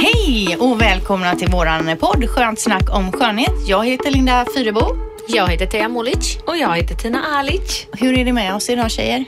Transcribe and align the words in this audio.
Hej 0.00 0.56
och 0.56 0.80
välkomna 0.80 1.34
till 1.34 1.48
våran 1.48 1.96
podd 1.96 2.28
Skönt 2.28 2.60
snack 2.60 2.94
om 2.94 3.12
skönhet. 3.12 3.68
Jag 3.68 3.86
heter 3.86 4.10
Linda 4.10 4.46
Fyrebo. 4.54 4.96
Jag 5.28 5.48
heter 5.48 5.66
Teija 5.66 5.88
Molic. 5.88 6.38
Och 6.46 6.56
jag 6.56 6.76
heter 6.76 6.94
Tina 6.94 7.22
Alic. 7.24 7.86
Hur 7.92 8.18
är 8.18 8.24
det 8.24 8.32
med 8.32 8.54
oss 8.54 8.70
idag 8.70 8.90
tjejer? 8.90 9.24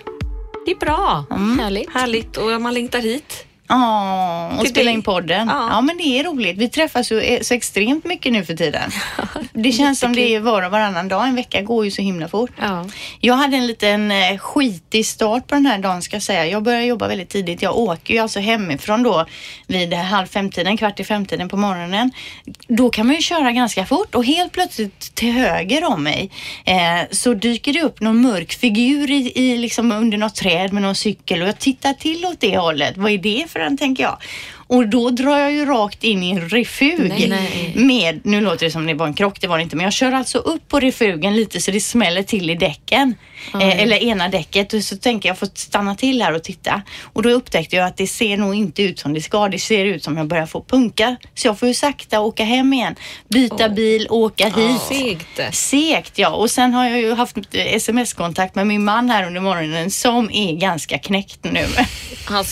Det 0.66 0.70
är 0.70 0.76
bra. 0.76 1.24
Härligt. 1.60 1.90
Härligt 1.90 2.36
och 2.36 2.62
man 2.62 2.74
längtar 2.74 3.00
hit. 3.00 3.46
Ja, 3.70 4.52
och 4.58 4.68
spela 4.68 4.84
dig. 4.84 4.94
in 4.94 5.02
podden. 5.02 5.48
Ja. 5.48 5.68
Ja. 5.70 5.80
men 5.80 5.96
det 5.96 6.02
är 6.02 6.24
roligt. 6.24 6.56
Vi 6.58 6.68
träffas 6.68 7.12
ju 7.12 7.20
eh, 7.20 7.40
så 7.40 7.54
extremt 7.54 8.04
mycket 8.04 8.32
nu 8.32 8.44
för 8.44 8.54
tiden. 8.54 8.90
Det 9.52 9.72
känns 9.72 10.00
som 10.00 10.14
det 10.14 10.34
är 10.34 10.40
var 10.40 10.62
och 10.62 10.70
varannan 10.70 11.08
dag. 11.08 11.28
En 11.28 11.34
vecka 11.34 11.62
går 11.62 11.84
ju 11.84 11.90
så 11.90 12.02
himla 12.02 12.28
fort. 12.28 12.50
Ja. 12.60 12.86
Jag 13.20 13.34
hade 13.34 13.56
en 13.56 13.66
liten 13.66 14.10
eh, 14.10 14.38
skitig 14.38 15.06
start 15.06 15.46
på 15.46 15.54
den 15.54 15.66
här 15.66 15.78
dagen 15.78 16.02
ska 16.02 16.16
jag 16.16 16.22
säga. 16.22 16.46
Jag 16.46 16.62
började 16.62 16.84
jobba 16.84 17.08
väldigt 17.08 17.28
tidigt. 17.28 17.62
Jag 17.62 17.76
åker 17.76 18.14
ju 18.14 18.20
alltså 18.20 18.40
hemifrån 18.40 19.02
då 19.02 19.26
vid 19.66 19.94
halv 19.94 20.26
femtiden, 20.26 20.76
kvart 20.76 21.00
i 21.00 21.04
femtiden 21.04 21.48
på 21.48 21.56
morgonen. 21.56 22.10
Då 22.68 22.90
kan 22.90 23.06
man 23.06 23.16
ju 23.16 23.22
köra 23.22 23.52
ganska 23.52 23.86
fort 23.86 24.14
och 24.14 24.24
helt 24.24 24.52
plötsligt 24.52 25.14
till 25.14 25.32
höger 25.32 25.84
om 25.84 26.02
mig 26.02 26.30
eh, 26.64 26.76
så 27.10 27.34
dyker 27.34 27.72
det 27.72 27.82
upp 27.82 28.00
någon 28.00 28.20
mörk 28.22 28.52
figur 28.52 29.10
i, 29.10 29.32
i 29.34 29.56
liksom 29.56 29.92
under 29.92 30.18
något 30.18 30.34
träd 30.34 30.72
med 30.72 30.82
någon 30.82 30.94
cykel 30.94 31.42
och 31.42 31.48
jag 31.48 31.58
tittar 31.58 31.92
till 31.92 32.26
åt 32.26 32.40
det 32.40 32.58
hållet. 32.58 32.96
Vad 32.96 33.12
är 33.12 33.18
det 33.18 33.50
för 33.50 33.59
den 33.60 33.76
tänker 33.76 34.02
jag? 34.02 34.16
Och 34.70 34.88
då 34.88 35.10
drar 35.10 35.38
jag 35.38 35.52
ju 35.52 35.64
rakt 35.64 36.04
in 36.04 36.22
i 36.22 36.30
en 36.30 36.48
refug 36.48 37.08
Nej, 37.08 37.28
nej. 37.28 37.72
med, 37.76 38.20
nu 38.24 38.40
låter 38.40 38.66
det 38.66 38.72
som 38.72 38.86
det 38.86 38.94
var 38.94 39.06
en 39.06 39.14
krock, 39.14 39.40
det 39.40 39.46
var 39.46 39.58
det 39.58 39.62
inte, 39.62 39.76
men 39.76 39.84
jag 39.84 39.92
kör 39.92 40.12
alltså 40.12 40.38
upp 40.38 40.68
på 40.68 40.80
refugen 40.80 41.36
lite 41.36 41.60
så 41.60 41.70
det 41.70 41.80
smäller 41.80 42.22
till 42.22 42.50
i 42.50 42.54
däcken. 42.54 43.14
Eh, 43.54 43.82
eller 43.82 43.96
ena 43.96 44.28
däcket 44.28 44.72
och 44.72 44.82
så 44.84 44.96
tänker 44.96 45.28
jag 45.28 45.38
får 45.38 45.48
stanna 45.54 45.94
till 45.94 46.22
här 46.22 46.34
och 46.34 46.42
titta. 46.42 46.82
Och 47.02 47.22
då 47.22 47.30
upptäckte 47.30 47.76
jag 47.76 47.86
att 47.86 47.96
det 47.96 48.06
ser 48.06 48.36
nog 48.36 48.54
inte 48.54 48.82
ut 48.82 48.98
som 48.98 49.14
det 49.14 49.20
ska. 49.20 49.48
Det 49.48 49.58
ser 49.58 49.84
ut 49.84 50.04
som 50.04 50.16
jag 50.16 50.26
börjar 50.26 50.46
få 50.46 50.62
punka. 50.62 51.16
Så 51.34 51.48
jag 51.48 51.58
får 51.58 51.68
ju 51.68 51.74
sakta 51.74 52.20
åka 52.20 52.44
hem 52.44 52.72
igen. 52.72 52.94
Byta 53.28 53.68
bil, 53.68 54.06
åka 54.10 54.44
hit. 54.44 54.80
Segt. 54.88 55.54
Segt 55.56 56.18
ja. 56.18 56.30
Och 56.30 56.50
sen 56.50 56.74
har 56.74 56.88
jag 56.88 57.00
ju 57.00 57.14
haft 57.14 57.36
eh, 57.36 57.74
sms-kontakt 57.74 58.54
med 58.54 58.66
min 58.66 58.84
man 58.84 59.10
här 59.10 59.26
under 59.26 59.40
morgonen 59.40 59.90
som 59.90 60.30
är 60.32 60.52
ganska 60.52 60.98
knäckt 60.98 61.44
nu. 61.44 61.66
Han. 62.24 62.44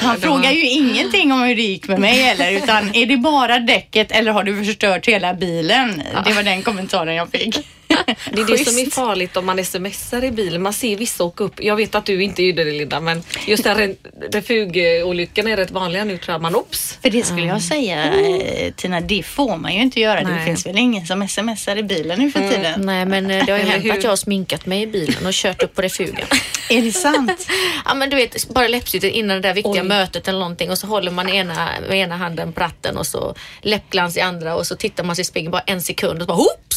Han 0.00 0.20
frågar 0.20 0.50
ju 0.50 0.70
ingenting 0.70 1.32
om 1.32 1.42
hur 1.42 1.59
gick 1.62 1.88
med 1.88 1.98
mig 2.00 2.30
eller 2.30 2.52
utan 2.52 2.94
är 2.94 3.06
det 3.06 3.16
bara 3.16 3.58
däcket 3.58 4.12
eller 4.12 4.32
har 4.32 4.44
du 4.44 4.64
förstört 4.64 5.08
hela 5.08 5.34
bilen? 5.34 6.02
Det 6.26 6.32
var 6.32 6.42
den 6.42 6.62
kommentaren 6.62 7.14
jag 7.14 7.30
fick. 7.30 7.66
Det 8.06 8.40
är 8.40 8.46
det 8.46 8.64
som 8.64 8.78
är 8.78 8.90
farligt 8.90 9.36
om 9.36 9.46
man 9.46 9.64
smsar 9.64 10.24
i 10.24 10.30
bilen. 10.30 10.62
Man 10.62 10.72
ser 10.72 10.96
vissa 10.96 11.24
åka 11.24 11.44
upp. 11.44 11.64
Jag 11.64 11.76
vet 11.76 11.94
att 11.94 12.06
du 12.06 12.22
inte 12.22 12.42
gjorde 12.42 12.64
det 12.64 12.70
Linda, 12.72 13.00
men 13.00 13.22
just 13.46 13.64
den 13.64 13.76
re- 13.78 13.96
refugolyckorna 14.32 15.50
är 15.50 15.56
rätt 15.56 15.70
vanliga 15.70 16.04
nu 16.04 16.18
tror 16.18 16.34
jag. 16.34 16.42
Man 16.42 16.54
ops. 16.56 16.98
För 17.02 17.10
det 17.10 17.26
skulle 17.26 17.46
jag 17.46 17.62
säga 17.62 18.14
eh, 18.14 18.72
Tina, 18.72 19.00
det 19.00 19.22
får 19.22 19.56
man 19.56 19.74
ju 19.74 19.80
inte 19.82 20.00
göra. 20.00 20.20
Det 20.20 20.28
Nej. 20.28 20.44
finns 20.44 20.66
väl 20.66 20.78
ingen 20.78 21.06
som 21.06 21.28
smsar 21.28 21.76
i 21.76 21.82
bilen 21.82 22.18
nu 22.18 22.30
för 22.30 22.48
tiden? 22.50 22.80
Nej, 22.86 23.06
men 23.06 23.30
eh, 23.30 23.46
det 23.46 23.52
har 23.52 23.58
ju 23.58 23.64
hänt 23.64 23.84
hur? 23.84 23.92
att 23.92 24.02
jag 24.02 24.10
har 24.10 24.16
sminkat 24.16 24.66
mig 24.66 24.82
i 24.82 24.86
bilen 24.86 25.26
och 25.26 25.32
kört 25.32 25.62
upp 25.62 25.74
på 25.74 25.82
refugen. 25.82 26.26
Är 26.70 26.82
det 26.82 26.92
sant? 26.92 27.46
ja, 27.84 27.94
men 27.94 28.10
du 28.10 28.16
vet, 28.16 28.48
bara 28.48 28.68
läppstiftet 28.68 29.12
innan 29.12 29.36
det 29.36 29.48
där 29.48 29.54
viktiga 29.54 29.82
Oj. 29.82 29.88
mötet 29.88 30.28
eller 30.28 30.38
någonting 30.38 30.70
och 30.70 30.78
så 30.78 30.86
håller 30.86 31.10
man 31.10 31.28
ena, 31.28 31.68
med 31.88 31.98
ena 31.98 32.16
handen 32.16 32.52
på 32.52 32.60
ratten 32.60 32.96
och 32.96 33.06
så 33.06 33.34
läppglans 33.62 34.16
i 34.16 34.20
andra 34.20 34.56
och 34.56 34.66
så 34.66 34.76
tittar 34.76 35.04
man 35.04 35.16
sig 35.16 35.22
i 35.22 35.24
spegeln 35.24 35.50
bara 35.50 35.62
en 35.66 35.82
sekund 35.82 36.14
och 36.14 36.22
så 36.22 36.26
bara 36.26 36.36
hoops! 36.36 36.69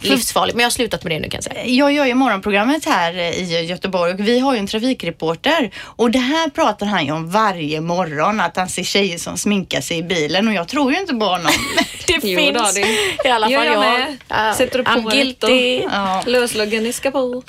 Livsfarligt, 0.00 0.54
men 0.56 0.62
jag 0.62 0.66
har 0.66 0.70
slutat 0.70 1.04
med 1.04 1.12
det 1.12 1.18
nu 1.18 1.28
kan 1.28 1.38
jag 1.38 1.44
säga. 1.44 1.66
Jag 1.66 1.92
gör 1.92 2.04
ju 2.06 2.14
morgonprogrammet 2.14 2.84
här 2.84 3.14
i 3.18 3.64
Göteborg 3.66 4.12
och 4.12 4.20
vi 4.20 4.38
har 4.38 4.52
ju 4.54 4.58
en 4.58 4.66
trafikreporter 4.66 5.70
och 5.78 6.10
det 6.10 6.18
här 6.18 6.48
pratar 6.50 6.86
han 6.86 7.06
ju 7.06 7.12
om 7.12 7.30
varje 7.30 7.80
morgon 7.80 8.40
att 8.40 8.56
han 8.56 8.68
ser 8.68 8.82
tjejer 8.82 9.18
som 9.18 9.36
sminkar 9.38 9.80
sig 9.80 9.98
i 9.98 10.02
bilen 10.02 10.48
och 10.48 10.54
jag 10.54 10.68
tror 10.68 10.92
ju 10.92 10.98
inte 11.00 11.14
på 11.14 11.24
honom. 11.24 11.52
Det 12.06 12.18
Jo, 12.22 12.38
finns 12.38 12.58
då, 12.58 12.70
det 12.74 13.28
i 13.28 13.30
alla 13.32 13.46
fall 13.46 13.52
jag 13.66 13.66
jag. 13.66 13.80
med. 13.80 14.56
Sätter 14.56 14.78
du 14.78 14.84
på 14.84 14.90
I'm 14.90 15.10
guilty. 15.10 15.78
Ja. 15.92 16.22
lösluggen 16.26 16.82
ni 16.82 16.92
ska 16.92 17.10
på. 17.10 17.42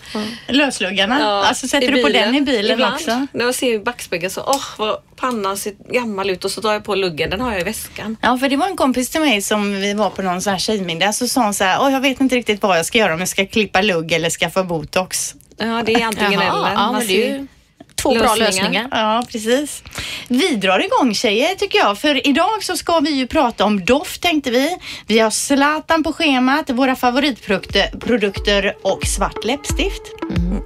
Lösluggarna, 0.48 1.20
Ja, 1.20 1.46
alltså 1.46 1.68
sätter 1.68 1.92
du 1.92 2.04
på 2.04 2.09
den 2.09 2.36
i 2.36 2.42
bilen 2.42 2.72
Ibland. 2.72 2.94
också? 2.94 3.28
När 3.34 3.46
jag 3.46 3.56
ser 3.56 3.80
backspegeln 3.80 4.32
så, 4.32 4.42
åh 4.48 4.62
vad 4.78 4.98
pannan 5.19 5.57
ser 5.57 5.74
gammal 5.94 6.30
ut 6.30 6.46
och 6.46 6.52
så 6.52 6.62
tar 6.62 6.74
jag 6.74 6.84
på 6.84 6.96
luggen. 6.96 7.30
Den 7.30 7.41
har 7.41 7.52
jag 7.52 7.62
i 7.62 7.63
väskan. 7.63 8.18
Ja, 8.22 8.38
för 8.38 8.50
det 8.50 8.57
var 8.57 8.68
en 8.68 8.78
kompis 8.78 9.09
till 9.09 9.22
mig 9.22 9.41
som 9.41 9.74
vi 9.74 9.94
var 9.94 10.09
på 10.09 10.22
någon 10.22 10.41
sån 10.41 10.52
här 10.52 10.59
tjejmiddag 10.59 11.13
så 11.13 11.28
sa 11.28 11.44
hon 11.44 11.53
så 11.53 11.63
här, 11.63 11.90
jag 11.90 12.02
vet 12.02 12.22
inte 12.22 12.35
riktigt 12.35 12.62
vad 12.62 12.78
jag 12.78 12.85
ska 12.85 12.97
göra 12.97 13.13
om 13.13 13.19
jag 13.19 13.29
ska 13.29 13.46
klippa 13.46 13.81
lugg 13.81 14.12
eller 14.12 14.29
skaffa 14.29 14.63
botox. 14.63 15.35
Ja, 15.58 15.84
det 15.85 15.94
är 15.94 16.06
antingen 16.06 16.31
Jaha, 16.31 16.69
eller. 16.69 16.74
ja, 16.74 16.91
men 16.91 17.08
det 17.08 17.29
är 17.29 17.47
två 17.96 18.13
bra 18.13 18.35
lösningar. 18.35 18.46
lösningar. 18.46 18.88
Ja, 18.91 19.24
precis. 19.31 19.84
Vi 20.28 20.56
drar 20.56 20.79
igång 20.79 21.13
tjejer 21.13 21.56
tycker 21.56 21.79
jag, 21.79 21.97
för 21.97 22.28
idag 22.28 22.63
så 22.63 22.78
ska 22.78 23.00
vi 23.00 23.12
ju 23.12 23.28
prata 23.28 23.66
om 23.66 23.85
doft 23.85 24.22
tänkte 24.22 24.52
vi. 24.52 24.78
Vi 25.08 25.19
har 25.19 25.29
Zlatan 25.29 26.03
på 26.03 26.13
schemat, 26.13 26.69
våra 26.69 26.96
favoritprodukter 26.96 28.00
produkter 28.00 28.75
och 28.81 29.06
svart 29.06 29.46
läppstift. 29.46 30.02
Mm. 30.38 30.62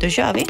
Då 0.00 0.08
kör 0.10 0.34
vi. 0.34 0.46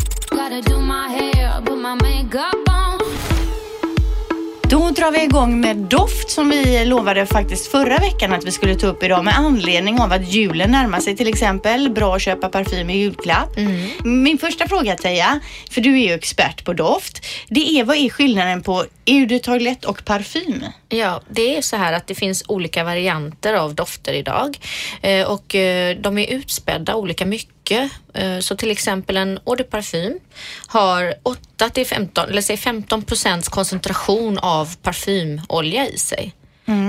Då 4.71 4.91
drar 4.91 5.11
vi 5.11 5.23
igång 5.23 5.61
med 5.61 5.77
doft 5.77 6.31
som 6.31 6.51
vi 6.51 6.85
lovade 6.85 7.27
faktiskt 7.27 7.71
förra 7.71 7.99
veckan 7.99 8.33
att 8.33 8.45
vi 8.45 8.53
skulle 8.53 8.75
ta 8.75 8.87
upp 8.87 9.03
idag 9.03 9.25
med 9.25 9.39
anledning 9.39 10.01
av 10.01 10.13
att 10.13 10.33
julen 10.33 10.71
närmar 10.71 11.01
sig 11.01 11.17
till 11.17 11.29
exempel. 11.29 11.91
Bra 11.91 12.17
att 12.17 12.23
köpa 12.23 12.49
parfym 12.49 12.91
i 12.91 12.97
julklapp. 12.99 13.57
Min 14.05 14.39
första 14.39 14.69
fråga 14.69 14.95
Teija, 14.95 15.41
för 15.71 15.81
du 15.81 16.01
är 16.01 16.09
ju 16.09 16.15
expert 16.15 16.65
på 16.65 16.73
doft. 16.73 17.27
Det 17.49 17.81
är 17.81 17.85
vad 17.85 17.97
är 17.97 18.11
skillnaden 18.11 18.63
på 18.63 18.85
eau 19.09 19.27
de 19.27 19.39
toilette 19.39 19.89
och 19.89 20.05
parfym? 20.05 20.65
Ja, 20.89 21.21
det 21.29 21.57
är 21.57 21.63
så 21.63 21.77
här 21.77 21.93
att 21.93 22.07
det 22.07 22.15
finns 22.15 22.45
olika 22.49 22.85
varianter 22.85 23.55
av 23.55 23.75
dofter 23.75 24.13
idag 24.13 24.59
eh, 25.03 25.27
och 25.27 25.55
eh, 25.55 25.97
de 25.97 26.19
är 26.19 26.27
utspädda 26.33 26.95
olika 26.95 27.27
mycket. 27.27 27.93
Eh, 28.15 28.39
så 28.39 28.57
till 28.57 28.71
exempel 28.71 29.17
en 29.17 29.39
eau 29.47 29.57
de 29.57 29.65
parfym 29.65 30.19
har 30.67 31.15
8 31.23 31.69
till 31.71 31.87
15, 31.87 32.29
eller 32.29 32.43
säg 32.43 32.57
15 32.57 33.03
procents 33.03 33.49
koncentration 33.49 34.39
av 34.39 34.77
parfymolja 34.77 35.89
i 35.89 35.99
sig. 35.99 36.35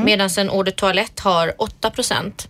Medan 0.05 0.29
en 0.37 0.49
eau 0.49 0.63
de 0.63 0.71
toilette 0.71 1.23
har 1.23 1.53
8 1.57 1.89
procent. 1.89 2.47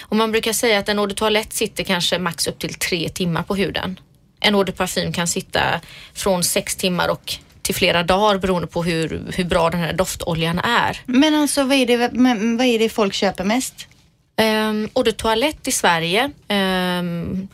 Och 0.00 0.16
man 0.16 0.32
brukar 0.32 0.52
säga 0.52 0.78
att 0.78 0.88
en 0.88 0.98
eau 0.98 1.06
de 1.06 1.14
toilette 1.14 1.56
sitter 1.56 1.84
kanske 1.84 2.18
max 2.18 2.46
upp 2.46 2.58
till 2.58 2.74
tre 2.74 3.08
timmar 3.08 3.42
på 3.42 3.54
huden. 3.54 4.00
En 4.40 4.54
eau 4.54 4.64
de 4.64 4.72
parfym 4.72 5.12
kan 5.12 5.28
sitta 5.28 5.80
från 6.14 6.44
sex 6.44 6.76
timmar 6.76 7.08
och 7.08 7.34
till 7.70 7.78
flera 7.78 8.02
dagar 8.02 8.38
beroende 8.38 8.66
på 8.66 8.82
hur, 8.82 9.22
hur 9.36 9.44
bra 9.44 9.70
den 9.70 9.80
här 9.80 9.92
doftoljan 9.92 10.58
är. 10.58 11.00
Men 11.06 11.34
alltså 11.34 11.64
vad 11.64 11.76
är 11.76 11.86
det, 11.86 11.96
vad 12.58 12.66
är 12.66 12.78
det 12.78 12.88
folk 12.88 13.14
köper 13.14 13.44
mest? 13.44 13.86
Um, 14.40 14.88
eau 14.94 15.02
de 15.02 15.12
toilette 15.12 15.70
i 15.70 15.72
Sverige 15.72 16.30
ehm, 16.48 17.48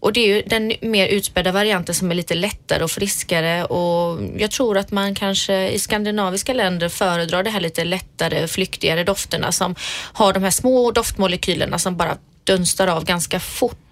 och 0.00 0.12
det 0.12 0.20
är 0.20 0.36
ju 0.36 0.42
den 0.42 0.72
mer 0.80 1.06
utspädda 1.08 1.52
varianten 1.52 1.94
som 1.94 2.10
är 2.10 2.14
lite 2.14 2.34
lättare 2.34 2.84
och 2.84 2.90
friskare 2.90 3.64
och 3.64 4.20
jag 4.36 4.50
tror 4.50 4.78
att 4.78 4.90
man 4.90 5.14
kanske 5.14 5.68
i 5.68 5.78
skandinaviska 5.78 6.54
länder 6.54 6.88
föredrar 6.88 7.42
det 7.42 7.50
här 7.50 7.60
lite 7.60 7.84
lättare, 7.84 8.48
flyktigare 8.48 9.04
dofterna 9.04 9.52
som 9.52 9.74
har 10.12 10.32
de 10.32 10.42
här 10.42 10.50
små 10.50 10.90
doftmolekylerna 10.90 11.78
som 11.78 11.96
bara 11.96 12.16
dunstar 12.44 12.86
av 12.86 13.04
ganska 13.04 13.40
fort. 13.40 13.87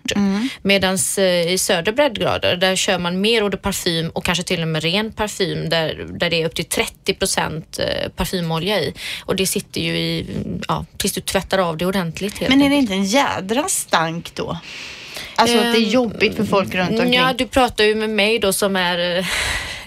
Medan 0.62 0.98
i 1.46 1.56
södra 1.58 1.92
breddgrader 1.92 2.56
där 2.56 2.76
kör 2.76 2.98
man 2.98 3.20
mer 3.20 3.40
eau 3.40 3.48
de 3.48 3.56
parfym 3.56 4.10
och 4.10 4.24
kanske 4.24 4.44
till 4.44 4.62
och 4.62 4.68
med 4.68 4.82
ren 4.82 5.12
parfym 5.12 5.68
där, 5.68 6.06
där 6.08 6.30
det 6.30 6.42
är 6.42 6.46
upp 6.46 6.54
till 6.54 6.64
30 6.64 7.14
procent 7.14 7.78
eh, 7.78 8.08
parfymolja 8.08 8.80
i. 8.80 8.94
Och 9.24 9.36
det 9.36 9.46
sitter 9.46 9.80
ju 9.80 9.96
i, 9.96 10.26
ja, 10.68 10.84
tills 10.96 11.12
du 11.12 11.20
tvättar 11.20 11.58
av 11.58 11.76
det 11.76 11.86
ordentligt. 11.86 12.38
helt 12.38 12.50
Men 12.50 12.62
är 12.62 12.70
det 12.70 12.76
inte 12.76 12.92
en 12.92 13.04
jädra 13.04 13.64
stank 13.68 14.34
då? 14.34 14.58
Alltså 15.34 15.56
att 15.56 15.62
det 15.62 15.78
är 15.78 15.82
Ehm, 15.82 15.90
jobbigt 15.90 16.36
för 16.36 16.44
folk 16.44 16.74
runt 16.74 16.90
omkring? 16.90 17.14
Ja, 17.14 17.32
du 17.38 17.46
pratar 17.46 17.84
ju 17.84 17.94
med 17.94 18.10
mig 18.10 18.38
då 18.38 18.52
som 18.52 18.76
är 18.76 19.18
eh, 19.18 19.26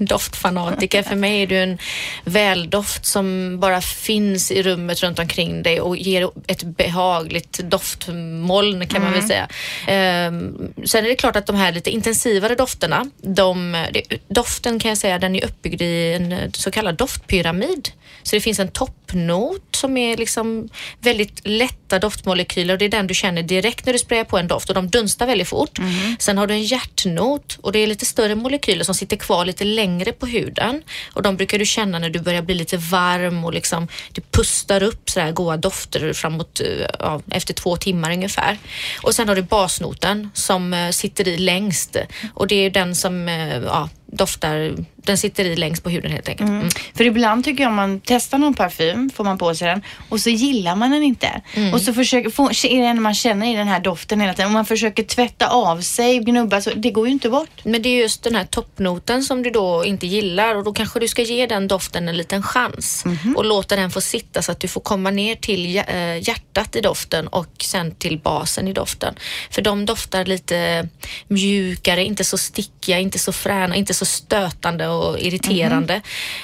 doftfanatiker. 0.06 1.04
För 1.04 1.16
mig 1.16 1.42
är 1.42 1.48
du 1.48 1.58
en 1.58 1.78
väldoft 2.24 3.06
som 3.06 3.58
bara 3.60 3.82
finns 3.82 4.52
i 4.52 4.64
rummet 4.64 5.04
runt 5.04 5.20
omkring 5.20 5.64
dig 5.64 5.82
och 5.82 5.98
ger 5.98 6.30
ett 6.48 6.64
behagligt 6.64 7.60
doftmoln 7.60 8.88
kan 8.88 9.02
man 9.04 9.14
väl 9.14 9.28
säga. 9.28 9.48
Ehm, 9.88 10.74
sen 10.86 11.06
är 11.06 11.10
det 11.10 11.16
klart 11.16 11.36
att 11.36 11.46
de 11.46 11.56
här 11.56 11.72
lite 11.72 11.90
intensivare 11.90 12.56
dofterna, 12.56 13.06
de, 13.22 13.86
doften 14.28 14.80
kan 14.80 14.90
jag 14.90 14.98
säga, 14.98 15.20
den 15.20 15.36
är 15.36 15.46
uppbyggd 15.46 15.82
i 15.82 16.14
en 16.14 16.52
så 16.54 16.72
kallad 16.72 16.96
doftpyramid. 16.96 17.90
Så 18.24 18.36
det 18.36 18.42
finns 18.42 18.60
en 18.60 18.68
toppnot 18.72 19.76
som 19.76 19.98
är 19.98 20.18
liksom 20.18 20.70
väldigt 21.00 21.42
lätta 21.44 22.00
doftmolekyler 22.00 22.74
och 22.74 22.78
det 22.78 22.86
är 22.86 22.90
den 22.90 23.08
du 23.08 23.14
känner 23.14 23.44
direkt 23.44 23.86
när 23.86 23.94
du 23.94 24.00
sprayar 24.00 24.24
på 24.24 24.38
en 24.38 24.48
doft 24.48 24.70
och 24.70 24.76
de 24.76 24.88
dunstar 24.88 25.28
väldigt 25.28 25.48
fort. 25.48 25.80
Sen 26.20 26.38
har 26.38 26.48
du 26.48 26.54
en 26.54 26.64
hjärtnot 26.64 27.58
och 27.62 27.72
det 27.72 27.80
är 27.80 27.88
lite 27.88 28.06
större 28.06 28.36
molekyler 28.36 28.84
som 28.84 28.96
sitter 28.96 29.18
kvar 29.18 29.46
lite 29.46 29.64
längre 29.64 30.12
på 30.12 30.26
huden 30.26 30.84
och 31.14 31.22
de 31.22 31.38
brukar 31.38 31.60
du 31.60 31.66
känna 31.66 32.00
när 32.00 32.10
du 32.10 32.20
börjar 32.20 32.42
bli 32.42 32.56
lite 32.56 32.78
varm 32.78 33.46
och 33.46 33.54
liksom 33.54 33.88
det 34.12 34.32
pustar 34.32 34.84
upp 34.84 35.10
sådär 35.10 35.32
goda 35.32 35.58
dofter 35.58 36.14
framåt 36.14 36.60
eh, 36.60 36.68
ja, 37.00 37.22
efter 37.32 37.54
två 37.54 37.78
timmar 37.78 38.12
ungefär. 38.12 38.58
Och 39.02 39.16
sen 39.16 39.28
har 39.28 39.36
du 39.36 39.42
basnoten 39.42 40.30
som 40.34 40.74
eh, 40.74 40.90
sitter 40.90 41.28
i 41.28 41.38
längst 41.38 41.96
och 42.34 42.48
det 42.48 42.56
är 42.56 42.70
den 42.70 42.96
som 42.96 43.30
eh, 43.30 43.58
ja, 43.58 43.90
doftar, 44.12 44.76
den 44.96 45.18
sitter 45.18 45.46
i 45.46 45.56
längst 45.56 45.84
på 45.84 45.90
huden 45.90 46.12
helt 46.12 46.30
enkelt. 46.30 46.50
Mm. 46.50 46.70
För 46.96 47.04
ibland 47.04 47.44
tycker 47.44 47.64
jag 47.64 47.70
om 47.70 47.76
man 47.76 48.02
testar 48.06 48.38
någon 48.38 48.54
parfym, 48.54 49.10
får 49.10 49.24
man 49.24 49.38
på 49.38 49.56
sig 49.56 49.68
den 49.68 49.82
och 50.10 50.20
så 50.20 50.30
gillar 50.30 50.76
man 50.76 50.92
den 50.92 51.04
inte. 51.04 51.42
Mm. 51.54 51.74
Och 51.74 51.82
så 51.82 51.94
försöker, 51.94 52.30
får, 52.30 52.66
är 52.66 52.82
det 52.82 52.88
en 52.88 53.02
man 53.02 53.14
känner 53.14 53.54
i 53.54 53.56
den 53.56 53.68
här 53.68 53.80
doften 53.80 54.22
hela 54.22 54.34
tiden 54.34 54.46
och 54.46 54.54
man 54.54 54.66
försöker 54.66 55.04
tvätta 55.04 55.48
av 55.48 55.82
sig, 55.82 56.20
gnubba, 56.20 56.62
så 56.62 56.70
det 56.76 56.92
går 56.92 57.08
ju 57.08 57.14
inte 57.14 57.30
bort. 57.30 57.66
Men 57.66 57.82
det 57.82 57.90
är 57.90 58.02
just 58.02 58.24
den 58.24 58.36
här 58.36 58.46
toppnoten 58.46 59.24
som 59.24 59.44
du 59.44 59.50
då 59.50 59.86
inte 59.86 60.08
gillar 60.08 60.56
och 60.56 60.64
då 60.64 60.74
kanske 60.74 61.00
du 61.00 61.08
ska 61.08 61.22
ge 61.22 61.46
den 61.46 61.68
doften 61.68 62.10
en 62.10 62.18
liten 62.18 62.44
chans 62.44 63.04
och 63.36 63.46
låta 63.46 63.76
den 63.76 63.92
få 63.92 64.02
sitta 64.02 64.42
så 64.42 64.52
att 64.52 64.60
du 64.60 64.68
får 64.68 64.82
komma 64.82 65.12
ner 65.12 65.36
till 65.36 65.78
eh, 65.78 66.28
hjärtat 66.28 66.76
i 66.76 66.82
doften 66.82 67.28
och 67.28 67.54
sen 67.60 67.96
till 67.96 68.20
basen 68.20 68.68
i 68.68 68.74
doften. 68.74 69.16
För 69.52 69.62
de 69.62 69.86
doftar 69.86 70.26
lite 70.26 70.88
mjukare, 71.28 72.06
inte 72.06 72.24
så 72.24 72.38
stickiga, 72.38 73.00
inte 73.00 73.20
så 73.20 73.32
fräna, 73.32 73.76
inte 73.76 73.94
så 73.94 73.99
stötande 74.06 74.88
och 74.88 75.20
irriterande. 75.20 76.02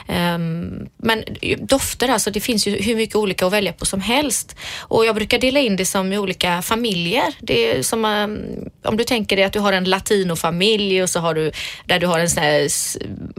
Ehm, 0.07 0.87
men 0.97 1.23
dofter 1.59 2.09
alltså, 2.09 2.31
det 2.31 2.39
finns 2.39 2.67
ju 2.67 2.81
hur 2.81 2.95
mycket 2.95 3.15
olika 3.15 3.45
att 3.45 3.53
välja 3.53 3.73
på 3.73 3.85
som 3.85 4.01
helst. 4.01 4.55
Och 4.79 5.05
jag 5.05 5.15
brukar 5.15 5.39
dela 5.39 5.59
in 5.59 5.75
det 5.75 5.85
som 5.85 6.13
i 6.13 6.17
olika 6.17 6.61
familjer. 6.61 7.33
Det 7.39 7.71
är 7.71 7.83
som 7.83 8.05
ehm, 8.05 8.39
om 8.83 8.97
du 8.97 9.03
tänker 9.03 9.35
dig 9.35 9.45
att 9.45 9.53
du 9.53 9.59
har 9.59 9.73
en 9.73 9.83
latinofamilj 9.83 11.03
och 11.03 11.09
så 11.09 11.19
har 11.19 11.33
du 11.33 11.51
där 11.85 11.99
du 11.99 12.07
har 12.07 12.19
en 12.19 12.29
sån 12.29 12.43
här, 12.43 12.67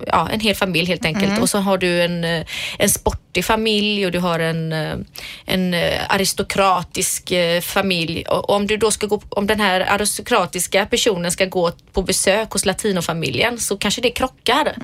ja, 0.07 0.29
en 0.33 0.41
hel 0.41 0.55
familj 0.55 0.87
helt 0.89 1.05
enkelt. 1.05 1.41
Och 1.41 1.51
så 1.51 1.59
har 1.59 1.79
du 1.79 2.03
en, 2.03 2.25
eh, 2.25 2.47
en 2.79 2.91
sportig 2.91 3.45
familj 3.45 4.07
och 4.07 4.13
du 4.13 4.19
har 4.19 4.39
en, 4.39 4.73
eh, 4.73 4.97
en 5.45 5.75
eh, 5.75 6.01
aristokratisk 6.09 7.33
familj. 7.63 8.25
Och 8.29 8.51
om 8.51 8.67
du 8.67 8.77
då 8.77 8.91
ska 8.91 9.07
gå, 9.07 9.23
om 9.29 9.47
den 9.47 9.61
här 9.61 9.81
aristokratiska 9.81 10.87
personen 10.87 11.33
ska 11.33 11.45
gå 11.45 11.73
på 11.93 12.03
besök 12.03 12.51
hos 12.51 12.65
latinofamiljen 12.65 13.59
så 13.59 13.77
kanske 13.77 14.01
det 14.01 14.06
krockar. 14.11 14.75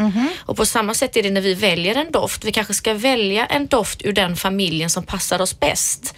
Och 0.40 0.56
på 0.56 0.66
samma 0.66 0.94
sätt 0.94 1.16
är 1.16 1.22
det 1.22 1.30
när 1.30 1.40
vi 1.40 1.54
väljer 1.54 1.94
en 1.94 2.12
doft. 2.12 2.44
Vi 2.44 2.52
kanske 2.52 2.74
ska 2.74 2.94
välja 2.94 3.46
en 3.46 3.66
doft 3.66 4.02
ur 4.04 4.12
den 4.12 4.36
familjen 4.36 4.90
som 4.90 5.02
passar 5.02 5.40
oss 5.42 5.60
bäst. 5.60 6.14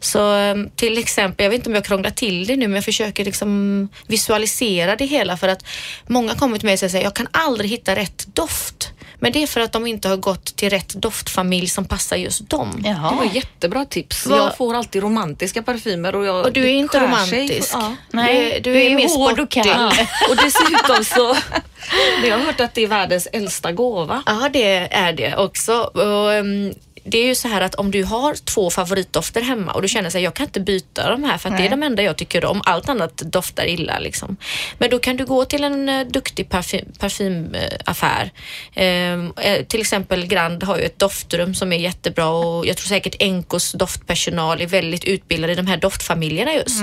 Så 0.00 0.36
eh, 0.36 0.54
till 0.76 0.98
exempel, 0.98 1.44
jag 1.44 1.50
vet 1.50 1.58
inte 1.58 1.70
om 1.70 1.74
jag 1.74 1.84
krånglar 1.84 2.10
till 2.10 2.46
det 2.46 2.56
nu, 2.56 2.68
men 2.68 2.74
jag 2.74 2.84
försöker 2.84 3.24
liksom 3.24 3.88
visualisera 4.06 4.96
det 4.96 5.06
hela 5.06 5.36
för 5.36 5.48
att 5.48 5.64
många 6.06 6.34
kommer 6.34 6.58
till 6.58 6.66
mig 6.66 6.72
och 6.72 6.78
säger 6.78 7.02
jag 7.02 7.14
kan 7.14 7.28
aldrig 7.30 7.70
hitta 7.70 7.96
rätt 7.96 8.26
doft. 8.34 8.92
Men 9.18 9.32
det 9.32 9.42
är 9.42 9.46
för 9.46 9.60
att 9.60 9.72
de 9.72 9.86
inte 9.86 10.08
har 10.08 10.16
gått 10.16 10.56
till 10.56 10.70
rätt 10.70 10.88
doftfamilj 10.94 11.66
som 11.68 11.84
passar 11.84 12.16
just 12.16 12.50
dem. 12.50 12.76
Det 12.82 12.88
Jaha. 12.88 13.14
var 13.14 13.24
jättebra 13.24 13.84
tips. 13.84 14.26
Vad- 14.26 14.38
Jag 14.38 14.56
får 14.56 14.74
alltid 14.74 15.02
romantiska 15.02 15.62
parfymer 15.62 16.14
och, 16.14 16.24
jag, 16.26 16.46
Och 16.46 16.52
du 16.52 16.60
är 16.60 16.64
det 16.64 16.70
inte 16.72 17.00
romantisk. 17.00 17.70
Ja. 17.72 17.92
Nej, 18.10 18.60
du, 18.64 18.72
du 18.72 18.82
är 18.82 18.94
mer 18.94 19.08
hård 19.18 19.40
och 19.40 19.50
kall. 19.50 19.92
Och 20.30 20.36
dessutom 20.36 21.04
så, 21.04 21.36
jag 22.26 22.38
har 22.38 22.44
hört 22.44 22.60
att 22.60 22.74
det 22.74 22.82
är 22.82 22.86
världens 22.86 23.28
äldsta 23.32 23.72
gåva. 23.72 24.22
Ja, 24.26 24.48
det 24.52 24.94
är 24.94 25.12
det 25.12 25.36
också. 25.36 25.72
Och, 25.74 26.32
ehm, 26.32 26.74
det 27.06 27.18
är 27.18 27.24
ju 27.24 27.34
så 27.34 27.48
här 27.48 27.60
att 27.60 27.74
om 27.74 27.90
du 27.90 28.04
har 28.04 28.34
två 28.34 28.70
favoritdofter 28.70 29.42
hemma 29.42 29.72
och 29.72 29.82
du 29.82 29.88
känner 29.88 30.10
sig 30.10 30.22
jag 30.22 30.34
kan 30.34 30.46
inte 30.46 30.60
byta 30.60 31.10
de 31.10 31.24
här 31.24 31.38
för 31.38 31.48
att 31.48 31.56
det 31.56 31.66
är 31.66 31.70
de 31.70 31.82
enda 31.82 32.02
jag 32.02 32.16
tycker 32.16 32.44
om. 32.44 32.62
Allt 32.64 32.88
annat 32.88 33.16
doftar 33.16 33.66
illa 33.66 33.98
liksom. 33.98 34.36
Men 34.78 34.90
då 34.90 34.98
kan 34.98 35.16
du 35.16 35.24
gå 35.24 35.44
till 35.44 35.64
en 35.64 35.88
eh, 35.88 36.06
duktig 36.06 36.48
parfym, 36.48 36.84
parfymaffär. 36.98 38.30
Ehm, 38.74 39.32
eh, 39.36 39.64
till 39.64 39.80
exempel 39.80 40.26
Grand 40.26 40.62
har 40.62 40.76
ju 40.76 40.82
ett 40.82 40.98
doftrum 40.98 41.54
som 41.54 41.72
är 41.72 41.76
jättebra 41.76 42.28
och 42.28 42.66
jag 42.66 42.76
tror 42.76 42.88
säkert 42.88 43.16
Enkos 43.20 43.72
doftpersonal 43.72 44.60
är 44.60 44.66
väldigt 44.66 45.04
utbildad 45.04 45.50
i 45.50 45.54
de 45.54 45.66
här 45.66 45.76
doftfamiljerna 45.76 46.54
just. 46.54 46.80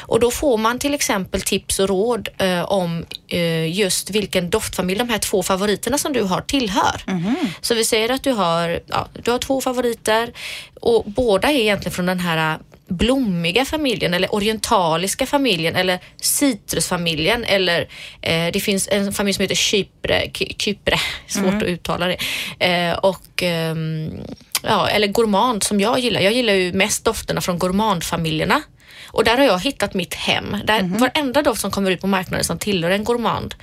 Och 0.00 0.20
då 0.20 0.30
får 0.30 0.58
man 0.58 0.78
till 0.78 0.94
exempel 0.94 1.40
tips 1.40 1.78
och 1.78 1.88
råd 1.88 2.28
eh, 2.38 2.62
om 2.72 3.04
eh, 3.28 3.78
just 3.78 4.10
vilken 4.10 4.50
doftfamilj 4.50 4.98
de 4.98 5.08
här 5.08 5.18
två 5.18 5.42
favoriterna 5.42 5.98
som 5.98 6.12
du 6.12 6.22
har 6.22 6.40
tillhör. 6.40 7.02
Så 7.60 7.74
vi 7.74 7.84
säger 7.84 8.10
att 8.10 8.22
du 8.22 8.32
har, 8.32 8.80
ja, 8.86 9.08
du 9.24 9.30
har 9.30 9.38
två 9.38 9.55
favoriter 9.60 10.32
och 10.80 11.04
båda 11.06 11.48
är 11.52 11.56
egentligen 11.60 11.92
från 11.94 12.06
den 12.06 12.20
här 12.20 12.52
äh, 12.54 12.58
blommiga 12.88 13.64
familjen 13.64 14.14
eller 14.14 14.34
orientaliska 14.34 15.26
familjen 15.26 15.76
eller 15.76 15.98
citrusfamiljen 16.20 17.44
eller 17.44 17.80
eh, 18.22 18.46
det 18.52 18.60
finns 18.60 18.88
en 18.92 19.12
familj 19.12 19.34
som 19.34 19.42
heter 19.42 19.54
Kypre, 19.54 20.30
Ky- 20.32 20.54
Kypre 20.58 20.96
svårt 21.26 21.54
att 21.54 21.62
uttala 21.62 22.06
det. 22.06 22.16
Eh, 22.66 22.92
och 22.98 23.42
ehm, 23.42 24.10
ja, 24.62 24.88
eller 24.88 25.06
gourmand 25.06 25.62
som 25.62 25.80
jag 25.80 25.98
gillar. 25.98 26.20
Jag 26.20 26.32
gillar 26.32 26.52
ju 26.52 26.72
mest 26.72 27.04
dofterna 27.04 27.40
från 27.40 27.58
gourmandfamiljerna. 27.58 28.62
Och 29.06 29.24
där 29.24 29.36
har 29.36 29.44
jag 29.44 29.58
hittat 29.62 29.94
mitt 29.94 30.14
hem. 30.14 30.56
Där 30.64 30.82
Varenda 30.98 31.42
doft 31.42 31.60
som 31.60 31.70
kommer 31.70 31.90
ut 31.90 32.00
på 32.00 32.06
marknaden 32.06 32.44
som 32.44 32.58
tillhör 32.58 32.90
en 32.90 33.04
gourmand 33.04 33.54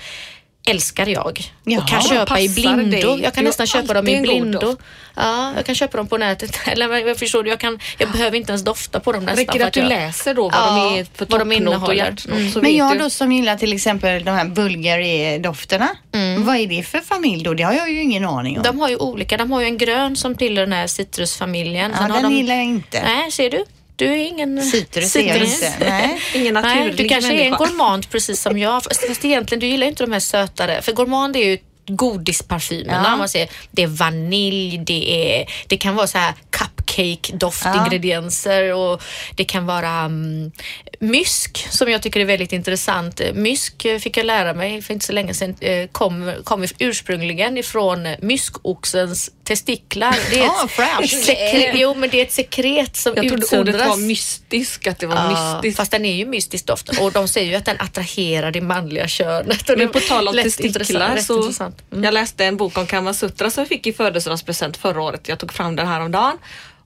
älskar 0.65 1.07
jag 1.07 1.50
Jaha, 1.63 1.81
och 1.81 1.88
kan 1.89 2.01
köpa 2.01 2.39
i 2.39 2.50
blindo. 2.50 2.92
dig. 2.92 3.21
Jag 3.24 3.33
kan 3.33 3.44
Du 3.44 3.48
nästan 3.50 3.68
köpa 3.68 3.94
dem 3.94 4.07
i 4.07 4.21
blindo. 4.21 4.75
Ja, 5.15 5.54
jag 5.56 5.65
kan 5.65 5.75
köpa 5.75 5.98
dem 5.98 6.07
på 6.07 6.18
nätet. 6.18 6.60
Eller 6.68 7.04
vad 7.06 7.18
förstår 7.18 7.44
du? 7.44 7.50
Jag, 7.50 7.60
kan, 7.60 7.80
jag 7.98 8.12
behöver 8.12 8.38
inte 8.38 8.51
ens 8.51 8.63
dofta 8.63 9.00
på 9.00 9.12
dem 9.12 9.25
nästan. 9.25 9.38
Räcker 9.45 9.54
det 9.54 9.60
för 9.60 9.68
att 9.68 9.74
du 9.74 9.80
jag, 9.80 9.89
läser 9.89 10.33
då 10.33 10.44
vad 10.44 10.54
Ja, 10.54 10.89
de 10.94 11.00
är 11.00 11.06
för 11.15 11.25
vad 11.30 11.42
de 11.42 11.51
innehåller. 11.51 11.94
hjärtnot 11.94 12.38
Mm. 12.38 12.51
så 12.51 12.62
Men 12.62 12.75
jag 12.75 12.92
du. 12.94 13.00
då 13.00 13.10
som 13.10 13.31
gillar 13.31 13.56
till 13.57 13.74
exempel 13.74 14.24
de 14.24 14.31
här 14.31 14.45
Bulgari-dofterna. 14.45 15.89
Vad 16.38 16.56
är 16.57 16.68
det 16.68 16.83
för 16.83 17.00
familj 17.00 17.44
då? 17.44 17.54
Det 17.54 17.63
har 17.63 17.74
jag 17.74 17.89
ju 17.92 18.01
ingen 18.01 18.25
aning 18.25 18.57
om. 18.57 18.63
De 18.63 18.80
har 18.80 18.89
ju 18.89 18.95
olika. 18.98 19.38
De 19.38 19.51
har 19.51 19.62
ju 19.62 19.68
en 19.68 19.77
grön 19.77 20.15
som 20.15 20.36
tillhör 20.36 20.65
den 20.65 20.74
här 20.74 20.88
citrusfamiljen. 20.88 21.92
ja, 21.92 21.98
Sen 21.98 22.12
har 22.12 22.21
den 22.21 22.31
de, 22.31 22.38
gillar 22.38 22.56
jag 22.56 22.63
inte. 22.63 23.01
Nej, 23.04 23.31
ser 23.31 23.50
du? 23.50 23.65
Du 24.04 24.14
är 24.14 24.28
ingen 24.28 24.64
Citrus 24.64 25.16
är 25.16 25.28
jag 25.28 25.38
inte. 25.38 25.74
Nej. 25.80 26.20
Ingen 26.34 26.54
Nej, 26.54 26.64
naturlig 26.64 26.98
du 26.98 27.10
kanske 27.10 27.32
är 27.32 27.34
en 27.34 27.52
människa. 27.52 27.66
gourmand 27.66 28.10
precis 28.10 28.42
som 28.42 28.60
jag. 28.60 28.84
Fast, 28.84 29.08
fast 29.08 29.26
egentligen, 29.26 29.60
du 29.60 29.68
gillar 29.68 29.88
inte 29.88 30.04
de 30.04 30.12
här 30.12 30.20
sötare. 30.20 30.82
För 30.82 30.92
gourmand 30.92 31.36
är 31.36 31.40
ju 31.40 31.58
godisparfymerna. 31.88 33.06
Ja. 33.08 33.16
Man 33.16 33.30
säger, 33.30 33.50
det 33.72 33.84
är 33.84 33.88
vanilj, 33.88 34.78
det, 34.78 35.36
är, 35.40 35.46
det 35.68 35.78
kan 35.78 35.96
vara 35.96 36.08
så 36.08 36.18
här 36.18 36.34
cupcake 36.50 37.34
doftingredienser 37.34 38.74
och 38.74 39.04
det 39.36 39.44
kan 39.44 39.66
vara 39.66 39.89
mm, 39.89 40.51
mysk 41.00 41.68
som 41.70 41.89
jag 41.89 42.01
tycker 42.01 42.20
är 42.20 42.25
väldigt 42.25 42.54
intressant. 42.54 43.22
Mysk 43.34 43.86
fick 44.00 44.18
jag 44.18 44.25
lära 44.25 44.54
mig 44.54 44.82
för 44.82 44.94
inte 44.94 45.06
så 45.06 45.13
länge 45.13 45.34
sedan 45.34 45.56
eh, 45.60 45.88
kom, 45.92 46.34
kom 46.44 46.68
ursprungligen 46.80 47.58
ifrån 47.58 48.08
myskoxens 48.20 49.32
testiklar. 49.44 50.16
Det 50.32 50.40
är 50.40 50.48
Ah, 50.48 51.02
ett 51.04 51.10
sekret, 51.26 51.76
jo 51.76 51.94
men 51.94 52.10
det 52.10 52.20
är 52.20 52.26
ett 52.26 52.32
sekret 52.32 52.96
som 52.96 53.14
Jag 53.16 53.28
trodde 53.28 53.34
ordet 53.36 53.44
utsöndras. 53.44 53.88
var 53.88 53.98
mystisk, 53.98 54.88
att 54.88 55.00
det 55.00 55.08
var 55.08 55.16
Ja, 55.16 55.54
mystiskt. 55.54 55.78
fast 55.78 55.92
den 55.92 56.06
är 56.06 56.14
ju 56.16 56.26
mystisk 56.26 56.66
doft 56.66 56.90
och 57.00 57.12
de 57.12 57.28
säger 57.28 57.50
ju 57.52 57.56
att 57.56 57.66
den 57.66 57.76
attraherar 57.80 58.52
det 58.52 58.62
manliga 58.62 59.08
könet. 59.08 59.70
Och 59.70 59.78
Men 59.78 59.90
på 59.90 60.00
tal 60.00 60.28
om 60.28 60.34
testiklar 60.34 61.18
så. 61.18 61.52
Mm. 61.92 62.04
jag 62.04 62.14
läste 62.14 62.46
en 62.46 62.58
bok 62.58 62.78
om 62.78 62.88
Kamasutra 62.88 63.50
som 63.50 63.62
jag 63.62 63.68
fick 63.70 63.88
i 63.88 63.94
födelsedagspresent 63.94 64.78
förra 64.78 65.02
året. 65.02 65.28
Jag 65.30 65.40
tog 65.40 65.54
fram 65.54 65.76
den 65.76 65.88
här 65.88 66.00
om 66.02 66.12
dagen. 66.12 66.38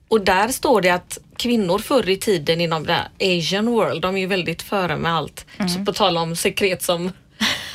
Och 0.08 0.20
där 0.20 0.48
står 0.48 0.80
det 0.80 0.90
att 0.90 1.18
kvinnor 1.36 1.78
förr 1.78 2.08
i 2.08 2.16
tiden 2.16 2.60
inom 2.60 2.86
det 2.86 2.98
Asian 3.38 3.66
world, 3.66 4.02
de 4.02 4.16
är 4.16 4.20
ju 4.20 4.26
väldigt 4.26 4.62
före 4.62 4.96
med 4.96 5.14
allt. 5.14 5.46
Så 5.76 5.84
på 5.84 5.92
tal 5.92 6.16
om 6.18 6.36
sekret 6.36 6.82
som 6.82 7.12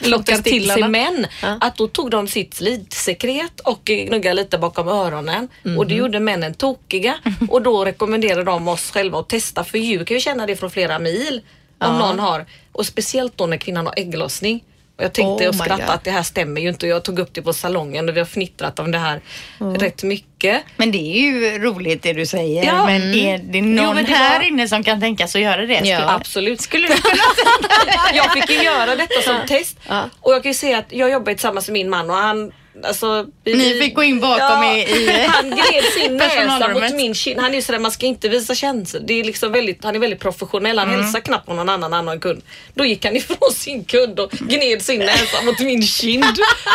lockar 0.09 0.37
till 0.37 0.69
sig 0.69 0.89
män. 0.89 1.27
Ja. 1.41 1.57
Att 1.61 1.75
då 1.75 1.87
tog 1.87 2.11
de 2.11 2.27
sitt 2.27 2.53
slidsekret 2.53 3.59
och 3.59 3.81
gnuggade 3.83 4.33
lite 4.33 4.57
bakom 4.57 4.87
öronen 4.87 5.47
och 5.77 5.87
det 5.87 5.95
gjorde 5.95 6.19
männen 6.19 6.53
tokiga. 6.53 7.15
Och 7.49 7.61
då 7.61 7.85
rekommenderade 7.85 8.43
de 8.43 8.67
oss 8.67 8.91
själva 8.91 9.19
att 9.19 9.29
testa 9.29 9.63
för 9.63 9.77
djur 9.77 10.05
kan 10.05 10.15
ju 10.17 10.21
känna 10.21 10.45
det 10.45 10.55
från 10.55 10.71
flera 10.71 10.99
mil 10.99 11.41
om 11.79 11.97
någon 11.97 12.19
har 12.19 12.45
och 12.71 12.85
speciellt 12.85 13.37
då 13.37 13.45
när 13.45 13.57
kvinnan 13.57 13.85
har 13.85 13.93
ägglossning. 13.97 14.63
Och 14.97 15.03
jag 15.03 15.13
tänkte 15.13 15.43
Oh 15.43 15.49
och 15.49 15.55
my 15.55 15.59
skratta 15.59 15.85
God. 15.85 15.95
att 15.95 16.03
det 16.03 16.11
här 16.11 16.23
stämmer 16.23 16.61
ju 16.61 16.69
inte 16.69 16.85
och 16.85 16.89
jag 16.91 17.03
tog 17.03 17.19
upp 17.19 17.29
det 17.33 17.41
på 17.41 17.53
salongen 17.53 18.09
och 18.09 18.15
vi 18.15 18.19
har 18.19 18.25
fnittrat 18.25 18.79
om 18.79 18.91
det 18.91 18.97
här 18.97 19.21
rätt 19.59 20.03
mycket. 20.03 20.63
Men 20.77 20.91
det 20.91 20.97
är 20.97 21.19
ju 21.21 21.59
roligt 21.59 22.03
det 22.03 22.13
du 22.13 22.25
säger. 22.25 22.65
Ja. 22.65 22.85
Men 22.85 23.13
är 23.13 23.37
det 23.37 23.61
någon 23.61 23.95
men 23.95 24.05
det 24.05 24.11
här 24.11 24.39
var- 24.39 24.45
inne 24.45 24.67
som 24.67 24.83
kan 24.83 24.99
tänka 24.99 25.27
sig 25.27 25.45
att 25.45 25.51
göra 25.51 25.65
det? 25.65 25.81
Ja. 25.89 26.13
Absolut. 26.13 26.61
Skulle 26.61 26.87
du 26.87 26.93
kunna 26.95 27.23
jag 28.13 28.33
fick 28.33 28.49
ju 28.49 28.63
göra 28.63 28.95
detta 28.95 29.21
som 29.21 29.35
test 29.47 29.77
Ja. 29.87 30.09
och 30.19 30.33
jag 30.33 30.43
kan 30.43 30.49
ju 30.51 30.57
säga 30.57 30.77
att 30.77 30.85
jag 30.91 31.11
jobbar 31.11 31.31
tillsammans 31.33 31.67
med 31.67 31.73
min 31.73 31.89
man 31.89 32.09
och 32.09 32.15
han 32.15 32.51
alltså, 32.83 33.25
vi, 33.43 33.53
Ni 33.55 33.79
fick 33.81 33.95
gå 33.95 34.03
in 34.03 34.19
bakom 34.19 34.63
i- 34.63 34.81
i- 34.81 35.25
Han 35.27 35.49
gned 35.49 35.83
sin 35.93 36.17
näsa 36.17 36.67
mot 36.67 36.93
min 36.95 37.13
kind. 37.15 37.39
Han 37.39 37.51
är 37.51 37.55
ju 37.55 37.61
sådär, 37.61 37.79
man 37.79 37.91
ska 37.91 38.05
inte 38.05 38.29
visa 38.29 38.55
känslor. 38.55 39.01
Det 39.05 39.13
är 39.19 39.23
liksom 39.23 39.51
väldigt, 39.51 39.83
han 39.83 39.95
är 39.95 39.99
väldigt 39.99 40.19
professionell. 40.19 40.79
Han 40.79 40.89
Mm. 40.89 41.01
hälsar 41.03 41.19
knappt 41.19 41.45
på 41.45 41.53
någon 41.53 41.69
annan 41.69 41.93
annan 41.93 42.19
kund. 42.19 42.41
Då 42.73 42.85
gick 42.85 43.05
han 43.05 43.15
ifrån 43.15 43.37
sin 43.53 43.83
kund 43.85 44.19
och 44.19 44.31
gned 44.31 44.81
sin 44.81 44.99
näsa 44.99 45.41
mot 45.45 45.59
min 45.59 45.81
kind. 45.83 46.25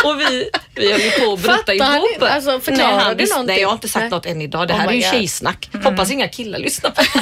Och 0.05 0.21
vi, 0.21 0.51
vi 0.75 0.93
höll 0.93 1.01
ju 1.01 1.11
på 1.11 1.33
att 1.33 1.43
bryta 1.67 1.85
han 1.85 1.97
ihop. 1.97 2.23
Alltså, 2.23 2.51
han 2.51 3.17
du 3.17 3.27
någonting? 3.27 3.47
nej, 3.47 3.61
jag 3.61 3.69
har 3.69 3.75
inte 3.75 3.89
sagt 3.89 4.11
något 4.11 4.27
än 4.27 4.43
idag. 4.43 4.69
Det 4.69 4.75
Oh 4.75 4.79
här 4.79 4.87
är 4.87 4.91
my 4.91 4.97
ju 4.97 5.03
God. 5.03 5.11
tjejsnack. 5.11 5.69
Hoppas 5.85 6.11
inga 6.11 6.29
killar 6.29 6.59
lyssnar 6.59 6.91
på 6.91 7.03
det. 7.03 7.21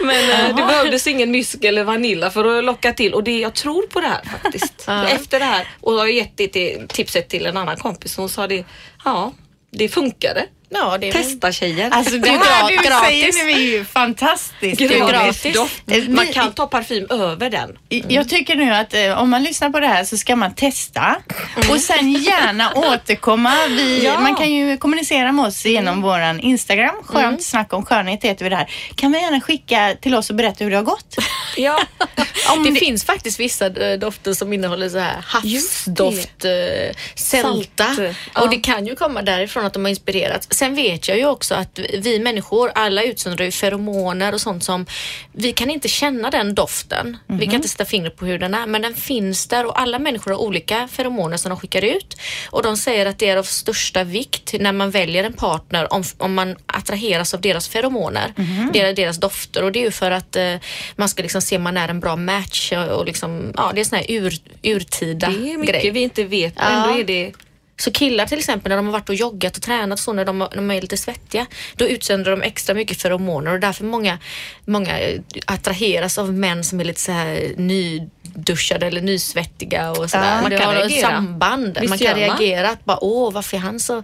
Men 0.00 0.30
eh, 0.30 0.56
det 0.56 0.62
behövdes 0.62 1.06
ingen 1.06 1.30
mysk 1.30 1.64
eller 1.64 1.84
vanilla 1.84 2.30
för 2.30 2.58
att 2.58 2.64
locka 2.64 2.92
till 2.92 3.14
och 3.14 3.24
det, 3.24 3.38
jag 3.38 3.54
tror 3.54 3.82
på 3.82 4.00
det 4.00 4.06
här 4.06 4.24
faktiskt. 4.24 4.84
Ja. 4.86 5.08
Efter 5.08 5.38
det 5.38 5.44
här 5.44 5.68
och 5.80 5.92
jag 5.92 5.98
har 5.98 6.06
gett 6.06 6.36
det 6.36 6.48
till, 6.48 6.86
tipset 6.88 7.28
till 7.28 7.46
en 7.46 7.56
annan 7.56 7.76
kompis 7.76 8.16
hon 8.16 8.28
sa 8.28 8.46
det, 8.46 8.64
ja 9.04 9.32
det 9.70 9.88
funkade. 9.88 10.46
Ja, 10.68 10.98
det 11.00 11.08
är 11.08 11.12
Testa 11.12 11.52
tjejer. 11.52 11.90
Alltså 11.90 12.18
det 12.18 12.28
är 12.28 12.38
här 12.44 12.68
du 12.68 12.74
gratis. 12.76 13.06
säger 13.08 13.44
nu 13.44 13.52
är 13.52 13.58
ju 13.58 13.84
fantastiskt. 13.84 14.80
Gratis 14.80 15.54
doft. 15.54 15.82
Eh, 15.90 16.08
Man 16.08 16.26
kan 16.26 16.52
ta 16.52 16.66
parfym 16.66 17.06
över 17.10 17.50
den. 17.50 17.78
Jag 18.08 18.28
tycker 18.28 18.54
nu 18.56 18.74
att 18.74 18.94
eh, 18.94 19.22
om 19.22 19.30
man 19.30 19.42
lyssnar 19.42 19.70
på 19.70 19.80
det 19.80 19.86
här 19.86 20.04
så 20.04 20.16
ska 20.16 20.36
man 20.36 20.54
testa 20.54 21.16
och 21.70 21.80
sen 21.80 22.12
gärna 22.12 22.72
återkomma. 22.74 23.52
Vi, 23.68 24.04
Ja. 24.04 24.20
Man 24.20 24.34
kan 24.36 24.50
ju 24.52 24.76
kommunicera 24.76 25.32
med 25.32 25.44
oss 25.46 25.64
genom 25.64 26.02
våran 26.02 26.40
Instagram. 26.40 26.94
Skönt 27.04 27.42
snack 27.44 27.72
om 27.72 27.84
skönhet 27.86 28.24
heter 28.24 28.44
vi 28.44 28.50
där. 28.50 28.70
Kan 28.94 29.10
man 29.10 29.20
gärna 29.20 29.40
skicka 29.40 29.96
till 30.00 30.14
oss 30.14 30.30
och 30.30 30.36
berätta 30.36 30.64
hur 30.64 30.70
det 30.70 30.76
har 30.76 30.84
gått. 30.84 31.16
Ja. 31.58 31.80
Om 32.52 32.64
det, 32.64 32.70
det- 32.70 32.76
finns 32.80 33.04
faktiskt 33.04 33.40
vissa 33.40 33.66
eh, 33.66 33.98
dofter 33.98 34.32
som 34.32 34.52
innehåller 34.52 34.88
så 34.88 34.98
här 34.98 35.16
Just 35.44 35.86
havsdoft, 35.86 36.44
eh, 36.44 36.50
sälta. 37.14 37.84
Salt, 37.94 38.16
ja. 38.34 38.42
Och 38.42 38.50
det 38.50 38.56
kan 38.56 38.86
ju 38.86 38.96
komma 38.96 39.22
därifrån 39.22 39.66
att 39.66 39.72
de 39.72 39.84
har 39.84 39.90
inspirerats. 39.90 40.46
Sen 40.56 40.74
vet 40.74 41.08
jag 41.08 41.18
ju 41.18 41.26
också 41.26 41.54
att 41.54 41.78
vi 41.98 42.18
människor, 42.18 42.72
alla 42.74 43.02
utsöndrar 43.02 43.44
ju 43.44 43.50
feromoner 43.50 44.32
och 44.32 44.40
sånt 44.40 44.64
som 44.64 44.86
vi 45.32 45.52
kan 45.52 45.70
inte 45.70 45.88
känna 45.88 46.30
den 46.30 46.54
doften. 46.54 47.16
Vi 47.26 47.44
kan 47.46 47.54
inte 47.54 47.68
sätta 47.68 47.84
fingret 47.84 48.16
på 48.16 48.26
hur 48.26 48.38
den 48.38 48.54
är, 48.54 48.66
men 48.66 48.82
den 48.82 48.94
finns 48.94 49.46
där 49.48 49.66
och 49.66 49.80
alla 49.80 49.98
människor 49.98 50.30
har 50.30 50.38
olika 50.38 50.88
feromoner 50.88 51.36
som 51.36 51.48
de 51.50 51.58
skickar 51.60 51.84
ut. 51.84 52.16
Och 52.50 52.62
de 52.62 52.76
säger 52.76 53.06
att 53.06 53.18
det 53.18 53.28
är 53.28 53.36
av 53.36 53.42
största 53.42 54.04
vikt 54.04 54.54
när 54.60 54.72
man 54.72 54.90
väljer 54.90 55.24
en 55.24 55.32
partner 55.32 55.92
om, 55.92 56.02
om 56.18 56.34
man 56.34 56.56
attraheras 56.66 57.34
av 57.34 57.40
deras 57.40 57.68
feromoner, 57.68 58.32
deras, 58.72 58.96
deras 58.96 59.16
dofter 59.20 59.62
och 59.64 59.72
det 59.72 59.78
är 59.78 59.84
ju 59.84 59.90
för 59.90 60.10
att 60.10 60.36
eh, 60.36 60.54
man 60.96 61.08
ska 61.08 61.22
liksom 61.22 61.42
se 61.42 61.56
om 61.56 61.62
man 61.62 61.76
är 61.76 61.88
en 61.88 62.00
bra 62.00 62.16
match 62.16 62.72
och, 62.72 62.98
och 62.98 63.06
liksom, 63.06 63.52
ja 63.56 63.70
det 63.74 63.80
är 63.80 63.84
sån 63.84 63.98
här 63.98 64.06
ur, 64.10 64.34
urtida 64.62 65.28
Det 65.28 65.52
är 65.52 65.58
mycket 65.58 65.82
grej. 65.82 65.90
vi 65.90 66.00
inte 66.00 66.24
vet 66.24 66.54
Ja. 66.56 66.62
ändå 66.64 66.98
är 67.00 67.04
det 67.04 67.32
Så 67.78 67.92
killar 67.92 68.26
till 68.26 68.38
exempel 68.38 68.70
när 68.70 68.76
de 68.76 68.86
har 68.86 68.92
varit 68.92 69.08
och 69.08 69.14
joggat 69.14 69.56
och 69.56 69.62
tränat 69.62 69.98
så 69.98 70.12
när 70.12 70.24
de, 70.24 70.38
när 70.38 70.56
de 70.56 70.70
är 70.70 70.80
lite 70.80 70.96
svettiga 70.96 71.46
då 71.76 71.88
utsöndrar 71.88 72.36
de 72.36 72.42
extra 72.42 72.74
mycket 72.74 73.02
feromoner 73.02 73.52
och 73.52 73.60
därför 73.60 73.84
många, 73.84 74.18
många 74.64 74.98
eh, 74.98 75.20
attraheras 75.44 76.18
av 76.18 76.34
män 76.34 76.64
som 76.64 76.80
är 76.80 76.84
lite 76.84 77.00
så 77.00 77.12
här 77.12 77.54
nyduschade 77.56 78.86
eller 78.86 79.00
nysvettiga 79.00 79.90
och 79.90 80.10
sådär. 80.10 80.36
Ja, 80.36 80.42
man 80.42 80.50
kan 80.50 80.74
reagera. 80.74 81.10
samband. 81.10 81.78
Visst 81.80 81.88
man 81.88 81.98
kan 81.98 82.14
reagera 82.14 82.70
att 82.70 82.84
bara 82.84 82.98
åh 83.04 83.32
varför 83.32 83.56
är 83.56 83.60
han 83.60 83.80
så 83.80 84.02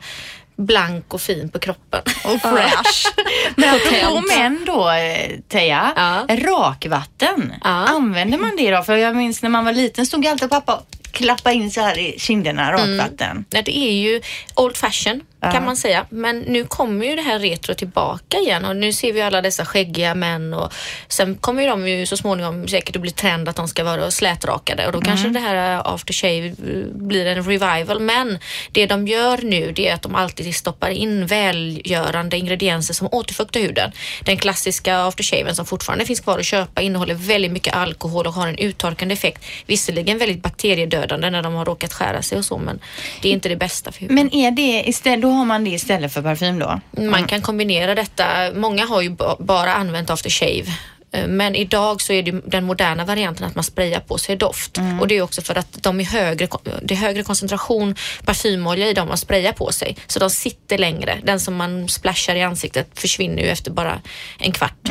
blank 0.57 1.15
och 1.15 1.21
fin 1.21 1.49
på 1.49 1.59
kroppen. 1.59 2.01
Och 2.25 2.41
fresh. 2.41 3.09
Men 3.57 3.75
apropå 3.75 4.23
män 4.29 4.65
då, 4.67 4.91
eh, 4.91 5.39
Teija. 5.49 5.93
Ja. 5.97 6.37
Rakvatten. 6.37 7.55
Ja. 7.65 7.71
Använder 7.71 8.39
man 8.39 8.57
det 8.57 8.71
då? 8.71 8.83
För 8.83 8.97
jag 8.97 9.17
minns 9.17 9.43
när 9.43 9.51
man 9.51 9.65
var 9.65 9.73
liten 9.73 10.07
stod 10.07 10.27
alltid 10.27 10.51
pappa 10.51 10.83
klappa 11.13 11.53
in 11.53 11.71
så 11.71 11.81
här 11.81 11.99
i 11.99 12.19
kinderna, 12.19 12.73
rakvatten. 12.73 13.45
Nej, 13.51 13.63
det 13.63 13.79
är 13.79 13.93
ju 13.93 14.21
old 14.55 14.77
fashion. 14.77 15.21
Kan 15.51 15.65
man 15.65 15.77
säga. 15.77 16.07
Men 16.09 16.39
nu 16.39 16.65
kommer 16.65 17.07
ju 17.07 17.17
det 17.17 17.23
här 17.23 17.39
retro 17.39 17.75
tillbaka 17.75 18.39
igen 18.39 18.65
och 18.65 18.77
nu 18.77 18.93
ser 18.93 19.13
vi 19.13 19.23
alla 19.23 19.43
dessa 19.43 19.65
skäggiga 19.65 20.15
män 20.15 20.55
och 20.55 20.73
sen 21.09 21.35
kommer 21.35 21.63
ju 21.63 21.69
de 21.69 21.89
ju 21.89 22.07
så 22.07 22.17
småningom 22.17 22.69
säkert 22.69 22.97
att 22.97 23.03
bli 23.03 23.11
trend 23.11 23.49
att 23.49 23.57
de 23.57 23.69
ska 23.69 23.85
vara 23.85 24.11
slätrakade 24.11 24.87
och 24.87 24.93
då 24.93 25.01
kanske 25.01 25.29
det 25.29 25.41
här 25.41 25.95
aftershave 25.95 26.47
eh, 26.47 26.55
blir 26.95 27.27
en 27.27 27.43
revival. 27.43 28.01
Men 28.01 28.39
det 28.73 28.87
de 28.87 29.09
gör 29.09 29.39
nu 29.43 29.73
det 29.73 29.89
är 29.89 29.95
att 29.95 30.03
de 30.03 30.15
alltid 30.15 30.55
stoppar 30.55 30.91
in 30.91 31.27
välgörande 31.27 32.37
ingredienser 32.37 32.95
som 32.95 33.09
återfuktar 33.13 33.61
huden. 33.61 33.93
Den 34.25 34.37
klassiska 34.37 34.99
aftershaven 34.99 35.55
som 35.55 35.67
fortfarande 35.67 36.05
finns 36.05 36.21
kvar 36.21 36.39
att 36.39 36.47
köpa 36.47 36.81
innehåller 36.81 37.15
väldigt 37.15 37.53
mycket 37.53 37.75
alkohol 37.75 38.27
och 38.27 38.33
har 38.33 38.49
en 38.49 38.59
uttorkande 38.59 39.13
effekt. 39.13 39.45
Visserligen 39.67 40.19
väldigt 40.19 40.43
bakteriedödande 40.43 41.31
när 41.31 41.43
de 41.43 41.55
har 41.55 41.65
råkat 41.65 41.93
skära 41.93 42.23
sig 42.23 42.39
och 42.39 42.45
så 42.45 42.59
men 42.59 42.81
det 43.23 43.29
är 43.29 43.33
inte 43.33 43.49
det 43.49 43.57
bästa 43.57 43.93
för 43.93 44.01
huden. 44.01 44.15
Men 44.15 44.35
är 44.35 44.51
det 44.51 44.83
istället, 44.87 45.32
har 45.33 45.45
man 45.45 45.65
det 45.65 45.71
istället 45.71 46.13
för 46.13 46.23
parfym 46.23 46.59
då? 46.59 46.81
Man 47.11 47.27
kan 47.27 47.43
kombinera 47.43 47.95
detta. 47.95 48.27
Många 48.55 48.87
har 48.87 49.01
ju 49.03 49.11
ba- 49.11 49.37
bara 49.39 49.75
använt 49.75 50.11
aftershave. 50.11 50.65
Eh, 51.13 51.27
Men 51.29 51.55
idag 51.55 52.01
så 52.01 52.13
är 52.13 52.23
det 52.23 52.41
den 52.47 52.65
moderna 52.65 53.05
varianten 53.05 53.47
att 53.47 53.55
man 53.55 53.65
sprayar 53.65 54.01
på 54.01 54.19
sig 54.19 54.37
doft. 54.37 54.79
Och 55.01 55.09
det 55.09 55.15
är 55.17 55.23
också 55.23 55.43
för 55.43 55.59
att 55.59 55.83
de 55.83 56.01
är 56.01 56.05
högre, 56.05 56.49
det 56.83 56.95
är 56.95 56.99
högre 56.99 57.23
koncentration 57.23 57.95
parfymolja 58.25 58.89
i 58.89 58.95
dem 58.95 59.09
man 59.09 59.17
sprayar 59.19 59.53
på 59.53 59.73
sig. 59.73 59.97
Så 60.07 60.19
de 60.19 60.31
sitter 60.31 60.79
längre. 60.79 61.19
Den 61.25 61.41
som 61.41 61.55
man 61.57 61.89
splashar 61.89 62.35
i 62.35 62.43
ansiktet 62.43 62.89
försvinner 62.95 63.43
ju 63.43 63.49
efter 63.49 63.71
bara 63.71 64.01
en 64.39 64.53
kvart. 64.53 64.89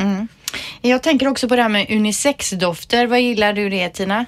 Jag 0.82 1.04
tänker 1.04 1.28
också 1.28 1.48
på 1.50 1.56
det 1.56 1.62
här 1.62 1.70
med 1.70 1.86
unisexdofter. 1.90 3.08
Vad 3.08 3.22
gillar 3.22 3.54
du 3.54 3.70
det 3.70 3.90
Tina? 3.90 4.26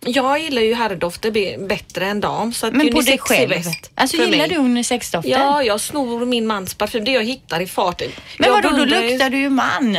Jag 0.00 0.40
gillar 0.40 0.62
ju 0.62 0.74
herrdofter 0.74 1.66
bättre 1.66 2.06
än 2.06 2.20
dam. 2.20 2.52
Så 2.52 2.66
att 2.66 2.72
Men 2.72 2.92
på 2.92 3.00
dig 3.00 3.18
själv? 3.18 3.48
bäst 3.48 3.90
Alltså 3.94 4.16
gillar 4.16 4.38
mig. 4.38 4.48
du 4.48 4.56
unisexdofter? 4.56 5.30
Ja, 5.30 5.62
jag 5.62 5.80
snor 5.80 6.26
min 6.26 6.46
mans 6.46 6.74
parfym. 6.74 7.04
Det 7.04 7.10
jag 7.12 7.24
hittar 7.24 7.60
i 7.60 7.66
farten. 7.66 8.08
Men 8.38 8.48
jag 8.48 8.62
vadå, 8.62 8.76
då 8.76 8.84
luktar 8.84 9.30
du 9.30 9.38
ju 9.38 9.50
man. 9.50 9.98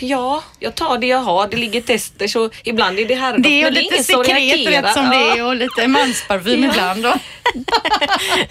Ja, 0.00 0.42
jag 0.58 0.74
tar 0.74 0.98
det 0.98 1.06
jag 1.06 1.18
har. 1.18 1.48
Det 1.48 1.56
ligger 1.56 1.80
tester 1.80 2.28
så 2.28 2.50
ibland 2.64 2.98
är 2.98 3.04
det 3.04 3.14
herrdoft. 3.14 3.44
Det 3.44 3.62
är 3.62 3.70
lite 3.70 4.04
sekret 4.04 4.66
rätt 4.66 4.92
som 4.92 5.04
ja. 5.04 5.10
det 5.10 5.38
är 5.38 5.44
och 5.44 5.56
lite 5.56 5.88
mansparfym 5.88 6.64
Ja. 6.64 6.70
ibland 6.70 7.02
då. 7.02 7.14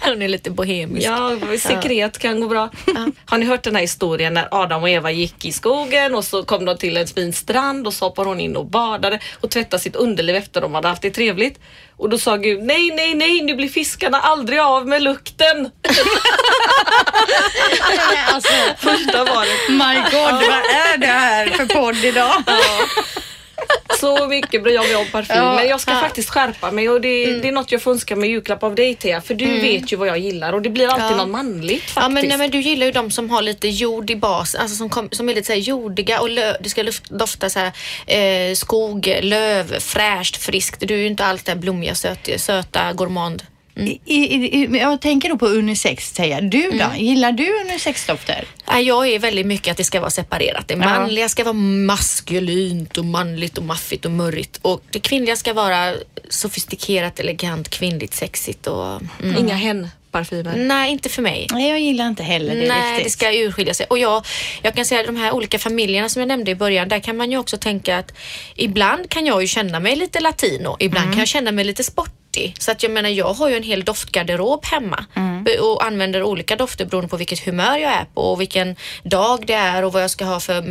Hon 0.00 0.22
är 0.22 0.28
lite 0.28 0.50
bohemisk. 0.50 1.06
Ja, 1.06 1.36
sekret 1.58 2.18
kan 2.18 2.40
gå 2.40 2.48
bra. 2.48 2.70
Har 3.26 3.38
ni 3.38 3.46
hört 3.46 3.62
den 3.62 3.74
här 3.74 3.82
historien 3.82 4.34
när 4.34 4.48
Adam 4.50 4.82
och 4.82 4.88
Eva 4.88 5.10
gick 5.10 5.44
i 5.44 5.52
skogen 5.52 6.14
och 6.14 6.24
så 6.24 6.42
kom 6.42 6.64
de 6.64 6.78
till 6.78 6.96
en 6.96 7.06
fin 7.06 7.32
strand 7.32 7.86
och 7.86 7.94
så 7.94 8.04
hoppade 8.04 8.28
hon 8.28 8.40
in 8.40 8.56
och 8.56 8.66
badade 8.66 9.20
och 9.40 9.50
tvättade 9.50 9.82
sitt 9.82 9.96
underliv 9.96 10.36
efter 10.36 10.60
de 10.60 10.74
hade 10.74 10.88
haft 10.88 11.02
det 11.02 11.10
trevligt. 11.10 11.58
Och 11.96 12.08
då 12.08 12.18
sa 12.18 12.36
Gud, 12.36 12.62
nej, 12.62 12.90
nej, 12.90 13.14
nej, 13.14 13.42
nu 13.42 13.54
blir 13.54 13.68
fiskarna 13.68 14.20
aldrig 14.20 14.58
av 14.60 14.86
med 14.86 15.02
lukten. 15.02 15.70
alltså, 18.32 18.52
Första 18.78 19.24
varet. 19.24 19.68
my 19.68 19.94
god, 20.10 20.32
vad 20.32 20.64
är 20.84 20.87
det 20.96 21.06
här 21.06 21.46
för 21.46 21.66
podd 21.66 22.04
idag? 22.04 22.32
Så 24.00 24.26
mycket 24.26 24.62
bryr 24.62 24.74
jag 24.74 24.84
mig 24.86 24.96
om 24.96 25.06
parfym. 25.12 25.36
Ja. 25.36 25.54
Men 25.54 25.68
jag 25.68 25.80
ska 25.80 25.90
Ja. 25.90 26.00
faktiskt 26.00 26.30
skärpa 26.30 26.70
mig 26.70 26.88
och 26.88 27.00
det, 27.00 27.24
Mm. 27.24 27.40
det 27.40 27.48
är 27.48 27.52
något 27.52 27.72
jag 27.72 27.82
får 27.82 27.90
önska 27.90 28.16
mig 28.16 28.30
julklapp 28.30 28.62
av 28.62 28.74
dig 28.74 28.94
Thea. 28.94 29.20
För 29.20 29.34
du 29.34 29.60
vet 29.60 29.92
ju 29.92 29.96
vad 29.96 30.08
jag 30.08 30.18
gillar 30.18 30.52
och 30.52 30.62
det 30.62 30.70
blir 30.70 30.88
alltid 30.88 31.04
Ja. 31.04 31.16
något 31.16 31.28
manligt 31.28 31.80
faktiskt. 31.82 31.96
Ja 31.96 32.08
men, 32.08 32.28
nej, 32.28 32.38
men 32.38 32.50
du 32.50 32.60
gillar 32.60 32.86
ju 32.86 32.92
de 32.92 33.10
som 33.10 33.30
har 33.30 33.42
lite 33.42 33.68
jord 33.68 34.10
i 34.10 34.16
basen, 34.16 34.60
alltså 34.60 34.76
som, 34.76 34.90
kom, 34.90 35.08
som 35.12 35.28
är 35.28 35.34
lite 35.34 35.46
så 35.46 35.54
jordiga 35.58 36.20
och 36.20 36.30
lö, 36.30 36.54
det 36.60 36.68
ska 36.68 36.84
dofta 37.10 37.50
så 37.50 37.58
här, 37.58 37.72
eh, 38.50 38.54
skog, 38.54 39.16
löv, 39.22 39.80
fräscht, 39.80 40.36
friskt. 40.36 40.80
Du 40.88 40.94
är 40.94 40.98
ju 40.98 41.06
inte 41.06 41.24
allt 41.24 41.44
det 41.44 41.56
blommiga, 41.56 41.94
söt, 41.94 42.28
söta, 42.36 42.92
gourmand. 42.92 43.42
I, 43.78 44.00
i, 44.04 44.62
i, 44.64 44.78
jag 44.78 45.00
tänker 45.00 45.28
då 45.28 45.38
på 45.38 45.46
unisex, 45.46 46.12
Teija. 46.12 46.40
Du 46.40 46.70
då? 46.70 46.90
Gillar 46.96 47.32
du 47.32 47.60
unisexdofter? 47.60 48.44
Jag 48.82 49.08
är 49.08 49.18
väldigt 49.18 49.46
mycket 49.46 49.70
att 49.70 49.76
det 49.76 49.84
ska 49.84 50.00
vara 50.00 50.10
separerat. 50.10 50.68
Det 50.68 50.74
Ja. 50.74 50.78
manliga 50.80 51.28
ska 51.28 51.44
vara 51.44 51.52
maskulint 51.52 52.98
och 52.98 53.04
manligt 53.04 53.58
och 53.58 53.64
maffigt 53.64 54.04
och 54.04 54.10
murrigt 54.10 54.58
och 54.62 54.82
det 54.90 55.00
kvinnliga 55.00 55.36
ska 55.36 55.52
vara 55.52 55.94
sofistikerat, 56.28 57.20
elegant, 57.20 57.68
kvinnligt, 57.68 58.14
sexigt 58.14 58.66
och... 58.66 58.86
Mm. 59.22 59.36
Inga 59.38 59.54
hen-parfymer. 59.54 60.56
Nej, 60.56 60.92
inte 60.92 61.08
för 61.08 61.22
mig. 61.22 61.46
Nej, 61.52 61.68
jag 61.70 61.80
gillar 61.80 62.08
inte 62.08 62.22
heller 62.22 62.54
det 62.56 62.68
Nej, 62.68 62.92
riktigt. 62.92 63.04
det 63.04 63.10
ska 63.10 63.32
urskilja 63.32 63.74
sig. 63.74 63.86
Och 63.90 63.98
jag, 63.98 64.26
jag 64.62 64.74
kan 64.74 64.84
säga 64.84 65.00
att 65.00 65.06
de 65.06 65.16
här 65.16 65.32
olika 65.32 65.58
familjerna 65.58 66.08
som 66.08 66.20
jag 66.20 66.26
nämnde 66.28 66.50
i 66.50 66.54
början, 66.54 66.88
där 66.88 67.00
kan 67.00 67.16
man 67.16 67.30
ju 67.30 67.38
också 67.38 67.56
tänka 67.56 67.98
att 67.98 68.12
ibland 68.54 69.10
kan 69.10 69.26
jag 69.26 69.42
ju 69.42 69.48
känna 69.48 69.80
mig 69.80 69.96
lite 69.96 70.20
latino, 70.20 70.76
ibland 70.78 71.04
Mm. 71.04 71.12
kan 71.14 71.18
jag 71.18 71.28
känna 71.28 71.52
mig 71.52 71.64
lite 71.64 71.84
sportig. 72.28 72.54
Så 72.58 72.70
att 72.70 72.82
jag 72.82 72.92
menar, 72.92 73.08
jag 73.08 73.32
har 73.34 73.48
ju 73.48 73.56
en 73.56 73.62
hel 73.62 73.84
doftgarderob 73.84 74.64
hemma 74.64 75.04
Mm. 75.14 75.44
och 75.60 75.84
använder 75.84 76.22
olika 76.22 76.56
dofter 76.56 76.84
beroende 76.84 77.08
på 77.08 77.16
vilket 77.16 77.44
humör 77.44 77.76
jag 77.78 77.92
är 77.92 78.04
på 78.14 78.20
och 78.32 78.40
vilken 78.40 78.76
dag 79.02 79.46
det 79.46 79.52
är 79.54 79.84
och 79.84 79.92
vad 79.92 80.02
jag 80.02 80.10
ska 80.10 80.24
ha 80.24 80.40
för 80.40 80.62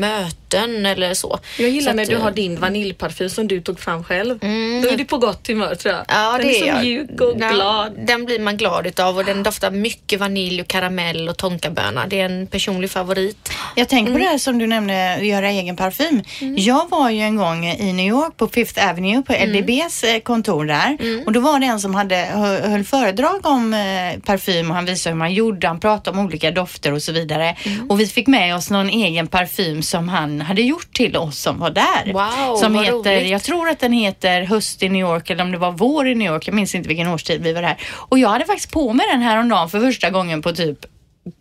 möten 0.54 0.86
eller 0.86 1.14
så. 1.14 1.40
Jag 1.60 1.70
gillar 1.70 1.92
Så 1.92 1.96
när 1.96 2.04
att, 2.04 2.10
du 2.10 2.16
eh, 2.16 2.22
har 2.22 2.32
din 2.32 2.60
vaniljparfym 2.60 3.30
som 3.30 3.48
du 3.48 3.62
tog 3.62 3.80
fram 3.80 4.04
själv. 4.04 4.40
Då 4.84 4.90
är 4.90 4.98
du 4.98 5.06
på 5.06 5.18
gott 5.18 5.48
humör 5.48 5.76
tror 5.76 5.94
jag. 5.96 6.06
Ja, 6.08 6.32
Den 6.38 6.48
det 6.48 6.56
är 6.58 6.60
så 6.62 6.66
jag. 6.68 6.82
mjuk 6.82 7.22
och 7.22 7.34
Ja, 7.40 7.50
glad. 7.52 7.94
Den 8.08 8.26
blir 8.26 8.40
man 8.40 8.58
glad 8.58 8.88
utav 8.88 9.18
och 9.18 9.26
den 9.26 9.44
doftar 9.44 9.72
mycket 9.72 10.20
vanilj 10.20 10.62
och 10.62 10.68
karamell 10.68 11.30
och 11.30 11.38
tonkaböna. 11.38 12.08
Det 12.08 12.22
är 12.22 12.26
en 12.26 12.48
personlig 12.48 12.92
favorit. 12.92 13.50
Jag 13.76 13.90
tänker 13.90 14.12
på 14.14 14.18
det 14.20 14.26
här 14.26 14.38
som 14.38 14.58
du 14.60 14.68
nämnde, 14.68 15.20
göra 15.22 15.50
egen 15.50 15.76
parfym. 15.76 16.22
Jag 16.58 16.90
var 16.90 17.10
ju 17.10 17.20
en 17.22 17.36
gång 17.36 17.66
i 17.68 17.94
New 17.94 18.08
York 18.08 18.38
på 18.38 18.48
Fifth 18.48 18.90
Avenue 18.90 19.22
på 19.22 19.34
LDBs 19.46 20.04
eh, 20.04 20.20
kontor 20.20 20.66
där 20.66 20.98
och 21.26 21.32
då 21.32 21.40
var 21.40 21.60
det 21.60 21.66
en 21.66 21.80
som 21.80 21.96
hade 21.96 22.16
hö- 22.16 22.68
höll 22.68 22.84
föredrag 22.84 23.46
om 23.46 23.74
eh, 23.74 24.20
parfym 24.26 24.70
och 24.70 24.76
han 24.76 24.86
visade 24.86 25.14
hur 25.14 25.18
man 25.18 25.34
gjorde, 25.34 25.68
han 25.68 25.80
pratade 25.80 26.20
om 26.20 26.26
olika 26.26 26.52
dofter 26.52 26.94
och 26.94 27.04
så 27.04 27.12
vidare. 27.12 27.56
Och 27.90 28.00
vi 28.00 28.08
fick 28.08 28.28
med 28.28 28.56
oss 28.56 28.70
någon 28.70 28.90
egen 28.90 29.28
parfym 29.28 29.82
som 29.84 30.10
han 30.10 30.37
hade 30.42 30.62
gjort 30.62 30.94
till 30.94 31.18
oss 31.18 31.40
som 31.40 31.60
var 31.60 31.70
där. 31.70 32.14
Wow, 32.14 32.56
som 32.56 32.76
heter, 32.76 32.92
roligt. 32.94 33.30
jag 33.30 33.44
tror 33.44 33.70
att 33.70 33.80
den 33.80 33.94
heter 33.94 34.42
Höst 34.42 34.84
i 34.84 34.90
New 34.90 35.02
York 35.02 35.30
eller 35.30 35.44
om 35.44 35.52
det 35.52 35.58
var 35.58 35.72
vår 35.72 36.08
i 36.08 36.16
New 36.16 36.34
York, 36.34 36.48
jag 36.48 36.56
minns 36.56 36.76
inte 36.76 36.88
vilken 36.88 37.08
årstid 37.08 37.44
vi 37.44 37.54
var 37.54 37.62
där. 37.62 37.78
Och 37.94 38.20
jag 38.20 38.30
hade 38.30 38.46
faktiskt 38.46 38.72
på 38.72 38.94
mig 38.94 39.06
den 39.12 39.22
här 39.22 39.40
om 39.40 39.50
dagen 39.50 39.70
för 39.70 39.80
första 39.80 40.10
gången 40.10 40.42
på 40.42 40.54
typ 40.54 40.86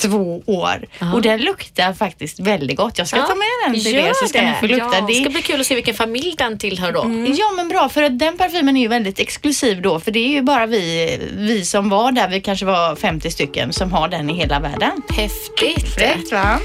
två 0.02 0.42
år. 0.46 0.86
Och 1.14 1.22
den 1.22 1.40
luktar 1.40 1.92
faktiskt 1.92 2.40
väldigt 2.40 2.76
gott. 2.76 2.98
Jag 2.98 3.08
ska 3.08 3.16
ta 3.16 3.34
med 3.34 3.46
den 3.72 3.84
till 3.84 3.96
er 3.96 4.12
så 4.14 4.28
ska 4.28 4.42
ni 4.42 4.52
få 4.60 4.66
lukta. 4.66 4.90
Ja, 4.92 5.06
Det 5.08 5.14
ska 5.14 5.30
bli 5.30 5.42
kul 5.42 5.60
att 5.60 5.66
se 5.66 5.74
vilken 5.74 5.94
familj 5.94 6.34
den 6.38 6.58
tillhör 6.58 6.92
då. 6.92 7.32
Ja 7.38 7.52
men 7.56 7.68
bra 7.68 7.88
för 7.88 8.02
att 8.02 8.18
den 8.18 8.38
parfymen 8.38 8.76
är 8.76 8.80
ju 8.80 8.88
väldigt 8.88 9.20
exklusiv 9.20 9.82
då 9.82 10.00
för 10.00 10.10
det 10.10 10.18
är 10.18 10.28
ju 10.28 10.42
bara 10.42 10.66
vi, 10.66 11.18
vi 11.36 11.64
som 11.64 11.88
var 11.88 12.12
där, 12.12 12.28
vi 12.28 12.40
kanske 12.40 12.66
var 12.66 12.96
50 12.96 13.30
stycken 13.30 13.72
som 13.72 13.92
har 13.92 14.08
den 14.08 14.30
i 14.30 14.34
hela 14.34 14.60
världen. 14.60 15.02
Häftigt. 15.16 15.98
Rätt 15.98 16.32
va? 16.32 16.58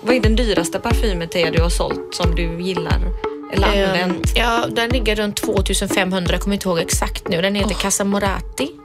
Vad 0.00 0.16
är 0.16 0.20
den 0.20 0.36
dyraste 0.36 0.78
parfymen 0.78 1.28
Thea 1.28 1.50
du 1.50 1.62
har 1.62 1.70
sålt 1.70 2.14
som 2.14 2.34
du 2.34 2.62
gillar? 2.62 3.00
Eller 3.52 3.88
använt? 3.88 4.32
ja, 4.36 4.66
den 4.70 4.90
ligger 4.90 5.16
runt 5.16 5.36
2500, 5.36 6.32
jag 6.32 6.40
kommer 6.40 6.54
inte 6.54 6.68
ihåg 6.68 6.78
exakt 6.78 7.28
nu. 7.28 7.42
Den 7.42 7.54
heter 7.54 7.74
Casamorati. 7.74 8.38
Jaha, 8.58 8.76
vad 8.76 8.77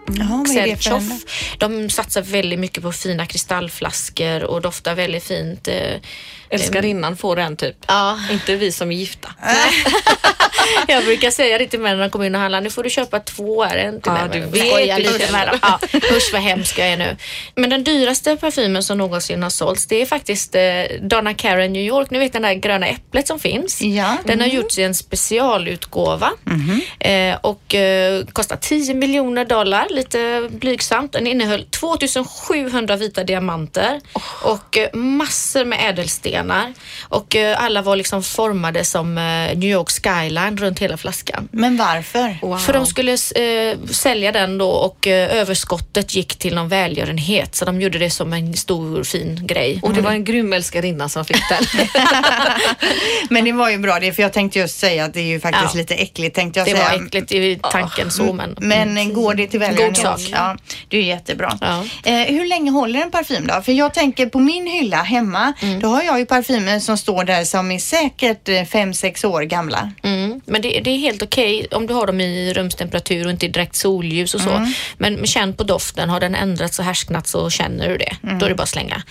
Xerchoff. 0.45 1.03
en 1.03 1.19
De 1.57 1.89
satsar 1.89 2.22
väldigt 2.22 2.60
mycket 2.60 2.83
på 2.83 2.91
fina 2.91 3.25
kristallflaskor 3.25 4.43
och 4.43 4.62
doftar 4.62 4.95
väldigt 4.95 5.24
fint. 5.24 5.67
eh, 5.67 5.75
Älskarinnan 6.50 7.17
får 7.17 7.36
den 7.36 7.57
typ. 7.57 7.75
Ja, 7.88 8.19
Inte 8.31 8.55
vi 8.55 8.72
som 8.72 8.91
är 8.91 8.95
gifta. 8.95 9.29
jag 10.88 11.03
brukar 11.05 11.31
säga 11.31 11.57
det 11.57 11.67
till 11.67 11.79
män 11.79 11.98
när 11.98 12.03
de 12.03 12.10
kommer 12.10 12.25
in 12.25 12.36
och 12.36 12.41
handlar. 12.41 12.62
Nu 12.62 12.69
får 12.69 12.83
du 12.83 12.89
köpa 12.89 13.19
två 13.19 13.63
här, 13.63 13.77
en 13.77 14.01
till 14.01 14.12
Ja, 14.15 14.27
mig. 14.27 14.39
du 14.51 14.60
vet 14.60 15.00
lite 15.00 15.31
med 15.31 15.48
dem. 15.48 15.60
Ja, 15.62 15.79
usch 16.15 16.29
vad 16.33 16.41
hemsk 16.41 16.79
jag 16.79 16.88
är 16.88 16.98
nu. 16.98 17.17
Men 17.55 17.69
den 17.69 17.83
dyraste 17.83 18.36
parfymen 18.38 18.83
som 18.83 18.98
någonsin 18.98 19.43
har 19.43 19.50
sålts 19.50 19.86
det 19.88 20.01
är 20.01 20.05
faktiskt 20.05 20.55
eh, 20.55 20.62
Donna 21.01 21.33
Karan 21.33 21.74
New 21.74 21.81
York. 21.81 22.10
Ni 22.12 22.19
vet 22.19 22.33
den 22.33 22.41
där 22.41 22.53
gröna 22.53 22.88
äpplet 22.88 23.27
som 23.27 23.39
finns. 23.39 23.81
Ja. 23.81 24.17
Den 24.25 24.39
har 24.39 24.48
gjorts 24.48 24.77
i 24.79 24.83
en 24.83 24.95
specialutgåva 24.95 26.31
eh, 27.00 27.36
och 27.41 27.75
eh, 27.75 28.25
kostar 28.25 28.55
10 28.55 28.93
miljoner 28.93 29.45
dollar, 29.45 29.88
lite 29.93 30.50
blygsamt. 30.51 31.12
Den 31.12 31.27
innehöll 31.27 31.65
2700 31.65 32.95
vita 32.95 33.23
diamanter 33.23 34.01
och 34.43 34.77
eh, 34.77 34.93
massor 34.93 35.65
med 35.65 35.89
ädelstenar 35.89 36.73
och 37.01 37.35
eh, 37.35 37.63
alla 37.63 37.81
var 37.81 37.95
liksom 37.95 38.23
formade 38.23 38.85
som 38.85 39.17
eh, 39.17 39.23
New 39.57 39.63
York 39.69 39.89
skyline 39.89 40.57
runt 40.57 40.79
hela 40.79 40.97
flaskan. 40.97 41.47
Men 41.51 41.77
varför? 41.77 42.57
För 42.57 42.73
de 42.73 42.85
skulle 42.85 43.17
sälja 43.91 44.31
den 44.31 44.57
då 44.57 44.69
och 44.69 45.07
överskottet 45.07 46.15
gick 46.15 46.35
till 46.35 46.55
någon 46.55 46.69
välgörenhet 46.69 47.55
så 47.55 47.65
de 47.65 47.81
gjorde 47.81 48.00
det 48.00 48.09
som 48.09 48.33
en 48.33 48.53
stor 48.53 49.03
fin 49.03 49.47
grej. 49.47 49.79
Och 49.83 49.93
det 49.93 50.01
var 50.01 50.12
en 50.12 50.23
grym 50.23 50.53
älskarinna 50.53 51.09
som 51.09 51.25
fick 51.25 51.41
den. 51.50 51.63
Men 53.29 53.45
det 53.45 53.51
var 53.51 53.69
ju 53.69 53.77
bra 53.77 54.00
det 54.00 54.13
för 54.13 54.21
jag 54.23 54.33
tänkte 54.33 54.59
just 54.59 54.79
säga 54.79 55.05
att 55.05 55.13
det 55.13 55.19
är 55.21 55.25
ju 55.25 55.39
faktiskt 55.39 55.75
Ja. 55.75 55.77
lite 55.79 55.95
äckligt 55.95 56.35
tänkte 56.35 56.59
jag 56.59 56.67
det 56.67 56.71
säga. 56.71 56.83
var 57.00 57.05
äckligt 57.05 57.31
i 57.31 57.59
tanken 57.71 58.12
så 58.12 58.33
men 58.33 58.55
Men 58.59 59.13
går 59.13 59.33
det 59.33 59.47
till 59.47 59.59
välgörenhet? 59.59 59.82
Sak. 59.95 60.19
Ja, 60.31 60.57
det 60.87 60.97
är 60.97 61.01
jättebra. 61.01 61.57
Ja. 61.61 61.83
Eh, 62.03 62.35
hur 62.35 62.45
länge 62.45 62.71
håller 62.71 63.01
en 63.01 63.11
parfym 63.11 63.47
då? 63.47 63.61
För 63.61 63.71
jag 63.71 63.93
tänker 63.93 64.25
på 64.25 64.39
min 64.39 64.67
hylla 64.67 64.97
hemma, 65.03 65.53
Mm. 65.61 65.79
då 65.79 65.87
har 65.87 66.03
jag 66.03 66.19
ju 66.19 66.25
parfymer 66.25 66.79
som 66.79 66.97
står 66.97 67.23
där 67.23 67.43
som 67.43 67.71
är 67.71 67.79
säkert 67.79 68.49
5-6 68.49 69.25
år 69.25 69.41
gamla. 69.41 69.91
Mm, 70.03 70.41
men 70.45 70.61
det, 70.61 70.79
det 70.79 70.89
är 70.89 70.97
helt 70.97 71.21
okej 71.21 71.67
om 71.71 71.87
du 71.87 71.93
har 71.93 72.07
dem 72.07 72.21
i 72.21 72.53
rumstemperatur 72.53 73.25
och 73.25 73.31
inte 73.31 73.45
i 73.45 73.49
direkt 73.49 73.75
solljus 73.75 74.35
och 74.35 74.41
så. 74.41 74.49
Mm. 74.49 74.73
Men, 74.97 75.13
men 75.15 75.25
känn 75.27 75.53
på 75.53 75.63
doften. 75.63 76.09
Har 76.09 76.19
den 76.19 76.35
ändrats 76.35 76.79
och 76.79 76.85
härsknat 76.85 77.27
så 77.27 77.49
känner 77.49 77.89
du 77.89 77.97
det. 77.97 78.15
Mm. 78.23 78.39
Då 78.39 78.45
är 78.45 78.49
det 78.49 78.55
bara 78.55 78.63
att 78.63 78.69
slänga. 78.69 79.03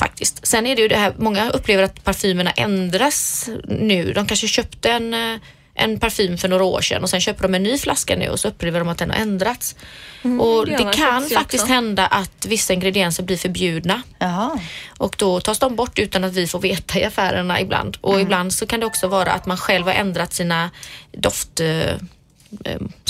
Faktiskt. 0.00 0.46
Sen 0.46 0.66
är 0.66 0.76
det 0.76 0.82
ju 0.82 0.88
det 0.88 0.96
här, 0.96 1.14
många 1.18 1.50
upplever 1.50 1.82
att 1.82 2.04
parfymerna 2.04 2.50
ändras 2.50 3.48
nu. 3.68 4.12
De 4.12 4.26
kanske 4.26 4.48
köpte 4.48 4.90
en, 4.90 5.14
eh, 5.14 5.40
en 5.74 6.00
parfym 6.00 6.38
för 6.38 6.48
några 6.48 6.64
år 6.64 6.80
sedan 6.80 7.02
och 7.02 7.10
sen 7.10 7.20
köper 7.20 7.42
de 7.42 7.54
en 7.54 7.62
ny 7.62 7.78
flaska 7.78 8.16
nu 8.16 8.28
och 8.28 8.40
så 8.40 8.48
upplever 8.48 8.78
de 8.78 8.88
att 8.88 8.98
den 8.98 9.10
har 9.10 9.16
ändrats. 9.16 9.74
och 10.22 10.24
Mm, 10.24 10.38
det 10.64 10.70
gör 10.70 10.78
det 10.78 10.84
man 10.84 10.92
kan 10.92 11.22
faktiskt 11.28 11.62
också. 11.64 11.72
hända 11.74 12.06
att 12.06 12.46
vissa 12.46 12.72
ingredienser 12.72 13.22
blir 13.22 13.36
förbjudna. 13.36 14.02
Jaha. 14.18 14.58
Och 14.98 15.16
då 15.18 15.40
tas 15.40 15.58
de 15.58 15.76
bort 15.76 15.98
utan 15.98 16.24
att 16.24 16.32
vi 16.32 16.46
får 16.46 16.58
veta 16.60 16.98
i 16.98 17.04
affärerna 17.04 17.60
ibland. 17.60 17.96
Och 18.00 18.12
Mm. 18.14 18.22
ibland 18.26 18.52
så 18.52 18.66
kan 18.66 18.80
det 18.80 18.86
också 18.86 19.08
vara 19.08 19.32
att 19.32 19.46
man 19.46 19.56
själv 19.56 19.86
har 19.86 19.92
ändrat 19.94 20.32
sina 20.32 20.70
doft... 21.12 21.60
Eh, 21.60 21.66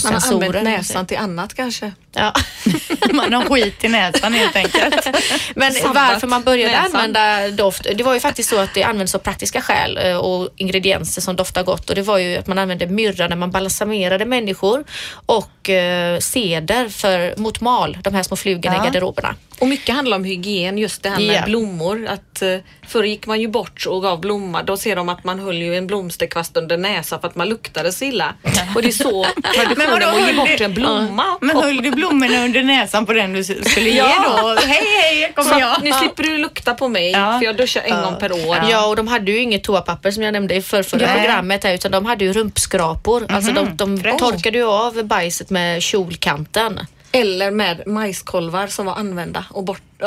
Man 0.05 0.13
har 0.15 0.33
använt 0.33 0.65
näsan 0.65 1.07
till 1.07 1.17
annat 1.19 1.55
kanske. 1.55 1.93
Ja. 2.15 2.33
Man 3.13 3.33
har 3.33 3.45
skit 3.45 3.85
i 3.85 3.89
näsan 3.89 4.33
helt 4.33 4.57
enkelt. 4.57 5.09
Men 5.55 5.73
Sabbat 5.73 5.95
varför 6.15 6.27
man 6.27 6.43
började 6.43 6.73
näsan. 6.73 6.97
använda 7.01 7.49
doft, 7.65 7.87
det 7.95 8.05
var 8.05 8.15
ju 8.15 8.21
faktiskt 8.21 8.49
så 8.51 8.59
att 8.59 8.75
det 8.75 8.83
används 8.85 9.15
av 9.15 9.19
praktiska 9.19 9.61
skäl 9.61 9.99
eh, 10.03 10.17
och 10.17 10.49
ingredienser 10.57 11.23
som 11.23 11.37
doftar 11.37 11.63
gott 11.63 11.89
och 11.91 11.97
det 11.97 12.03
var 12.03 12.19
ju 12.19 12.37
att 12.37 12.47
man 12.47 12.59
använde 12.59 12.87
myrra 12.87 13.29
när 13.29 13.37
man 13.37 13.51
balsamerade 13.51 14.25
människor 14.25 14.85
och 15.27 15.71
eh, 15.71 16.19
ceder 16.19 16.89
för, 16.89 17.35
mot 17.37 17.61
mal, 17.61 17.99
de 18.03 18.15
här 18.15 18.23
små 18.23 18.37
flugorna 18.37 18.77
Ja. 18.77 18.83
i 18.83 18.87
garderoberna. 18.87 19.35
Och 19.59 19.69
mycket 19.69 19.95
handlar 19.95 20.17
om 20.17 20.25
hygien, 20.25 20.79
just 20.79 21.03
det 21.03 21.09
här 21.09 21.17
med 21.17 21.37
Ja. 21.37 21.43
blommor. 21.45 22.07
Att, 22.11 22.43
eh, 22.43 22.57
förr 22.89 23.05
gick 23.05 23.27
man 23.27 23.41
ju 23.41 23.49
bort 23.49 23.87
och 23.87 24.03
gav 24.03 24.21
blomma. 24.21 24.63
Då 24.63 24.77
ser 24.77 24.97
de 24.97 25.09
att 25.09 25.25
man 25.25 25.39
höll 25.41 25.57
ju 25.63 25.77
en 25.77 25.87
blomsterkvast 25.87 26.57
under 26.57 26.77
näsan 26.77 27.21
för 27.21 27.29
att 27.29 27.35
man 27.35 27.49
luktade 27.49 27.93
så 27.93 28.05
illa. 28.05 28.35
Och 28.75 28.83
det 28.83 28.89
är 28.89 28.93
så 28.93 29.25
traditionen 29.55 30.03
att 30.09 30.27
ge 30.29 30.33
bort 30.33 30.61
en 30.61 30.75
blomma. 30.75 31.25
Men 31.41 31.57
höll 31.57 31.83
du 31.83 31.91
blommorna 32.09 32.45
under 32.45 32.63
näsan 32.63 33.07
på 33.07 33.13
den 33.13 33.33
du 33.33 33.45
skulle 33.45 33.91
ge 33.91 33.97
Ja. 33.97 34.15
då? 34.43 34.49
Hej 34.67 34.83
hej, 35.03 35.33
Så 35.37 35.43
kommer 35.43 35.61
jag. 35.61 35.83
nu 35.85 35.93
slipper 35.93 36.23
du 36.23 36.39
lukta 36.39 36.75
på 36.75 36.89
mig 36.89 37.11
Ja. 37.11 37.39
för 37.39 37.45
jag 37.47 37.57
duschar 37.57 37.83
en 37.85 38.03
gång 38.03 38.17
per 38.21 38.33
år. 38.33 38.59
Ja, 38.71 38.87
och 38.87 38.97
de 38.97 39.09
hade 39.09 39.31
ju 39.33 39.39
inget 39.39 39.65
toapapper 39.65 40.11
som 40.11 40.23
jag 40.23 40.33
nämnde 40.33 40.55
i 40.55 40.63
förrförra 40.63 41.07
programmet 41.15 41.65
här, 41.65 41.75
utan 41.75 41.91
de 41.91 42.07
hade 42.07 42.25
ju 42.25 42.33
rumpskrapor. 42.33 43.27
Alltså 43.29 43.53
de, 43.53 43.77
de 43.77 43.99
Fräscht. 44.01 44.19
torkade 44.19 44.59
ju 44.59 44.65
av 44.67 45.05
bajset 45.05 45.51
med 45.51 45.83
kjolkanten. 45.83 46.81
Eller 47.15 47.51
med 47.51 47.87
majskolvar 47.87 48.67
som 48.67 48.87
var 48.87 48.95
använda 48.95 49.45
och 49.51 49.65
borta. 49.65 49.81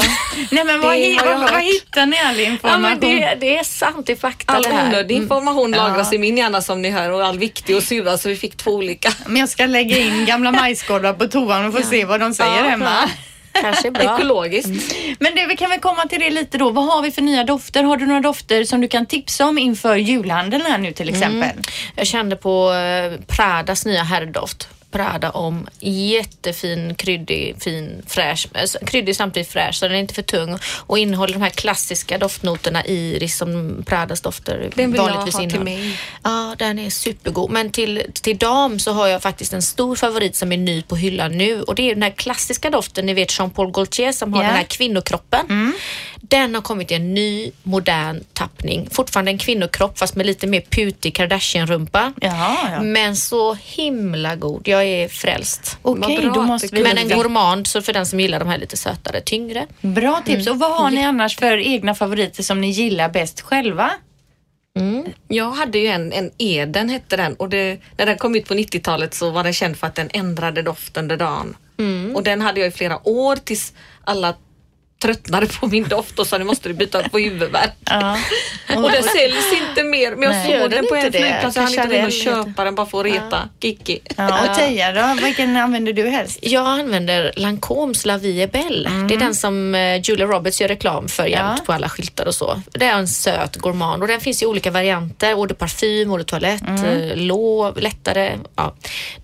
Nej 0.52 0.64
men 0.64 0.82
vad, 0.82 0.94
hi- 0.96 1.20
vad, 1.26 1.40
vad 1.52 1.62
hittar 1.64 2.06
ni 2.06 2.18
all 2.20 2.40
Ja, 2.40 2.46
information? 2.52 2.82
men 2.82 3.00
det, 3.00 3.38
det 3.40 3.58
är 3.58 3.64
sant, 3.64 4.06
det 4.06 4.12
är 4.12 4.16
fakta 4.16 4.54
All 4.54 4.64
det 4.64 4.70
här. 4.70 4.88
onödig 4.88 5.16
information 5.16 5.72
lagras 5.72 6.08
Ja. 6.12 6.16
i 6.16 6.20
min 6.20 6.38
hjärna 6.38 6.62
som 6.62 6.82
ni 6.82 6.90
hör 6.90 7.12
och 7.12 7.26
all 7.26 7.40
viktig 7.40 7.76
och 7.76 7.84
sura 7.84 8.18
så 8.18 8.30
vi 8.30 8.36
fick 8.36 8.58
två 8.58 8.72
olika. 8.72 9.14
Men 9.26 9.38
jag 9.38 9.50
ska 9.50 9.66
lägga 9.66 9.98
in 9.98 10.26
gamla 10.26 10.52
majskolvar 10.52 11.14
på 11.14 11.28
toan 11.28 11.66
och 11.66 11.74
få 11.74 11.82
se 11.90 12.06
vad 12.06 12.20
de 12.20 12.34
säger 12.34 12.58
Ja, 12.64 12.70
hemma. 12.70 13.10
Kanske 13.62 13.92
bra. 13.92 14.16
Ekologiskt. 14.18 14.70
Men 15.20 15.36
du, 15.36 15.46
vi 15.48 15.58
kan 15.58 15.70
väl 15.70 15.80
komma 15.80 16.06
till 16.06 16.20
det 16.20 16.30
lite 16.30 16.58
då. 16.58 16.70
Vad 16.70 16.86
har 16.86 17.02
vi 17.02 17.12
för 17.12 17.22
nya 17.22 17.44
dofter? 17.44 17.84
Har 17.84 17.98
du 17.98 18.06
några 18.06 18.22
dofter 18.22 18.64
som 18.64 18.82
du 18.82 18.88
kan 18.88 19.06
tipsa 19.06 19.46
om 19.46 19.58
inför 19.58 19.96
julhandeln 19.96 20.66
här 20.66 20.78
nu 20.78 20.92
till 20.92 21.10
exempel? 21.10 21.50
Jag 21.96 22.08
kände 22.08 22.36
på 22.36 22.74
eh, 22.74 23.20
Pradas 23.28 23.86
nya 23.86 24.04
herrdoft. 24.04 24.70
Prada 24.92 25.30
om 25.32 25.68
jättefin, 25.80 26.96
kryddig, 26.96 27.56
fin, 27.60 28.04
fräsch. 28.08 28.48
s- 28.54 28.78
Kryddig 28.86 29.16
samtidigt 29.16 29.50
fräsch 29.50 29.76
så 29.76 29.86
den 29.88 29.96
är 29.96 30.00
inte 30.00 30.14
för 30.14 30.22
tung 30.22 30.58
och 30.78 30.98
innehåller 31.00 31.34
de 31.34 31.42
här 31.42 31.50
klassiska 31.50 32.18
doftnoterna 32.18 32.86
iris 32.86 33.38
som 33.38 33.84
Pradas 33.86 34.22
dofter 34.22 34.70
Den 34.76 34.92
vill 34.92 34.96
jag 35.02 35.04
vanligtvis 35.10 35.34
ha 35.36 35.42
till 35.42 35.50
innehåller. 35.50 35.78
mig. 35.78 36.00
Ja, 36.24 36.56
den 36.58 36.80
är 36.80 36.90
supergod. 36.90 37.52
Men 37.52 37.72
till, 37.72 38.04
till 38.14 38.38
dam 38.38 38.80
så 38.80 38.92
har 38.92 39.08
jag 39.08 39.22
faktiskt 39.22 39.54
en 39.54 39.62
stor 39.62 39.96
favorit 39.96 40.36
som 40.36 40.52
är 40.52 40.58
ny 40.58 40.82
på 40.82 40.96
hyllan 40.96 41.32
nu 41.38 41.62
och 41.62 41.76
det 41.76 41.84
är 41.92 41.94
den 41.94 42.04
här 42.04 42.10
klassiska 42.12 42.70
doften, 42.70 43.06
ni 43.06 43.14
vet 43.14 43.30
Jean-Paul 43.40 43.72
Gaultier 43.72 44.12
som 44.12 44.34
har 44.34 44.44
Ja. 44.44 44.48
den 44.48 44.58
här 44.58 44.64
kvinnokroppen. 44.64 45.74
Den 46.22 46.56
har 46.56 46.62
kommit 46.62 46.92
i 46.92 46.94
en 46.96 47.14
ny 47.14 47.52
modern 47.64 48.24
tappning. 48.34 48.88
Fortfarande 48.92 49.32
en 49.32 49.38
kvinnokropp 49.38 50.00
fast 50.00 50.16
med 50.16 50.26
lite 50.26 50.48
mer 50.48 50.62
putig 50.70 51.16
Kardashian-rumpa. 51.18 52.14
Jaha, 52.22 52.58
ja. 52.72 52.82
Men 52.82 53.16
så 53.16 53.54
himla 53.54 54.36
god. 54.36 54.68
Jag 54.68 54.77
är 54.86 55.08
frälst. 55.08 55.78
Okej, 55.82 56.30
då 56.34 56.42
måste 56.42 56.76
vi... 56.76 56.84
Men 56.84 56.98
en 56.98 57.10
gourmand 57.10 57.68
så 57.68 57.82
för 57.82 57.94
den 57.94 58.06
som 58.06 58.20
gillar 58.20 58.40
de 58.40 58.48
här 58.48 58.58
lite 58.58 58.78
sötare, 58.78 59.22
tyngre. 59.22 59.68
Bra 59.82 60.22
tips. 60.26 60.48
Och 60.48 60.60
vad 60.60 60.72
har 60.72 60.92
ni 60.92 61.04
annars 61.04 61.38
för 61.38 61.58
egna 61.58 61.96
favoriter 61.96 62.44
som 62.44 62.62
ni 62.62 62.70
gillar 62.70 63.10
bäst 63.10 63.42
själva? 63.42 63.92
Jag 65.28 65.52
hade 65.52 65.78
ju 65.78 65.88
en, 65.88 66.14
en 66.14 66.32
Eden 66.38 66.90
hette 66.90 67.18
den 67.18 67.36
och 67.36 67.50
det, 67.50 67.80
när 67.98 68.06
den 68.06 68.18
kom 68.18 68.36
ut 68.36 68.48
på 68.48 68.54
90-talet 68.54 69.14
så 69.14 69.30
var 69.30 69.44
den 69.44 69.54
känd 69.54 69.78
för 69.78 69.88
att 69.88 69.96
den 69.96 70.10
ändrade 70.14 70.62
doft 70.62 70.98
under 70.98 71.18
dagen. 71.18 71.56
Och 72.16 72.24
den 72.24 72.42
hade 72.42 72.60
jag 72.60 72.68
i 72.68 72.72
flera 72.72 73.08
år 73.08 73.36
tills 73.36 73.74
alla 74.04 74.36
tröttnade 75.02 75.48
på 75.48 75.68
min 75.68 75.84
doft 75.88 76.20
och 76.20 76.28
sa 76.28 76.38
nu 76.38 76.44
måste 76.44 76.70
du 76.70 76.74
byta 76.74 77.10
på 77.10 77.18
huvudvärk. 77.20 77.72
Ja. 77.86 78.18
Och 78.76 78.92
den 78.92 79.04
säljs 79.04 79.54
inte 79.54 79.84
mer. 79.84 80.12
Men 80.12 80.22
jag 80.24 80.32
Nej. 80.32 80.46
såg 80.46 80.60
den 80.62 80.72
den 80.72 80.88
på 80.88 80.96
en 80.96 81.12
flygplats. 81.12 81.56
Jag 81.56 81.64
hann 81.64 81.74
inte 81.84 81.98
in 81.98 82.06
och 82.06 82.12
köpa 82.12 82.64
den 82.64 82.76
bara 82.76 82.86
för 82.88 83.00
att 83.00 83.06
reta 83.06 83.50
Kikki. 83.62 84.00
Ja, 84.18 84.50
och 84.50 84.56
Teija 84.58 84.92
då? 84.92 85.22
Vilken 85.24 85.58
använder 85.58 85.94
du 85.94 86.08
helst? 86.10 86.40
Jag 86.42 86.68
använder 86.68 87.32
Lancomes 87.36 88.06
La 88.06 88.18
Vie 88.18 88.48
Belle. 88.48 88.90
Det 89.10 89.16
är 89.16 89.20
den 89.20 89.36
som 89.36 89.76
eh, 89.76 90.02
Julia 90.02 90.26
Roberts 90.26 90.62
gör 90.62 90.68
reklam 90.68 91.08
för 91.08 91.26
jämt 91.26 91.38
Mm. 91.48 91.56
Ja. 91.58 91.64
på 91.66 91.74
alla 91.74 91.90
skyltar 91.90 92.26
och 92.26 92.36
så. 92.36 92.62
Det 92.72 92.86
är 92.86 92.94
en 92.94 93.08
söt 93.08 93.56
gourmand 93.58 94.02
och 94.02 94.08
den 94.08 94.20
finns 94.20 94.44
i 94.44 94.46
olika 94.46 94.72
varianter. 94.72 95.30
Eau 95.32 95.46
de 95.46 95.54
parfym, 95.54 96.10
eau 96.10 96.18
de 96.18 96.24
toilette, 96.24 96.66
Mm. 96.68 96.86
eh, 97.12 97.16
lå, 97.16 97.72
lättare. 97.78 98.38
Ja. 98.56 98.74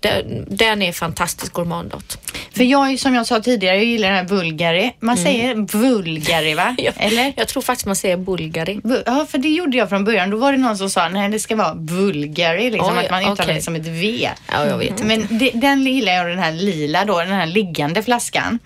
Den, 0.00 0.44
den 0.56 0.82
är 0.82 0.92
fantastisk 0.92 1.52
gourmanddoft. 1.52 2.18
För 2.54 2.64
jag, 2.64 2.98
som 2.98 3.14
jag 3.14 3.26
sa 3.26 3.40
tidigare, 3.40 3.76
jag 3.76 3.84
gillar 3.84 4.08
den 4.08 4.16
här 4.16 4.24
Bulgari. 4.24 4.92
Man 5.00 5.16
säger 5.16 5.54
Vulgari 5.78 6.54
va? 6.54 6.76
Eller? 6.96 7.32
Jag 7.36 7.48
tror 7.48 7.62
faktiskt 7.62 7.86
man 7.86 7.96
säger 7.96 8.16
Bulgari. 8.16 8.74
Bu- 8.84 9.02
Ja, 9.06 9.26
för 9.30 9.38
det 9.38 9.48
gjorde 9.48 9.76
jag 9.76 9.88
från 9.88 10.04
början. 10.04 10.30
Då 10.30 10.36
var 10.36 10.52
det 10.52 10.58
någon 10.58 10.78
som 10.78 10.90
sa 10.90 11.08
nej, 11.08 11.28
det 11.28 11.38
ska 11.38 11.56
vara 11.56 11.74
Bulgari, 11.74 12.70
liksom, 12.70 12.94
Oj, 12.98 13.04
att 13.04 13.10
man 13.10 13.20
uttalar 13.22 13.42
okej. 13.44 13.54
det 13.54 13.62
som 13.62 13.74
ett 13.76 13.86
V. 13.86 14.28
Ja, 14.52 14.66
jag 14.66 14.78
vet 14.78 14.88
inte. 14.90 15.04
Men 15.04 15.26
det, 15.38 15.50
den 15.54 15.86
gillar 15.86 16.12
jag, 16.12 16.26
den 16.26 16.38
här 16.38 16.52
lila 16.52 17.04
då, 17.04 17.18
den 17.18 17.32
här 17.32 17.46
liggande 17.46 18.02
flaskan. 18.02 18.58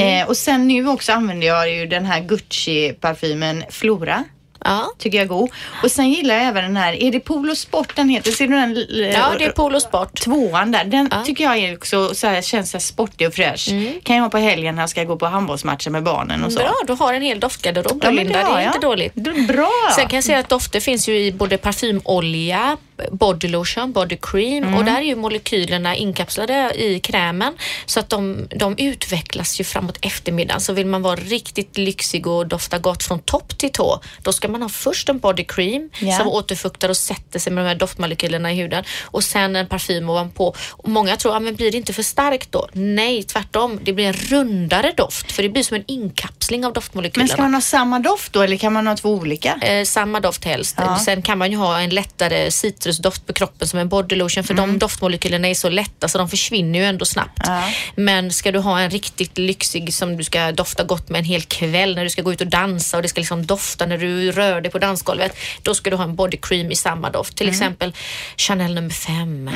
Eh, 0.00 0.28
och 0.28 0.36
sen 0.36 0.68
nu 0.68 0.88
också 0.88 1.12
använder 1.12 1.46
jag 1.46 1.70
ju 1.70 1.86
den 1.86 2.04
här 2.06 2.20
Gucci-parfymen 2.20 3.62
Flora. 3.70 4.24
Ja. 4.64 4.92
Tycker 4.98 5.18
jag 5.18 5.24
är 5.24 5.28
god. 5.28 5.50
Och 5.82 5.90
sen 5.90 6.10
gillar 6.10 6.34
jag 6.34 6.44
även 6.44 6.64
den 6.64 6.76
här, 6.76 6.92
är 7.02 7.12
det 7.12 7.20
Polo 7.20 7.54
Sport 7.54 7.96
den 7.96 8.08
heter? 8.08 8.30
Ser 8.32 8.46
du 8.46 8.52
den? 8.54 8.70
l- 8.76 9.12
ja, 9.14 9.26
det 9.38 9.44
är 9.44 9.50
Polo 9.50 9.80
Sport. 9.80 10.20
Tvåan 10.20 10.72
där, 10.72 10.84
den 10.84 11.08
Ja. 11.10 11.22
tycker 11.24 11.44
jag 11.44 11.56
är 11.58 11.76
också 11.76 12.14
så 12.14 12.26
här, 12.26 12.42
känns 12.42 12.70
så 12.70 12.80
sportig 12.80 13.26
och 13.28 13.34
fräsch. 13.34 13.68
Kan 14.02 14.16
jag 14.16 14.22
ha 14.22 14.30
på 14.30 14.38
helgen 14.38 14.74
när 14.74 14.82
jag 14.82 14.90
ska 14.90 15.04
gå 15.04 15.16
på 15.16 15.26
handbollsmatcher 15.26 15.90
med 15.90 16.02
barnen 16.02 16.44
och 16.44 16.52
så. 16.52 16.58
Bra, 16.58 16.74
du 16.86 16.92
har 16.92 17.14
en 17.14 17.22
hel 17.22 17.40
doftgarderob 17.40 18.00
Ja, 18.04 18.10
Linda. 18.10 18.38
Det 18.38 18.44
har 18.44 18.58
är 18.58 18.62
jag. 18.64 18.68
inte 18.74 18.86
dåligt. 18.86 19.12
Det 19.14 19.30
är 19.30 19.46
Bra! 19.46 19.70
Sen 19.96 20.08
kan 20.08 20.16
jag 20.16 20.24
säga 20.24 20.38
att 20.38 20.48
dofter 20.48 20.80
finns 20.80 21.08
ju 21.08 21.18
i 21.18 21.32
både 21.32 21.58
parfymolja, 21.58 22.76
body 23.12 23.48
lotion, 23.48 23.92
body 23.92 24.16
cream 24.22 24.62
Mm. 24.64 24.74
och 24.74 24.84
där 24.84 24.96
är 24.96 25.02
ju 25.02 25.16
molekylerna 25.16 25.96
inkapslade 25.96 26.72
i 26.76 27.00
krämen 27.00 27.54
så 27.86 28.00
att 28.00 28.08
de, 28.08 28.48
de 28.56 28.78
utvecklas 28.78 29.60
ju 29.60 29.64
framåt 29.64 29.98
eftermiddagen. 30.00 30.60
Så 30.60 30.72
vill 30.72 30.86
man 30.86 31.02
vara 31.02 31.16
riktigt 31.16 31.78
lyxig 31.78 32.26
och 32.26 32.46
dofta 32.46 32.78
gott 32.78 33.02
från 33.02 33.18
topp 33.18 33.58
till 33.58 33.72
tå, 33.72 34.00
då 34.22 34.32
ska 34.32 34.48
man 34.48 34.62
ha 34.62 34.68
först 34.68 35.08
en 35.08 35.18
body 35.18 35.44
cream 35.44 35.90
Ja. 36.00 36.18
som 36.18 36.28
återfuktar 36.28 36.88
och 36.88 36.96
sätter 36.96 37.38
sig 37.38 37.52
med 37.52 37.64
de 37.64 37.68
här 37.68 37.74
doftmolekylerna 37.74 38.52
i 38.52 38.54
huden 38.56 38.84
och 39.02 39.24
sen 39.24 39.56
en 39.56 39.66
parfym 39.66 40.10
ovanpå. 40.10 40.54
Och 40.70 40.88
många 40.88 41.16
tror, 41.16 41.36
ah, 41.36 41.40
men 41.40 41.54
blir 41.54 41.70
det 41.70 41.76
inte 41.76 41.92
för 41.92 42.02
starkt 42.02 42.52
då? 42.52 42.68
Nej, 42.72 43.22
tvärtom. 43.22 43.80
Det 43.82 43.92
blir 43.92 44.06
en 44.06 44.12
rundare 44.12 44.92
doft 44.96 45.32
för 45.32 45.42
det 45.42 45.48
blir 45.48 45.62
som 45.62 45.76
en 45.76 45.84
inkapsling 45.86 46.64
av 46.64 46.68
Men 46.68 46.74
doftmolekylerna. 46.74 47.28
ska 47.28 47.42
man 47.42 47.54
ha 47.54 47.60
samma 47.60 47.98
doft 47.98 48.32
då 48.32 48.42
eller 48.42 48.56
kan 48.56 48.72
man 48.72 48.86
ha 48.86 48.96
två 48.96 49.10
olika? 49.10 49.54
Eh, 49.62 49.84
samma 49.84 50.20
doft 50.20 50.44
helst. 50.44 50.74
Ja. 50.78 50.98
Sen 50.98 51.22
kan 51.22 51.38
man 51.38 51.50
ju 51.50 51.56
ha 51.56 51.80
en 51.80 51.90
lättare 51.90 52.50
citrusdoft 52.82 53.26
på 53.26 53.32
kroppen 53.32 53.68
som 53.68 53.78
en 53.78 53.88
body 53.88 54.16
lotion 54.16 54.44
för 54.44 54.54
de 54.54 54.78
doftmolekylerna 54.78 55.48
är 55.48 55.54
så 55.54 55.68
lätta 55.68 56.08
så 56.08 56.18
de 56.18 56.28
försvinner 56.28 56.78
ju 56.78 56.84
ändå 56.84 57.04
snabbt. 57.04 57.46
Mm. 57.46 57.58
Ja. 57.60 57.68
Men 57.96 58.32
ska 58.32 58.52
du 58.52 58.58
ha 58.58 58.80
en 58.80 58.90
riktigt 58.90 59.38
lyxig 59.38 59.94
som 59.94 60.16
du 60.16 60.24
ska 60.24 60.52
dofta 60.52 60.84
gott 60.84 61.08
med 61.08 61.18
en 61.18 61.24
hel 61.24 61.42
kväll 61.42 61.94
när 61.94 62.04
du 62.04 62.10
ska 62.10 62.22
gå 62.22 62.32
ut 62.32 62.40
och 62.40 62.46
dansa 62.46 62.96
och 62.96 63.02
det 63.02 63.08
ska 63.08 63.20
liksom 63.20 63.46
dofta 63.46 63.86
när 63.86 63.98
du 63.98 64.32
rör 64.32 64.60
dig 64.60 64.70
på 64.72 64.78
dansgolvet. 64.78 65.36
Då 65.62 65.74
ska 65.74 65.90
du 65.90 65.96
ha 65.96 66.04
en 66.04 66.16
body 66.16 66.36
cream 66.42 66.70
i 66.70 66.76
samma 66.76 67.10
doft. 67.10 67.36
Till 67.36 67.48
exempel 67.48 67.94
Chanel 68.36 68.74
nummer 68.74 68.90
5. 68.90 69.50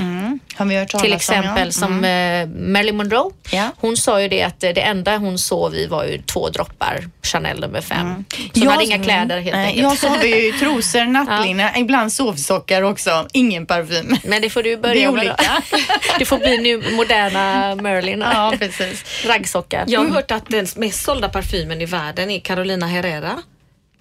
Har 0.54 0.66
vi 0.66 0.76
hört 0.76 0.88
talas 0.90 1.02
Till 1.02 1.12
exempel 1.12 1.66
ja. 1.68 1.72
som 1.72 2.04
eh, 2.04 2.46
Marilyn 2.72 2.96
Monroe. 2.96 3.30
Ja. 3.50 3.70
Hon 3.80 3.96
sa 3.96 4.22
ju 4.22 4.28
det 4.28 4.42
att 4.42 4.64
eh, 4.64 4.70
det 4.70 4.80
enda 4.80 5.16
hon 5.18 5.38
sov 5.38 5.74
i 5.74 5.86
var 5.86 6.04
ju 6.04 6.22
två 6.22 6.48
droppar 6.48 7.08
Chanel 7.22 7.60
nummer 7.60 7.80
5. 7.80 8.24
Så 8.30 8.36
hon 8.54 8.62
Jag- 8.62 8.70
hade 8.70 8.84
inga 8.84 8.98
kläder 9.04 9.40
helt 9.40 9.56
Nej, 9.56 9.66
enkelt. 9.66 10.02
Jag 10.02 10.26
ju 10.26 10.48
i 10.48 10.52
trosor, 10.60 11.04
nattlinne, 11.04 11.72
ibland 11.76 12.12
sovsockar 12.12 12.82
också. 12.82 13.15
Ingen 13.32 13.66
parfym. 13.66 14.16
Men 14.24 14.42
det 14.42 14.50
får 14.50 14.62
du 14.62 14.68
Det 14.70 14.74
är 14.74 14.76
börja 14.82 15.12
med. 15.12 15.26
då. 15.26 15.76
Det 16.18 16.24
får 16.24 16.38
bli 16.38 16.58
nu 16.58 16.96
moderna 16.96 17.74
Merlin. 17.74 18.20
Ja, 18.20 18.54
precis. 18.58 19.24
Raggsockar. 19.26 19.84
Jag 19.86 20.00
har 20.00 20.08
hört 20.08 20.30
att 20.30 20.48
den 20.48 20.66
mest 20.76 21.04
sålda 21.04 21.28
parfymen 21.28 21.80
i 21.80 21.86
världen 21.86 22.30
är 22.30 22.40
Carolina 22.40 22.86
Herrera. 22.86 23.42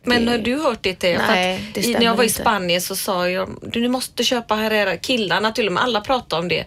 Men 0.04 0.28
har 0.28 0.38
du 0.38 0.56
hört 0.56 0.80
det 0.82 1.04
Nej, 1.04 1.63
det 1.73 1.82
stämmer 1.82 1.99
När 1.99 2.06
jag 2.06 2.15
var 2.15 2.23
i 2.23 2.28
inte. 2.28 2.41
Spanien 2.41 2.82
så 2.82 2.95
sa 2.95 3.30
jag 3.30 3.49
du 3.62 3.88
måste 3.88 4.23
köpa 4.23 4.56
Herrera. 4.56 4.97
Killarna 4.97 5.51
till 5.51 5.67
och 5.67 5.73
med, 5.73 5.84
alla 5.84 6.01
pratar 6.01 6.39
om 6.39 6.47
det. 6.47 6.65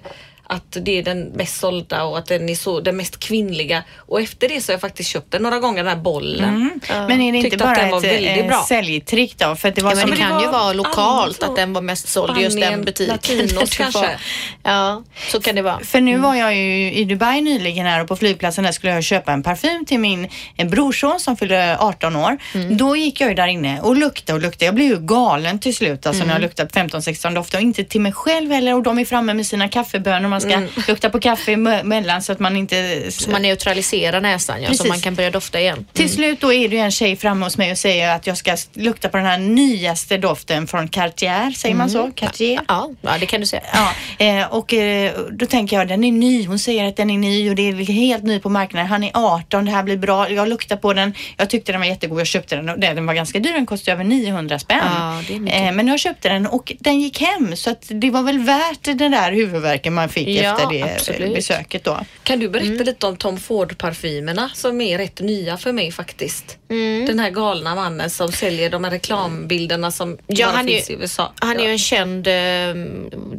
Att 0.50 0.76
det 0.80 0.98
är 0.98 1.02
den 1.02 1.22
mest 1.22 1.60
sålda 1.60 2.04
och 2.04 2.18
att 2.18 2.26
den 2.26 2.48
är 2.48 2.54
så, 2.54 2.80
den 2.80 2.96
mest 2.96 3.20
kvinnliga. 3.20 3.84
Och 3.96 4.20
efter 4.20 4.48
det 4.48 4.60
så 4.60 4.72
har 4.72 4.74
jag 4.74 4.80
faktiskt 4.80 5.10
köpt 5.10 5.32
den 5.32 5.42
några 5.42 5.58
gånger, 5.58 5.84
den 5.84 5.96
här 5.96 6.02
bollen. 6.02 6.80
Men 6.88 7.20
är 7.20 7.32
det 7.32 7.38
inte 7.38 7.50
Tyckte 7.50 7.64
att 7.64 7.76
bara 7.76 8.06
ett 8.06 8.38
eh, 8.40 8.46
bra. 8.46 8.64
säljtrick 8.68 9.38
då? 9.38 9.56
För 9.56 9.70
det 9.70 9.82
var 9.82 9.90
Ja, 9.90 9.96
men 9.96 10.10
det 10.10 10.16
kan 10.16 10.40
ju 10.40 10.46
var 10.46 10.52
vara 10.52 10.72
lokalt 10.72 11.42
att 11.42 11.56
den 11.56 11.72
var 11.72 11.82
mest 11.82 12.08
såld 12.08 12.38
i 12.38 12.42
just 12.42 12.60
den 12.60 12.84
butiken. 12.84 13.14
Latinos 13.14 13.70
kanske. 13.76 14.18
Ja, 14.62 15.02
så 15.28 15.40
kan 15.40 15.54
det 15.54 15.62
vara. 15.62 15.80
För 15.80 16.00
nu 16.00 16.18
var 16.18 16.34
jag 16.34 16.56
ju 16.56 16.92
i 16.92 17.04
Dubai 17.04 17.40
nyligen 17.40 17.86
här 17.86 18.02
och 18.02 18.08
på 18.08 18.16
flygplatsen 18.16 18.64
där 18.64 18.72
skulle 18.72 18.92
jag 18.92 19.04
köpa 19.04 19.32
en 19.32 19.42
parfym 19.42 19.84
till 19.84 19.98
min 19.98 20.28
brorson 20.66 21.20
som 21.20 21.36
fyllde 21.36 21.76
18 21.80 22.16
år. 22.16 22.38
Då 22.70 22.96
gick 22.96 23.20
jag 23.20 23.28
ju 23.28 23.34
där 23.34 23.46
inne 23.46 23.80
och 23.80 23.96
luktade 23.96 24.36
och 24.36 24.42
luktade. 24.42 24.64
Jag 24.64 24.74
blev 24.74 24.88
ju 24.88 24.98
galen 25.00 25.58
till 25.58 25.76
slut 25.76 26.06
alltså 26.06 26.24
när 26.24 26.32
jag 26.32 26.40
luktat 26.42 26.72
15-16 26.72 27.34
dofter 27.34 27.58
och 27.58 27.62
inte 27.62 27.84
till 27.84 28.00
mig 28.00 28.12
själv 28.12 28.52
heller 28.52 28.74
och 28.74 28.82
de 28.82 28.98
är 28.98 29.04
framme 29.04 29.34
med 29.34 29.46
sina 29.46 29.68
kaffebönor. 29.68 30.37
Man 30.44 30.68
ska 30.72 30.82
lukta 30.92 31.10
på 31.10 31.20
kaffe 31.20 31.52
emellan 31.52 32.22
så 32.22 32.32
att 32.32 32.38
man 32.38 32.56
inte... 32.56 33.10
Så 33.10 33.30
man 33.30 33.42
neutraliserar 33.42 34.20
näsan 34.20 34.62
ja, 34.62 34.74
så 34.74 34.88
man 34.88 35.00
kan 35.00 35.14
börja 35.14 35.30
dofta 35.30 35.60
igen. 35.60 35.86
Till 35.92 36.10
slut 36.10 36.40
då 36.40 36.52
är 36.52 36.68
det 36.68 36.78
en 36.78 36.90
tjej 36.90 37.16
framme 37.16 37.46
hos 37.46 37.58
mig 37.58 37.70
och 37.72 37.78
säger 37.78 38.14
att 38.14 38.26
jag 38.26 38.36
ska 38.36 38.56
lukta 38.72 39.08
på 39.08 39.16
den 39.16 39.26
här 39.26 39.38
nyaste 39.38 40.16
doften 40.16 40.66
från 40.66 40.88
Cartier. 40.88 41.50
Säger 41.50 41.74
man 41.74 41.90
så? 41.90 42.10
Cartier? 42.14 42.60
Ja, 42.68 42.90
ja, 43.00 43.10
det 43.20 43.26
kan 43.26 43.40
du 43.40 43.46
säga. 43.46 43.62
Ja, 43.72 43.92
eh, 44.26 44.46
och 44.52 44.74
eh, 44.74 45.12
då 45.30 45.46
tänker 45.46 45.78
jag 45.78 45.88
den 45.88 46.04
är 46.04 46.12
ny. 46.12 46.46
Hon 46.46 46.58
säger 46.58 46.88
att 46.88 46.96
den 46.96 47.10
är 47.10 47.18
ny 47.18 47.50
och 47.50 47.56
det 47.56 47.68
är 47.68 47.74
helt 47.74 48.24
ny 48.24 48.40
på 48.40 48.48
marknaden. 48.48 48.88
Han 48.88 49.04
är 49.04 49.10
18, 49.14 49.64
det 49.64 49.70
här 49.70 49.82
blir 49.82 49.96
bra. 49.96 50.30
Jag 50.30 50.48
luktar 50.48 50.76
på 50.76 50.92
den. 50.92 51.14
Jag 51.36 51.50
tyckte 51.50 51.72
den 51.72 51.80
var 51.80 51.88
jättegod. 51.88 52.20
Jag 52.20 52.26
köpte 52.26 52.56
den 52.56 52.68
och 52.68 52.78
den 52.78 53.06
var 53.06 53.14
ganska 53.14 53.38
dyr. 53.38 53.52
Den 53.52 53.66
kostade 53.66 53.92
över 53.92 54.04
900 54.04 54.58
spänn. 54.58 54.78
Ja, 54.82 55.22
eh, 55.30 55.72
men 55.72 55.88
jag 55.88 55.98
köpte 56.00 56.28
den 56.28 56.46
och 56.46 56.72
den 56.80 57.00
gick 57.00 57.20
hem 57.20 57.56
så 57.56 57.70
att 57.70 57.84
det 57.88 58.10
var 58.10 58.22
väl 58.22 58.38
värt 58.38 58.82
den 58.82 59.10
där 59.10 59.32
huvudvärken 59.32 59.94
man 59.94 60.08
fick 60.08 60.27
Ja, 60.32 60.50
efter 60.52 60.68
det 60.72 60.82
absolut. 60.94 61.34
besöket 61.34 61.84
då. 61.84 62.00
Kan 62.22 62.38
du 62.38 62.48
berätta 62.48 62.66
Mm. 62.68 62.86
lite 62.86 63.06
om 63.06 63.16
Tom 63.16 63.38
Ford-parfymerna 63.38 64.50
som 64.54 64.80
är 64.80 64.98
rätt 64.98 65.20
nya 65.20 65.56
för 65.56 65.72
mig 65.72 65.92
faktiskt? 65.92 66.58
Mm. 66.70 67.06
Den 67.06 67.18
här 67.18 67.30
galna 67.30 67.74
mannen 67.74 68.10
som 68.10 68.32
säljer 68.32 68.70
de 68.70 68.84
här 68.84 68.90
reklambilderna 68.90 69.90
som 69.90 70.18
Ja, 70.26 70.46
bara 70.46 70.56
han 70.56 70.68
är 70.68 70.72
finns 70.72 70.90
ju- 70.90 70.94
i 70.94 70.96
USA. 70.96 71.32
Han 71.40 71.50
är 71.56 71.60
Ja. 71.60 71.64
ju 71.64 71.70
en 71.72 71.78
känd 71.78 72.26
eh, 72.26 72.32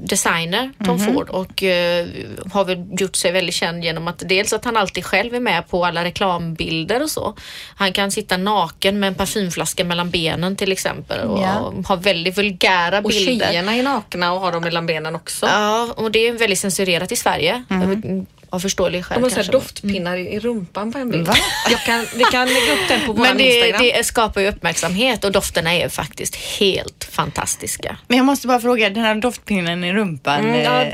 designer, 0.06 0.71
Tom 0.86 0.99
Ford, 0.99 1.30
och 1.30 1.63
eh, 1.63 2.08
har 2.52 2.65
väl 2.65 2.88
gjort 2.99 3.15
sig 3.15 3.32
väldigt 3.32 3.56
känd 3.56 3.84
genom 3.84 4.08
att 4.08 4.23
dels 4.25 4.54
att 4.54 4.65
han 4.65 4.78
alltid 4.78 5.06
själv 5.06 5.36
är 5.36 5.39
med 5.39 5.67
på 5.69 5.86
alla 5.86 6.04
reklambilder 6.04 7.04
och 7.04 7.10
så. 7.12 7.36
Han 7.75 7.93
kan 7.93 8.12
sitta 8.12 8.38
naken 8.38 8.99
med 8.99 9.08
en 9.08 9.15
parfymflaska 9.15 9.84
mellan 9.84 10.10
benen 10.10 10.56
till 10.56 10.71
exempel 10.71 11.19
och 11.28 11.39
Ja. 11.41 11.73
ha 11.88 11.95
väldigt 11.95 12.38
vulgära 12.38 12.97
Och 12.97 13.04
bilder. 13.10 13.45
tjejerna 13.45 13.75
är 13.75 13.84
nakna 13.84 14.34
och 14.34 14.39
har 14.41 14.52
dem 14.52 14.63
mellan 14.63 14.86
benen 14.86 15.15
också. 15.15 15.45
Ja, 15.45 15.93
och 15.97 16.12
det 16.12 16.28
är 16.28 16.32
väldigt 16.34 16.60
censurerat 16.80 17.12
i 17.12 17.15
Sverige. 17.15 17.63
Mm. 17.70 18.26
Av 18.52 18.60
förståelig 18.60 19.06
skäl 19.06 19.22
De 19.22 19.36
har 19.36 19.52
doftpinnar 19.52 20.18
i 20.18 20.22
i 20.36 20.39
rumpan 20.39 20.92
på 20.92 20.98
en 21.00 21.12
bild. 21.12 21.30
Jag 21.70 21.80
kan, 21.86 22.06
vi 22.15 22.24
kan 22.24 22.48
lägga 22.48 22.74
upp 22.74 22.88
den 22.88 23.02
på 23.06 23.13
vår 23.13 23.22
Men 23.24 23.38
det, 23.38 23.44
Instagram. 23.44 23.82
det 23.98 24.06
skapar 24.06 24.42
ju 24.42 24.48
uppmärksamhet 24.48 25.24
och 25.24 25.32
dofterna 25.32 25.74
är 25.74 25.89
faktiskt 25.89 26.36
helt 26.36 27.04
fantastiska. 27.12 27.98
Men 28.08 28.18
jag 28.18 28.26
måste 28.26 28.48
bara 28.48 28.60
fråga, 28.60 28.89
den 28.89 29.04
här 29.04 29.15
doftpinnen 29.15 29.84
i 29.84 29.94
rumpan, 29.94 30.39
Mm, 30.39 30.62
ja. 30.62 30.82
eh, 30.82 30.94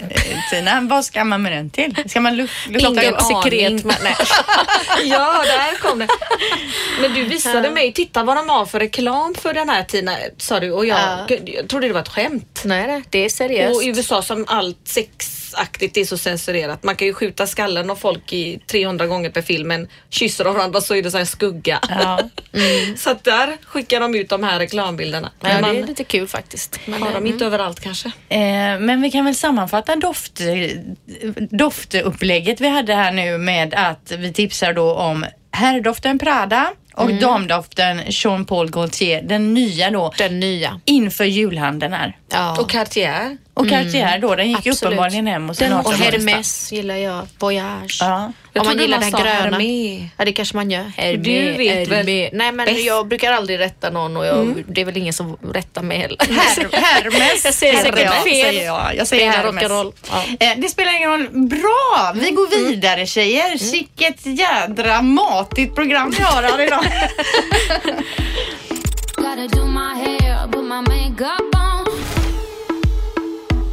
Tina, 0.51 0.81
vad 0.81 1.05
ska 1.05 1.23
man 1.23 1.41
med 1.41 1.51
den 1.51 1.69
till? 1.69 1.95
Ska 2.07 2.19
man 2.19 2.35
luk- 2.35 2.67
lukta 2.69 3.11
gott? 3.11 3.27
sekret. 3.43 3.83
nej. 4.03 4.15
ja, 5.03 5.43
där 5.43 5.79
kom 5.79 5.99
det. 5.99 6.07
Men 7.01 7.13
du 7.13 7.23
visade 7.23 7.69
mig, 7.71 7.93
titta 7.93 8.23
vad 8.23 8.37
de 8.37 8.49
har 8.49 8.65
för 8.65 8.79
reklam 8.79 9.35
för 9.35 9.53
den 9.53 9.69
här 9.69 9.83
Tina, 9.83 10.11
sa 10.37 10.59
du. 10.59 10.71
Och 10.71 10.85
jag, 10.85 10.99
Ja. 11.29 11.35
jag 11.45 11.67
trodde 11.69 11.87
det 11.87 11.93
var 11.93 12.01
ett 12.01 12.09
skämt. 12.09 12.61
nej, 12.65 13.03
det 13.09 13.25
är 13.25 13.29
seriöst. 13.29 13.75
Och 13.75 13.83
i 13.83 13.87
USA 13.87 14.21
som 14.21 14.45
allt 14.47 14.77
sexaktigt 15.55 15.97
är 15.97 16.05
så 16.05 16.17
censurerat. 16.17 16.83
Man 16.83 16.95
kan 16.95 17.07
ju 17.07 17.13
skjuta 17.13 17.47
skallen 17.47 17.89
av 17.89 17.95
folk 17.95 18.33
i 18.33 18.59
300 18.67 19.07
gånger 19.07 19.29
per 19.29 19.41
film 19.41 19.67
men 19.67 19.87
kysser 20.09 20.45
av 20.45 20.55
varandra 20.55 20.81
så 20.81 20.95
är 20.95 21.03
det 21.03 21.11
så 21.11 21.17
här 21.17 21.25
skugga. 21.25 21.79
Ja. 21.89 22.19
Så 22.97 23.09
att 23.09 23.23
där 23.23 23.57
skickar 23.65 23.99
de 23.99 24.15
ut 24.15 24.29
de 24.29 24.43
här 24.43 24.59
reklambilderna. 24.59 25.31
Ja, 25.39 25.47
Men 25.47 25.63
det 25.63 25.69
är 25.69 25.73
man 25.73 25.85
lite 25.85 26.03
kul 26.03 26.27
faktiskt. 26.27 26.79
Men, 26.85 27.01
har 27.01 27.09
eh, 27.09 27.13
dem 27.13 27.25
inte 27.25 27.45
överallt 27.45 27.79
kanske. 27.79 28.07
Eh, 28.29 28.39
men 28.79 29.01
vi 29.01 29.11
kan 29.11 29.25
väl 29.25 29.35
sammanfatta 29.35 29.95
doft, 29.95 30.41
doftupplägget 31.49 32.61
vi 32.61 32.69
hade 32.69 32.93
här 32.93 33.11
nu 33.11 33.37
med 33.37 33.73
att 33.73 34.11
vi 34.17 34.33
tipsar 34.33 34.73
då 34.73 34.93
om 34.93 35.25
herrdoften 35.51 36.19
Prada 36.19 36.73
och 36.97 37.13
damdoften 37.13 38.01
Jean 38.07 38.45
Paul 38.45 38.69
Gaultier, 38.71 39.21
den 39.21 39.53
nya 39.53 39.91
då, 39.91 40.13
Den 40.17 40.39
nya. 40.39 40.79
inför 40.85 41.25
julhandeln 41.25 41.93
här. 41.93 42.17
Ja. 42.31 42.57
Och 42.61 42.69
Cartier. 42.69 43.37
Och 43.53 43.69
Cartier 43.69 44.19
då, 44.19 44.35
den 44.35 44.47
gick 44.47 44.57
Absolut. 44.57 44.81
uppenbarligen 44.83 45.27
hem 45.27 45.47
hos 45.47 45.57
sin 45.57 45.69
Den 45.69 45.77
och 45.79 45.85
18-åriga. 45.85 46.11
Hermes 46.11 46.71
gillar 46.71 46.95
jag. 46.95 47.27
Voyage. 47.39 47.97
Ja. 48.01 48.31
Jag 48.53 48.61
Om 48.61 48.67
man 48.67 48.77
gillar 48.79 48.99
man 48.99 49.11
den 49.11 49.21
gröna. 49.21 49.33
Hermé. 49.57 50.09
Ja, 50.17 50.25
det 50.25 50.31
kanske 50.31 50.55
man 50.55 50.71
gör. 50.71 50.91
Hermé, 50.97 51.17
Du 51.17 51.51
vet 51.57 51.87
väl 51.87 51.97
Hermé. 51.97 52.29
Nej, 52.33 52.51
men 52.51 52.65
bäst. 52.65 52.85
jag 52.85 53.07
brukar 53.07 53.31
aldrig 53.33 53.59
rätta 53.59 53.89
någon 53.89 54.17
och 54.17 54.25
jag, 54.25 54.63
det 54.67 54.81
är 54.81 54.85
väl 54.85 54.97
ingen 54.97 55.13
som 55.13 55.37
rättar 55.53 55.81
mig 55.81 55.97
heller. 55.97 56.17
Her 56.19 56.81
Hermes. 56.81 57.45
Jag 57.45 57.53
säger 57.53 57.77
säkert 57.83 57.99
Hermes, 57.99 58.23
fel. 58.23 58.45
Säger 58.45 58.65
jag. 58.65 58.95
jag 58.95 59.07
säger 59.07 59.31
Spelar 59.31 59.43
Hermes. 59.45 59.63
rock'n'roll. 59.63 59.93
Ja. 60.39 60.45
Eh, 60.47 60.53
Det 60.57 60.69
spelar 60.69 60.95
ingen 60.97 61.09
roll. 61.11 61.47
Bra! 61.47 62.11
Vi 62.15 62.31
går 62.31 62.67
vidare 62.67 63.05
tjejer. 63.05 63.71
Vilket 63.71 64.25
jädra 64.25 65.01
matigt 65.01 65.75
program 65.75 66.13
vi 66.17 66.23
har 66.23 66.43
här 66.43 66.61
idag. 66.61 66.84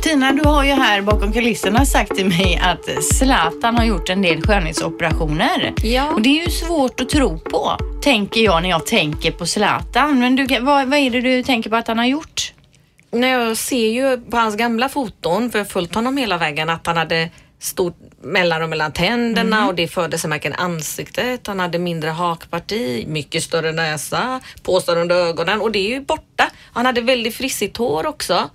Tina, 0.03 0.33
du 0.33 0.49
har 0.49 0.65
ju 0.65 0.71
här 0.71 1.03
bakom 1.03 1.33
kulisserna 1.33 1.87
sagt 1.87 2.15
till 2.17 2.27
mig 2.27 2.61
att 2.63 3.05
Zlatan 3.05 3.77
har 3.77 3.85
gjort 3.85 4.09
en 4.09 4.23
del 4.23 4.43
skönhetsoperationer. 4.43 5.75
Ja. 5.83 6.11
Och 6.11 6.23
det 6.23 6.41
är 6.41 6.45
ju 6.45 6.51
svårt 6.51 7.01
att 7.01 7.09
tro 7.09 7.39
på, 7.39 7.77
tänker 8.03 8.41
jag 8.41 8.63
när 8.63 8.71
jag 8.71 8.87
tänker 8.87 9.31
på 9.31 9.47
Zlatan. 9.47 10.19
Men 10.21 10.37
du, 10.37 10.47
vad, 10.61 10.89
vad 10.89 10.99
är 10.99 11.11
det 11.11 11.21
du 11.21 11.43
tänker 11.43 11.71
på 11.71 11.77
att 11.77 11.89
han 11.89 11.99
har 11.99 12.07
gjort? 12.07 12.53
När 13.11 13.29
jag 13.29 13.57
ser 13.57 13.89
ju 13.89 14.21
på 14.21 14.37
hans 14.37 14.57
gamla 14.57 14.89
foton, 14.89 15.51
för 15.51 15.59
jag 15.59 15.65
har 15.65 15.71
följt 15.71 15.95
honom 15.95 16.17
hela 16.17 16.39
vägen, 16.39 16.71
att 16.71 16.87
han 16.87 16.97
hade 16.97 17.31
stort 17.59 17.97
mellanrum 18.23 18.71
mellan 18.71 18.93
tänderna 18.93 19.69
och 19.69 19.75
det 19.75 19.89
förde 19.89 20.19
sig 20.19 20.31
märken 20.31 20.53
ansiktet. 20.53 21.47
Han 21.47 21.61
hade 21.61 21.79
mindre 21.79 22.11
hakparti, 22.11 23.05
mycket 23.07 23.43
större 23.43 23.73
näsa, 23.73 24.41
påsar 24.63 24.97
under 24.97 25.17
ögonen 25.17 25.61
och 25.61 25.73
det 25.73 25.79
är 25.79 25.89
ju 25.89 26.01
borta. 26.01 26.51
Han 26.73 26.87
hade 26.87 27.01
väldigt 27.01 27.35
frissigt 27.37 27.77
hår 27.77 28.07
också. 28.07 28.51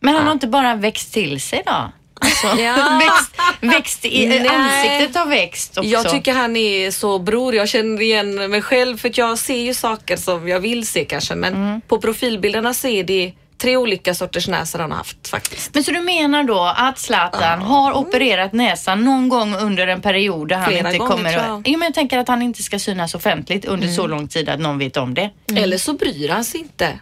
Men 0.00 0.14
han 0.14 0.26
har 0.26 0.32
inte 0.32 0.46
bara 0.46 0.74
växt 0.74 1.12
till 1.12 1.40
sig 1.40 1.62
då? 1.66 1.92
Alltså, 2.20 2.46
Ja. 2.62 3.00
växt, 3.60 3.64
växt 3.74 4.04
i, 4.04 4.48
ansiktet 4.48 5.16
har 5.16 5.26
växt 5.26 5.78
också. 5.78 5.90
Jag 5.90 6.10
tycker 6.10 6.32
han 6.32 6.56
är 6.56 6.90
så 6.90 7.18
bror. 7.18 7.54
Jag 7.54 7.68
känner 7.68 8.02
igen 8.02 8.50
mig 8.50 8.62
själv 8.62 8.96
för 8.96 9.08
att 9.08 9.18
jag 9.18 9.38
ser 9.38 9.60
ju 9.60 9.74
saker 9.74 10.16
som 10.16 10.48
jag 10.48 10.60
vill 10.60 10.86
se 10.86 11.04
kanske 11.04 11.34
men 11.34 11.80
på 11.80 11.98
profilbilderna 11.98 12.74
så 12.74 12.88
är 12.88 13.04
det 13.04 13.32
tre 13.58 13.76
olika 13.76 14.14
sorters 14.14 14.48
näsor 14.48 14.78
han 14.78 14.90
har 14.90 14.98
haft 14.98 15.28
faktiskt. 15.28 15.74
Men 15.74 15.84
så 15.84 15.90
du 15.90 16.00
menar 16.00 16.44
då 16.44 16.74
att 16.76 16.98
Zlatan 16.98 17.62
har 17.62 17.92
opererat 17.92 18.52
näsan 18.52 19.04
någon 19.04 19.28
gång 19.28 19.54
under 19.54 19.86
en 19.86 20.00
period 20.02 20.48
där 20.48 20.56
han 20.56 20.66
Flera 20.70 20.86
inte 20.88 20.98
gånger, 20.98 21.12
kommer... 21.12 21.32
tror 21.32 21.44
jag. 21.44 21.62
Jo, 21.68 21.78
men 21.78 21.86
jag 21.86 21.94
tänker 21.94 22.18
att 22.18 22.28
han 22.28 22.42
inte 22.42 22.62
ska 22.62 22.78
synas 22.78 23.14
offentligt 23.14 23.64
under 23.64 23.88
så 23.88 24.06
lång 24.06 24.28
tid 24.28 24.48
att 24.48 24.60
någon 24.60 24.78
vet 24.78 24.96
om 24.96 25.14
det. 25.14 25.30
Eller 25.56 25.78
så 25.78 25.92
bryr 25.92 26.28
han 26.28 26.44
sig 26.44 26.60
inte. 26.60 26.98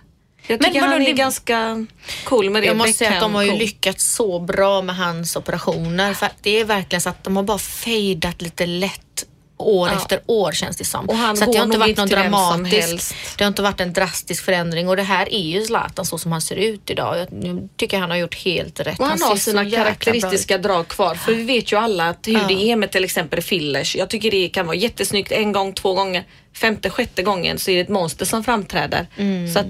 Jag 0.48 0.60
Men 0.60 0.70
tycker 0.70 0.80
vadå, 0.80 0.92
han 0.92 1.02
är 1.02 1.06
det- 1.06 1.12
ganska 1.12 1.86
cool 2.24 2.50
med 2.50 2.62
det. 2.62 2.66
Jag 2.66 2.76
måste 2.76 2.92
säga 2.92 3.12
att 3.14 3.20
de 3.20 3.34
har 3.34 3.42
ju 3.42 3.46
Beckham, 3.48 3.58
cool. 3.58 3.66
lyckats 3.66 4.04
så 4.14 4.38
bra 4.40 4.82
med 4.82 4.96
hans 4.96 5.36
operationer. 5.36 6.14
För 6.14 6.26
att 6.26 6.36
det 6.42 6.60
är 6.60 6.64
verkligen 6.64 7.00
så 7.00 7.08
att 7.08 7.24
de 7.24 7.36
har 7.36 7.42
bara 7.42 7.58
fejdat 7.58 8.42
lite 8.42 8.66
lätt 8.66 9.26
år 9.58 9.88
Ja. 9.88 9.96
efter 9.96 10.20
år 10.26 10.52
känns 10.52 10.76
det 10.76 10.84
som. 10.84 11.08
Och 11.08 11.16
han 11.16 11.36
så 11.36 11.44
att 11.44 11.52
det 11.52 11.58
har 11.58 11.64
inte 11.64 11.78
varit 11.78 11.96
någon 11.96 12.08
dramatisk, 12.08 13.14
det 13.38 13.44
har 13.44 13.48
inte 13.48 13.62
varit 13.62 13.80
en 13.80 13.92
drastisk 13.92 14.44
förändring 14.44 14.88
och 14.88 14.96
det 14.96 15.02
här 15.02 15.34
är 15.34 15.40
ju 15.40 15.64
Zlatan 15.64 16.06
så 16.06 16.18
som 16.18 16.32
han 16.32 16.40
ser 16.40 16.56
ut 16.56 16.90
idag. 16.90 17.26
Jag 17.42 17.68
tycker 17.76 17.98
han 17.98 18.10
har 18.10 18.16
gjort 18.16 18.34
helt 18.34 18.80
rätt. 18.80 18.98
Och 18.98 19.06
han 19.06 19.18
ser 19.18 19.26
har 19.26 19.36
sina 19.36 19.70
karaktäristiska 19.70 20.58
drag 20.58 20.88
kvar. 20.88 21.14
För 21.14 21.34
vi 21.34 21.42
vet 21.42 21.72
ju 21.72 21.76
alla 21.76 22.08
att 22.08 22.26
hur 22.26 22.32
Ja. 22.32 22.44
det 22.48 22.70
är 22.70 22.76
med 22.76 22.90
till 22.90 23.04
exempel 23.04 23.42
fillers. 23.42 23.96
Jag 23.96 24.10
tycker 24.10 24.30
det 24.30 24.48
kan 24.48 24.66
vara 24.66 24.76
jättesnyggt 24.76 25.32
en 25.32 25.52
gång, 25.52 25.72
två 25.72 25.94
gånger. 25.94 26.24
Femte, 26.54 26.90
sjätte 26.90 27.22
gången 27.22 27.58
så 27.58 27.70
är 27.70 27.74
det 27.74 27.80
ett 27.80 27.88
monster 27.88 28.24
som 28.24 28.44
framträder. 28.44 29.06
Mm. 29.16 29.52
Så 29.52 29.58
att 29.58 29.66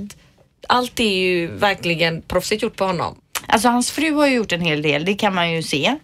allt 0.68 1.00
är 1.00 1.04
ju 1.18 1.46
verkligen 1.46 2.22
proffsigt 2.22 2.62
gjort 2.62 2.76
på 2.76 2.84
honom. 2.84 3.16
Alltså 3.56 3.68
hans 3.68 3.90
fru 3.90 4.14
har 4.14 4.26
ju 4.26 4.34
gjort 4.34 4.52
en 4.52 4.60
hel 4.60 4.82
del, 4.82 5.04
det 5.04 5.14
kan 5.14 5.34
man 5.34 5.52
ju 5.52 5.62
se. 5.62 5.94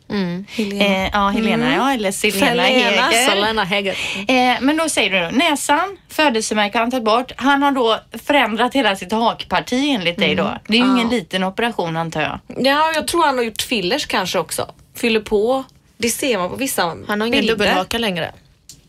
Helena. 0.48 0.84
Eh, 0.84 1.10
ja, 1.12 1.28
Helena 1.28 1.74
ja, 1.74 1.92
eller 1.94 2.12
Selena 2.12 2.62
Heger. 2.62 3.28
Selena 3.30 3.64
Heger. 3.64 3.96
Eh, 4.28 4.60
men 4.60 4.76
då 4.76 4.88
säger 4.88 5.10
du 5.10 5.20
då, 5.20 5.44
näsan, 5.44 5.96
födelsemärke 6.08 6.78
har 6.78 6.80
han 6.82 6.90
tagit 6.90 7.04
bort. 7.04 7.32
Han 7.36 7.62
har 7.62 7.72
då 7.72 8.00
förändrat 8.24 8.74
hela 8.74 8.96
sitt 8.96 9.12
hakparti 9.12 9.94
enligt 9.94 10.18
dig 10.18 10.34
då. 10.34 10.58
Det 10.68 10.74
är 10.74 10.78
ju 10.78 10.90
ingen 10.90 11.08
liten 11.08 11.44
operation 11.44 11.96
antar 11.96 12.20
jag. 12.20 12.38
Ja, 12.66 12.92
jag 12.94 13.08
tror 13.08 13.26
han 13.26 13.36
har 13.38 13.44
gjort 13.44 13.62
fillers 13.62 14.06
kanske 14.06 14.38
också. 14.38 14.70
Fyller 14.96 15.20
på. 15.20 15.64
Det 15.96 16.08
ser 16.08 16.38
man 16.38 16.50
på 16.50 16.56
vissa 16.56 16.82
Han 16.82 17.06
har 17.08 17.14
ingen 17.16 17.30
bilder. 17.30 17.54
dubbelhaka 17.54 17.98
längre. 17.98 18.32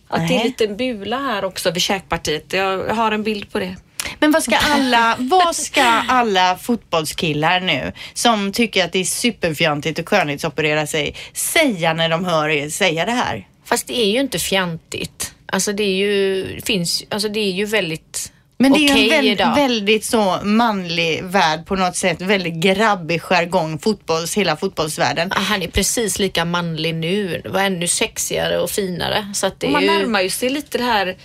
Att 0.08 0.28
det 0.28 0.36
är 0.36 0.40
en 0.40 0.46
liten 0.46 0.78
bula 0.78 1.18
här 1.20 1.46
också 1.46 1.72
vid 1.72 1.82
käkpartiet. 1.82 2.54
Jag 2.54 2.88
har 2.94 3.12
en 3.12 3.24
bild 3.24 3.52
på 3.52 3.60
det. 3.60 3.76
Men 4.20 4.32
vad 4.32 4.44
ska 4.44 4.56
alla, 4.58 5.16
vad 5.20 5.56
ska 5.56 5.84
alla 6.08 6.58
fotbollskillar 6.58 7.60
nu 7.60 7.92
som 8.14 8.52
tycker 8.52 8.86
att 8.86 8.92
det 8.92 9.00
är 9.00 9.04
superfjantigt 9.04 10.00
att 10.00 10.10
skönhetsoperera 10.10 10.88
sig 10.88 11.16
säga 11.34 11.94
när 11.94 12.10
de 12.10 12.26
hör 12.26 12.50
er 12.50 12.70
säga 12.70 13.06
det 13.06 13.12
här? 13.12 13.48
Fast 13.66 13.88
det 13.88 13.98
är 14.02 14.12
ju 14.12 14.20
inte 14.20 14.40
fjantigt. 14.40 15.34
Alltså 15.46 15.74
det 15.74 15.84
är 15.84 15.96
ju, 15.96 16.62
finns, 16.66 17.04
alltså 17.10 17.30
det 17.30 17.40
är 17.40 17.52
ju 17.52 17.66
väldigt 17.66 18.32
Men 18.58 18.72
det 18.72 18.80
är 18.88 18.98
ju 18.98 19.04
en 19.04 19.10
väl, 19.10 19.26
idag. 19.28 19.56
väldigt 19.56 20.06
så 20.06 20.40
manlig 20.44 21.24
värld 21.24 21.66
på 21.66 21.76
något 21.76 21.96
sätt. 21.96 22.22
Väldigt 22.22 22.54
grabbig 22.54 23.22
jargong, 23.22 23.80
fotbolls, 23.80 24.38
hela 24.38 24.58
fotbollsvärlden. 24.58 25.32
Ah, 25.32 25.40
Han 25.40 25.62
är 25.62 25.68
precis 25.68 26.20
lika 26.20 26.46
manlig 26.46 26.96
nu, 26.96 27.42
var 27.46 27.62
ännu 27.62 27.88
sexigare 27.88 28.60
och 28.60 28.70
finare. 28.70 29.32
Så 29.34 29.48
att 29.48 29.60
det 29.60 29.70
Man 29.70 29.82
ju... 29.82 29.88
närmar 29.88 30.22
ju 30.22 30.30
sig 30.30 30.50
lite 30.50 30.78
det 30.78 30.84
här 30.84 31.16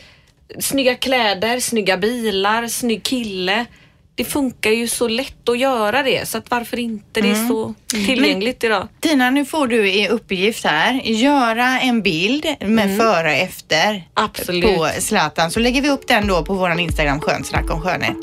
snygga 0.61 0.94
kläder, 0.94 1.61
snygga 1.61 1.96
bilar, 1.96 2.66
snygg 2.68 3.02
kille. 3.02 3.66
Det 4.14 4.24
funkar 4.24 4.70
ju 4.70 4.88
så 4.88 5.08
lätt 5.08 5.48
att 5.48 5.58
göra 5.58 6.02
det 6.02 6.28
så 6.28 6.38
att 6.38 6.50
varför 6.50 6.78
inte? 6.78 7.20
Det 7.20 7.30
är 7.30 7.48
så 7.48 7.74
tillgängligt 7.87 8.64
idag. 8.64 8.88
Tina, 9.00 9.30
nu 9.30 9.44
får 9.44 9.66
du 9.66 9.90
i 9.90 10.08
uppgift 10.08 10.64
här 10.64 11.00
göra 11.04 11.80
en 11.80 12.02
bild 12.02 12.46
med 12.61 12.96
före 12.98 13.28
och 13.28 13.37
efter 13.37 13.88
Mm. 13.90 14.02
Absolut. 14.14 14.64
på 14.76 14.88
Zlatan. 14.98 15.50
Så 15.50 15.61
lägger 15.61 15.82
vi 15.82 15.90
upp 15.90 16.08
den 16.08 16.26
då 16.26 16.44
på 16.44 16.54
våran 16.54 16.80
Instagram, 16.80 17.20
Skönt 17.20 17.46
snack 17.46 17.70
om 17.70 17.80
skönhet. 17.80 18.16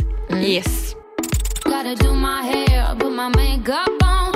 Yes. 0.43 0.95
Makeup 3.35 4.03
on. 4.03 4.33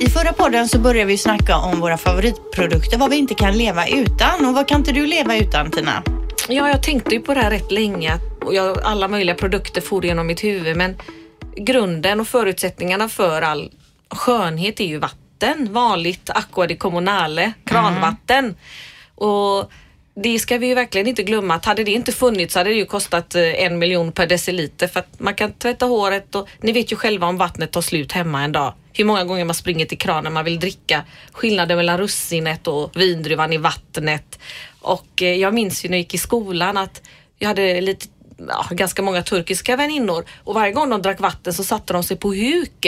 I 0.00 0.10
förra 0.10 0.32
podden 0.32 0.68
så 0.68 0.78
började 0.78 1.06
vi 1.06 1.18
snacka 1.18 1.56
om 1.56 1.80
våra 1.80 1.98
favoritprodukter, 1.98 2.98
vad 2.98 3.10
vi 3.10 3.16
inte 3.16 3.34
kan 3.34 3.58
leva 3.58 3.88
utan. 3.88 4.46
Och 4.46 4.54
vad 4.54 4.68
kan 4.68 4.80
inte 4.80 4.92
du 4.92 5.06
leva 5.06 5.36
utan 5.36 5.70
Tina? 5.70 6.02
Ja, 6.52 6.68
jag 6.68 6.82
tänkte 6.82 7.14
ju 7.14 7.20
på 7.20 7.34
det 7.34 7.40
här 7.40 7.50
rätt 7.50 7.72
länge 7.72 8.18
och 8.44 8.54
jag, 8.54 8.82
alla 8.82 9.08
möjliga 9.08 9.34
produkter 9.34 9.80
for 9.80 10.04
genom 10.04 10.26
mitt 10.26 10.44
huvud 10.44 10.76
men 10.76 10.96
grunden 11.56 12.20
och 12.20 12.28
förutsättningarna 12.28 13.08
för 13.08 13.42
all 13.42 13.72
skönhet 14.10 14.80
är 14.80 14.84
ju 14.84 14.98
vatten. 14.98 15.72
Vanligt 15.72 16.30
aqua 16.30 16.66
di 16.66 16.76
comunale, 16.76 17.52
kranvatten. 17.64 18.56
Och 19.14 19.72
det 20.14 20.38
ska 20.38 20.58
vi 20.58 20.66
ju 20.66 20.74
verkligen 20.74 21.06
inte 21.06 21.22
glömma 21.22 21.54
att 21.54 21.64
hade 21.64 21.84
det 21.84 21.92
inte 21.92 22.12
funnits 22.12 22.52
så 22.52 22.60
hade 22.60 22.70
det 22.70 22.76
ju 22.76 22.86
kostat 22.86 23.34
eh, 23.34 23.64
en 23.64 23.78
miljon 23.78 24.12
per 24.12 24.26
deciliter 24.26 24.88
för 24.88 25.00
att 25.00 25.20
man 25.20 25.34
kan 25.34 25.52
tvätta 25.52 25.86
håret 25.86 26.34
och 26.34 26.48
ni 26.60 26.72
vet 26.72 26.92
ju 26.92 26.96
själva 26.96 27.26
om 27.26 27.36
vattnet 27.36 27.72
tar 27.72 27.80
slut 27.82 28.12
hemma 28.12 28.42
en 28.42 28.52
dag. 28.52 28.74
Hur 28.92 29.04
många 29.04 29.24
gånger 29.24 29.44
man 29.44 29.54
springer 29.54 29.86
till 29.86 29.98
kranen 29.98 30.32
man 30.32 30.44
vill 30.44 30.60
dricka. 30.60 31.04
Skillnaden 31.32 31.76
mellan 31.76 31.98
russinet 31.98 32.66
och 32.66 32.96
vindruvan 32.96 33.52
i 33.52 33.56
vattnet. 33.56 34.38
Och 34.80 35.22
eh, 35.22 35.34
jag 35.36 35.54
minns 35.54 35.84
ju 35.84 35.88
när 35.88 35.96
jag 35.96 36.00
gick 36.02 36.14
i 36.14 36.18
skolan 36.18 36.76
att 36.76 37.02
jag 37.38 37.48
hade 37.48 37.80
lite 37.80 38.06
Ja, 38.48 38.66
ganska 38.70 39.02
många 39.02 39.22
turkiska 39.22 39.76
väninnor 39.76 40.24
och 40.44 40.54
varje 40.54 40.72
gång 40.72 40.90
de 40.90 41.02
drack 41.02 41.20
vatten 41.20 41.54
så 41.54 41.64
satte 41.64 41.92
de 41.92 42.02
sig 42.02 42.16
på 42.16 42.28
huk. 42.34 42.86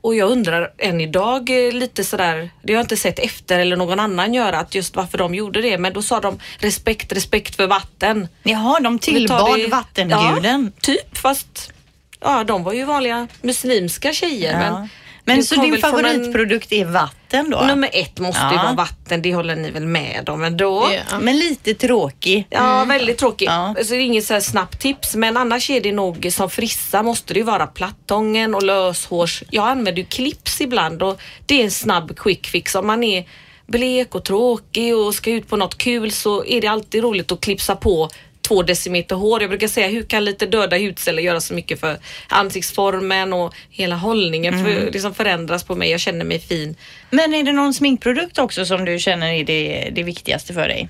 Och 0.00 0.14
jag 0.14 0.30
undrar 0.30 0.72
än 0.78 1.00
idag 1.00 1.66
eh, 1.66 1.72
lite 1.72 2.04
sådär, 2.04 2.50
det 2.62 2.72
har 2.72 2.78
jag 2.78 2.84
inte 2.84 2.96
sett 2.96 3.18
efter 3.18 3.58
eller 3.58 3.76
någon 3.76 4.00
annan 4.00 4.34
göra, 4.34 4.58
att 4.58 4.74
just 4.74 4.96
varför 4.96 5.18
de 5.18 5.34
gjorde 5.34 5.60
det. 5.62 5.78
Men 5.78 5.92
då 5.92 6.02
sa 6.02 6.20
de 6.20 6.38
respekt, 6.58 7.12
respekt 7.12 7.56
för 7.56 7.66
vatten. 7.66 8.28
Jaha, 8.42 8.80
de 8.80 8.98
tillbad 8.98 9.58
det- 9.58 9.66
vattenguden. 9.68 10.72
Ja, 10.76 10.80
typ, 10.82 11.18
fast 11.18 11.72
ja, 12.20 12.44
de 12.44 12.62
var 12.64 12.72
ju 12.72 12.84
vanliga 12.84 13.28
muslimska 13.42 14.12
tjejer. 14.12 14.52
Ja. 14.52 14.58
Men, 14.58 14.88
Men 15.26 15.44
så 15.44 15.54
din 15.54 15.62
från 15.64 15.74
en- 15.74 15.80
favoritprodukt 16.14 16.72
är 16.72 16.84
vatten 16.84 17.50
då? 17.50 17.60
Nummer 17.60 17.90
ett 17.92 18.18
måste 18.20 18.40
ju 18.50 18.56
Ja. 18.56 18.62
vara 18.62 18.72
vatten, 18.72 19.22
det 19.22 19.34
håller 19.34 19.56
ni 19.56 19.70
väl 19.70 19.86
med 19.86 20.28
om 20.28 20.44
ändå? 20.44 20.88
Ja. 21.10 21.18
Men 21.20 21.38
lite 21.38 21.74
tråkig. 21.74 22.46
Ja, 22.50 22.84
väldigt 22.84 23.18
tråkigt. 23.18 23.48
Ja. 23.48 23.74
Alltså, 23.78 23.94
det 23.94 24.00
är 24.00 24.00
inget 24.00 24.24
så 24.24 24.34
här 24.34 24.40
snabbt 24.40 24.80
tips, 24.80 25.14
men 25.14 25.36
annars 25.36 25.70
är 25.70 25.80
det 25.80 25.92
nog 25.92 26.26
som 26.30 26.50
frissa 26.50 27.02
måste 27.02 27.34
det 27.34 27.38
ju 27.40 27.44
vara 27.44 27.66
plattången 27.66 28.54
och 28.54 28.62
löshårs. 28.62 29.42
Jag 29.50 29.68
använder 29.68 30.02
ju 30.02 30.04
clips 30.04 30.60
ibland 30.60 31.02
och 31.02 31.20
det 31.46 31.60
är 31.60 31.64
en 31.64 31.70
snabb 31.70 32.16
quick 32.18 32.46
fix. 32.46 32.74
Om 32.74 32.86
man 32.86 33.04
är 33.04 33.24
blek 33.66 34.14
och 34.14 34.24
tråkig 34.24 34.96
och 34.96 35.14
ska 35.14 35.30
ut 35.30 35.48
på 35.48 35.56
något 35.56 35.78
kul 35.78 36.12
så 36.12 36.44
är 36.44 36.60
det 36.60 36.66
alltid 36.66 37.02
roligt 37.02 37.32
att 37.32 37.40
klipsa 37.40 37.76
på 37.76 38.10
två 38.48 38.62
decimeter 38.62 39.16
hår. 39.16 39.40
Jag 39.40 39.50
brukar 39.50 39.68
säga 39.68 39.88
hur 39.88 40.02
kan 40.02 40.24
lite 40.24 40.46
döda 40.46 40.78
hudceller 40.78 41.22
göra 41.22 41.40
så 41.40 41.54
mycket 41.54 41.80
för 41.80 41.96
ansiktsformen 42.28 43.32
och 43.32 43.54
hela 43.70 43.96
hållningen 43.96 44.64
för, 44.64 44.90
liksom 44.92 45.14
förändras 45.14 45.64
på 45.64 45.74
mig. 45.74 45.90
Jag 45.90 46.00
känner 46.00 46.24
mig 46.24 46.38
fin. 46.40 46.76
Men 47.10 47.34
är 47.34 47.42
det 47.42 47.52
någon 47.52 47.74
sminkprodukt 47.74 48.38
också 48.38 48.66
som 48.66 48.84
du 48.84 48.98
känner 48.98 49.32
är 49.32 49.44
det, 49.44 49.90
det 49.92 50.02
viktigaste 50.02 50.54
för 50.54 50.68
dig? 50.68 50.88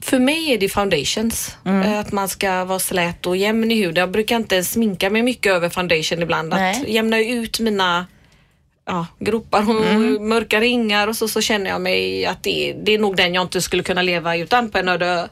För 0.00 0.18
mig 0.18 0.52
är 0.52 0.58
det 0.58 0.68
foundations. 0.68 1.56
Eh, 1.66 1.98
Att 1.98 2.12
man 2.12 2.28
ska 2.28 2.64
vara 2.64 2.78
slät 2.78 3.26
och 3.26 3.36
jämn 3.36 3.70
i 3.70 3.74
huden. 3.74 4.00
Jag 4.00 4.10
brukar 4.10 4.36
inte 4.36 4.64
sminka 4.64 5.10
mig 5.10 5.22
mycket 5.22 5.52
över 5.52 5.68
foundation 5.68 6.22
ibland. 6.22 6.54
Att 6.54 6.60
Nej. 6.60 6.84
jämna 6.86 7.18
ut 7.18 7.60
mina 7.60 8.06
ja, 8.88 9.06
gropar 9.18 9.60
och 9.60 10.20
mörka 10.22 10.60
ringar 10.60 11.08
och 11.08 11.16
så, 11.16 11.28
så 11.28 11.40
känner 11.40 11.70
jag 11.70 11.80
mig 11.80 12.26
att 12.26 12.42
det, 12.42 12.74
det 12.84 12.94
är 12.94 12.98
nog 12.98 13.16
den 13.16 13.34
jag 13.34 13.42
inte 13.44 13.62
skulle 13.62 13.82
kunna 13.82 14.02
leva 14.02 14.36
utan 14.36 14.70
på 14.70 14.78
en 14.78 14.88
öde 14.88 15.06
ö. 15.06 15.26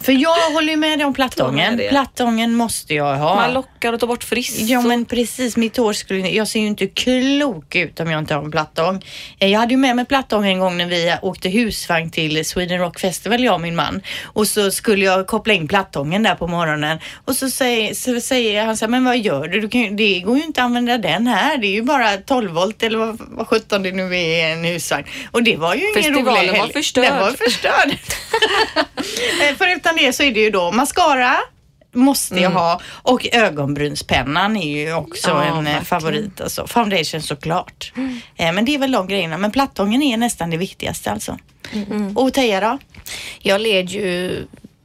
För 0.00 0.12
jag 0.12 0.50
håller 0.52 0.70
ju 0.70 0.76
med 0.76 0.98
dig 0.98 1.04
om 1.06 1.14
plattången. 1.14 1.80
Plattången 1.90 2.54
måste 2.54 2.94
jag 2.94 3.16
ha. 3.16 3.34
Man 3.34 3.52
lockar 3.54 3.92
och 3.92 4.00
tar 4.00 4.06
bort 4.06 4.24
frist. 4.24 4.60
Ja 4.60 4.80
men 4.80 5.04
precis, 5.04 5.56
mitt 5.56 5.76
hår 5.76 5.92
skulle, 5.92 6.28
jag 6.28 6.48
ser 6.48 6.60
ju 6.60 6.66
inte 6.66 6.86
klok 6.86 7.74
ut 7.74 8.00
om 8.00 8.10
jag 8.10 8.18
inte 8.18 8.34
har 8.34 8.42
en 8.44 8.50
plattång. 8.50 9.04
Eh, 9.38 9.48
Jag 9.48 9.60
hade 9.60 9.72
ju 9.72 9.78
med 9.78 9.96
mig 9.96 10.04
plattång 10.04 10.46
en 10.46 10.58
gång 10.58 10.76
när 10.76 10.86
vi 10.86 11.14
åkte 11.22 11.48
husvagn 11.48 12.10
till 12.10 12.44
Sweden 12.44 12.78
Rock 12.78 13.00
Festival, 13.00 13.44
jag 13.44 13.54
och 13.54 13.60
min 13.60 13.76
man. 13.76 14.00
Och 14.24 14.46
så 14.48 14.70
skulle 14.70 15.04
jag 15.04 15.26
koppla 15.26 15.52
in 15.54 15.68
plattången 15.68 16.22
där 16.22 16.34
på 16.34 16.46
morgonen 16.46 16.98
och 17.24 17.36
så 17.36 17.50
säger, 17.50 17.94
så 17.94 18.20
säger 18.20 18.64
han 18.64 18.76
så 18.76 18.84
här, 18.84 18.90
men 18.90 19.04
vad 19.04 19.18
gör 19.18 19.48
du? 19.48 19.60
du 19.60 19.68
kan, 19.68 19.96
det 19.96 20.20
går 20.20 20.36
ju 20.36 20.44
inte 20.44 20.60
att 20.60 20.64
använda 20.64 20.98
den 20.98 21.26
här. 21.26 21.58
Det 21.58 21.66
är 21.66 21.72
ju 21.72 21.82
bara 21.82 22.16
12 22.16 22.50
volt 22.50 22.69
eller 22.82 22.98
vad, 22.98 23.16
vad 23.28 23.48
17 23.48 23.82
det 23.82 23.92
nu 23.92 24.02
är 24.02 24.12
i 24.48 24.52
en 24.52 24.64
husvagn. 24.64 25.04
Och 25.30 25.42
det 25.42 25.56
var 25.56 25.74
ju 25.74 25.80
ingen 25.80 25.94
Festivalen 25.94 26.26
rolig 26.40 26.50
var 26.52 26.58
helg. 26.58 26.72
förstörd. 26.72 27.04
Den 27.04 27.18
var 27.20 27.30
förstörd. 27.30 27.96
Eh, 29.42 29.54
Förutom 29.58 29.96
det 29.96 30.12
så 30.12 30.22
är 30.22 30.32
det 30.32 30.40
ju 30.40 30.50
då 30.50 30.72
mascara 30.72 31.36
måste 31.92 32.34
Mm. 32.34 32.42
jag 32.44 32.50
ha 32.50 32.80
och 32.86 33.26
ögonbrynspennan 33.32 34.56
är 34.56 34.76
ju 34.84 34.94
också 34.94 35.30
Ja, 35.30 35.42
en 35.42 35.48
eh, 35.48 35.54
verkligen. 35.54 35.66
Mm. 35.72 35.84
favorit. 35.84 36.40
Alltså. 36.40 36.66
Foundation 36.66 37.22
såklart. 37.22 37.92
Eh, 38.36 38.52
men 38.52 38.64
det 38.64 38.74
är 38.74 38.78
väl 38.78 38.92
de 38.92 39.08
grejerna. 39.08 39.38
Men 39.38 39.50
plattången 39.50 40.02
är 40.02 40.16
nästan 40.16 40.50
det 40.50 40.56
viktigaste 40.56 41.10
alltså. 41.10 41.38
Mm. 41.72 42.16
Och 42.16 42.32
Teija 42.34 42.60
då? 42.60 42.78
Jag 43.38 43.60
led 43.60 43.90
ju 43.90 44.36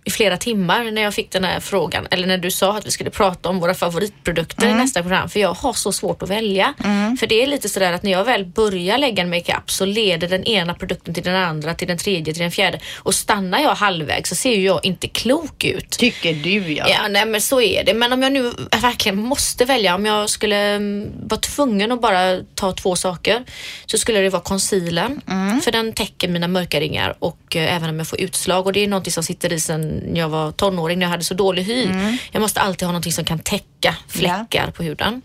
i 0.05 0.11
flera 0.11 0.37
timmar 0.37 0.91
när 0.91 1.01
jag 1.01 1.13
fick 1.13 1.31
den 1.31 1.43
här 1.43 1.59
frågan 1.59 2.07
eller 2.11 2.27
när 2.27 2.37
du 2.37 2.51
sa 2.51 2.77
att 2.77 2.85
vi 2.85 2.91
skulle 2.91 3.09
prata 3.09 3.49
om 3.49 3.59
våra 3.59 3.73
favoritprodukter 3.73 4.67
i 4.67 4.73
nästa 4.73 5.01
program 5.01 5.29
för 5.29 5.39
jag 5.39 5.53
har 5.53 5.73
så 5.73 5.91
svårt 5.91 6.23
att 6.23 6.29
välja. 6.29 6.73
För 7.19 7.27
det 7.27 7.43
är 7.43 7.47
lite 7.47 7.69
sådär 7.69 7.93
att 7.93 8.03
när 8.03 8.11
jag 8.11 8.23
väl 8.23 8.45
börjar 8.45 8.97
lägga 8.97 9.23
en 9.23 9.29
makeup 9.29 9.71
så 9.71 9.85
leder 9.85 10.27
den 10.27 10.43
ena 10.43 10.73
produkten 10.73 11.13
till 11.13 11.23
den 11.23 11.35
andra, 11.35 11.73
till 11.73 11.87
den 11.87 11.97
tredje, 11.97 12.33
till 12.33 12.41
den 12.41 12.51
fjärde 12.51 12.79
och 12.97 13.15
stannar 13.15 13.59
jag 13.59 13.75
halvvägs 13.75 14.29
så 14.29 14.35
ser 14.35 14.55
ju 14.55 14.63
jag 14.63 14.85
inte 14.85 15.07
klok 15.07 15.63
ut. 15.63 15.89
Tycker 15.89 16.33
du 16.33 16.73
ja. 16.73 16.85
Ja, 16.89 17.07
nej 17.07 17.25
men 17.25 17.41
så 17.41 17.61
är 17.61 17.83
det. 17.83 17.93
Men 17.93 18.13
om 18.13 18.21
jag 18.21 18.31
nu 18.31 18.51
verkligen 18.81 19.17
måste 19.17 19.65
välja, 19.65 19.95
om 19.95 20.05
jag 20.05 20.29
skulle 20.29 20.57
mm, 20.57 21.11
vara 21.27 21.39
tvungen 21.39 21.91
att 21.91 22.01
bara 22.01 22.39
ta 22.55 22.71
två 22.71 22.95
saker 22.95 23.43
så 23.85 23.97
skulle 23.97 24.19
det 24.19 24.29
vara 24.29 24.41
concealern. 24.41 25.21
För 25.61 25.71
den 25.71 25.93
täcker 25.93 26.27
mina 26.27 26.47
mörka 26.47 26.79
ringar 26.79 27.15
och 27.19 27.55
eh, 27.55 27.75
även 27.75 27.89
om 27.89 27.97
jag 27.97 28.07
får 28.07 28.21
utslag 28.21 28.65
och 28.65 28.73
det 28.73 28.83
är 28.83 28.87
någonting 28.87 29.13
som 29.13 29.23
sitter 29.23 29.53
i 29.53 29.59
sen 29.59 29.94
jag 30.13 30.29
var 30.29 30.51
tonåring 30.51 30.99
när 30.99 31.05
jag 31.05 31.12
hade 31.12 31.23
så 31.23 31.34
dålig 31.34 31.63
hy. 31.63 31.88
Jag 32.31 32.41
måste 32.41 32.62
alltid 32.62 32.86
ha 32.86 32.91
någonting 32.91 33.13
som 33.13 33.25
kan 33.25 33.39
täcka 33.39 33.95
fläckar 34.08 34.71
på 34.71 34.84
huden. 34.84 35.21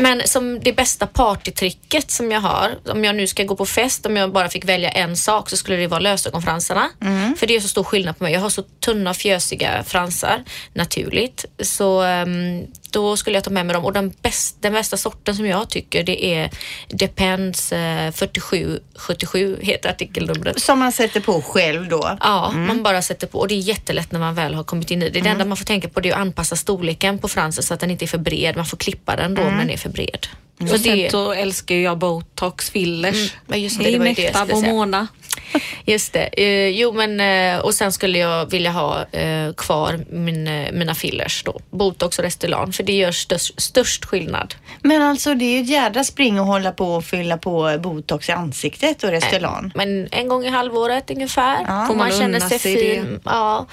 Men 0.00 0.22
som 0.24 0.60
det 0.60 0.72
bästa 0.72 1.06
partytricket 1.06 2.10
som 2.10 2.30
jag 2.32 2.40
har, 2.40 2.78
om 2.88 3.04
jag 3.04 3.16
nu 3.16 3.26
ska 3.26 3.44
gå 3.44 3.56
på 3.56 3.66
fest, 3.66 4.06
om 4.06 4.16
jag 4.16 4.32
bara 4.32 4.48
fick 4.48 4.64
välja 4.64 4.90
en 4.90 5.16
sak 5.16 5.50
så 5.50 5.56
skulle 5.56 5.76
det 5.76 5.86
vara 5.86 6.00
lösögonfransarna. 6.00 6.90
För 7.38 7.46
det 7.46 7.56
är 7.56 7.60
så 7.60 7.68
stor 7.68 7.84
skillnad 7.84 8.18
på 8.18 8.24
mig. 8.24 8.32
Jag 8.32 8.40
har 8.40 8.48
så 8.48 8.62
tunna 8.62 9.14
fjösiga 9.14 9.84
fransar 9.86 10.44
naturligt. 10.72 11.44
Så 11.60 12.02
ehm, 12.02 12.66
då 12.90 13.16
skulle 13.16 13.36
jag 13.36 13.44
ta 13.44 13.50
med 13.50 13.66
mig 13.66 13.74
dem 13.74 13.84
och 13.84 13.92
den, 13.92 14.12
bäst, 14.22 14.56
den 14.60 14.72
bästa 14.72 14.96
sorten 14.96 15.36
som 15.36 15.46
jag 15.46 15.68
tycker 15.70 16.02
det 16.02 16.24
är 16.24 16.50
Depends 16.88 17.72
eh, 17.72 18.12
4777 18.12 19.58
heter 19.60 19.88
artikelnumret. 19.90 20.60
Som 20.60 20.78
man 20.78 20.92
sätter 20.92 21.20
på 21.20 21.42
själv 21.42 21.88
då. 21.88 22.16
Ja, 22.20 22.50
man 22.50 22.82
bara 22.82 23.02
sätter 23.02 23.26
på 23.26 23.38
och 23.38 23.48
det 23.48 23.54
är 23.54 23.58
jättelätt 23.58 24.12
när 24.12 24.20
man 24.20 24.34
väl 24.34 24.54
har 24.54 24.64
kommit 24.64 24.90
in 24.90 25.02
i 25.02 25.10
det. 25.10 25.20
Det 25.20 25.28
enda 25.28 25.44
man 25.44 25.56
får 25.56 25.64
tänka 25.64 25.88
på 25.88 26.00
det 26.00 26.08
är 26.08 26.12
att 26.12 26.20
anpassa 26.20 26.56
storleken 26.56 27.18
på 27.18 27.28
fransen 27.28 27.64
så 27.64 27.74
att 27.74 27.80
den 27.80 27.90
inte 27.90 28.04
är 28.04 28.06
för 28.06 28.18
bred. 28.18 28.56
Man 28.56 28.66
får 28.66 28.76
klippa 28.76 29.16
den 29.16 29.34
då 29.34 29.42
men 29.42 29.58
den 29.58 29.70
är 29.70 29.76
för 29.76 29.90
bred. 29.90 30.26
Så 30.58 30.74
Och 30.74 30.80
sen 30.80 30.98
det, 30.98 31.10
så 31.10 31.32
älskar 31.32 31.74
jag 31.74 31.98
botox 31.98 32.70
fillers. 32.70 33.32
men 33.46 33.62
just 33.62 33.78
det, 33.78 33.90
det 33.90 33.98
var 33.98 34.06
ju 34.06 34.14
det 34.14 34.22
jag 34.22 34.36
skulle 34.36 34.52
och 34.52 34.60
säga. 34.60 34.72
Mona. 34.72 35.06
Just 35.84 36.12
det. 36.12 36.28
Eh, 36.32 36.68
jo 36.68 36.92
men 36.92 37.20
eh, 37.20 37.60
och 37.60 37.74
sen 37.74 37.92
skulle 37.92 38.18
jag 38.18 38.50
vilja 38.50 38.70
ha 38.70 39.04
eh, 39.12 39.52
kvar 39.52 40.00
min, 40.10 40.44
mina 40.72 40.94
fillers 40.94 41.42
då. 41.44 41.60
Botox 41.70 42.18
och 42.18 42.24
Restylane 42.24 42.72
för 42.72 42.82
det 42.82 42.92
gör 42.92 43.12
störst, 43.12 43.60
störst 43.60 44.04
skillnad. 44.04 44.54
Men 44.82 45.02
alltså 45.02 45.34
det 45.34 45.44
är 45.44 45.56
ju 45.56 45.62
ett 45.62 45.70
jädra 45.70 46.04
spring 46.04 46.38
att 46.38 46.46
hålla 46.46 46.72
på 46.72 46.94
och 46.94 47.04
fylla 47.04 47.38
på 47.38 47.78
botox 47.78 48.28
i 48.28 48.32
ansiktet 48.32 49.04
och 49.04 49.10
Restylane. 49.10 49.70
Men 49.74 50.08
en 50.10 50.28
gång 50.28 50.44
i 50.44 50.48
halvåret 50.48 51.10
ungefär. 51.10 51.64
Ja. 51.68 51.84
Får 51.86 51.94
man 51.94 52.10
känner 52.10 52.40
sig 52.40 52.58
fin. 52.58 53.20
Ja, 53.24 53.66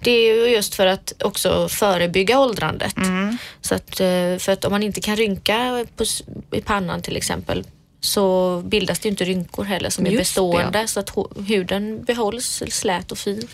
det 0.00 0.10
är 0.10 0.34
ju 0.34 0.46
just 0.46 0.74
för 0.74 0.86
att 0.86 1.12
också 1.24 1.68
förebygga 1.68 2.38
åldrandet. 2.38 2.96
Mm. 2.96 3.38
Så 3.60 3.74
att, 3.74 3.96
för 4.42 4.50
att 4.50 4.64
om 4.64 4.72
man 4.72 4.82
inte 4.82 5.00
kan 5.00 5.16
rynka 5.16 5.86
på, 5.96 6.04
i 6.56 6.60
pannan 6.60 7.02
till 7.02 7.16
exempel 7.16 7.64
så 8.04 8.62
bildas 8.64 8.98
det 8.98 9.08
inte 9.08 9.24
rynkor 9.24 9.64
heller 9.64 9.90
som 9.90 10.06
är 10.06 10.10
Just 10.10 10.18
det, 10.18 10.20
bestående 10.20 10.88
så 10.88 11.00
att 11.00 11.10
huden 11.48 12.04
behålls 12.04 12.62
slät 12.68 13.12
och 13.12 13.18
fin. 13.18 13.48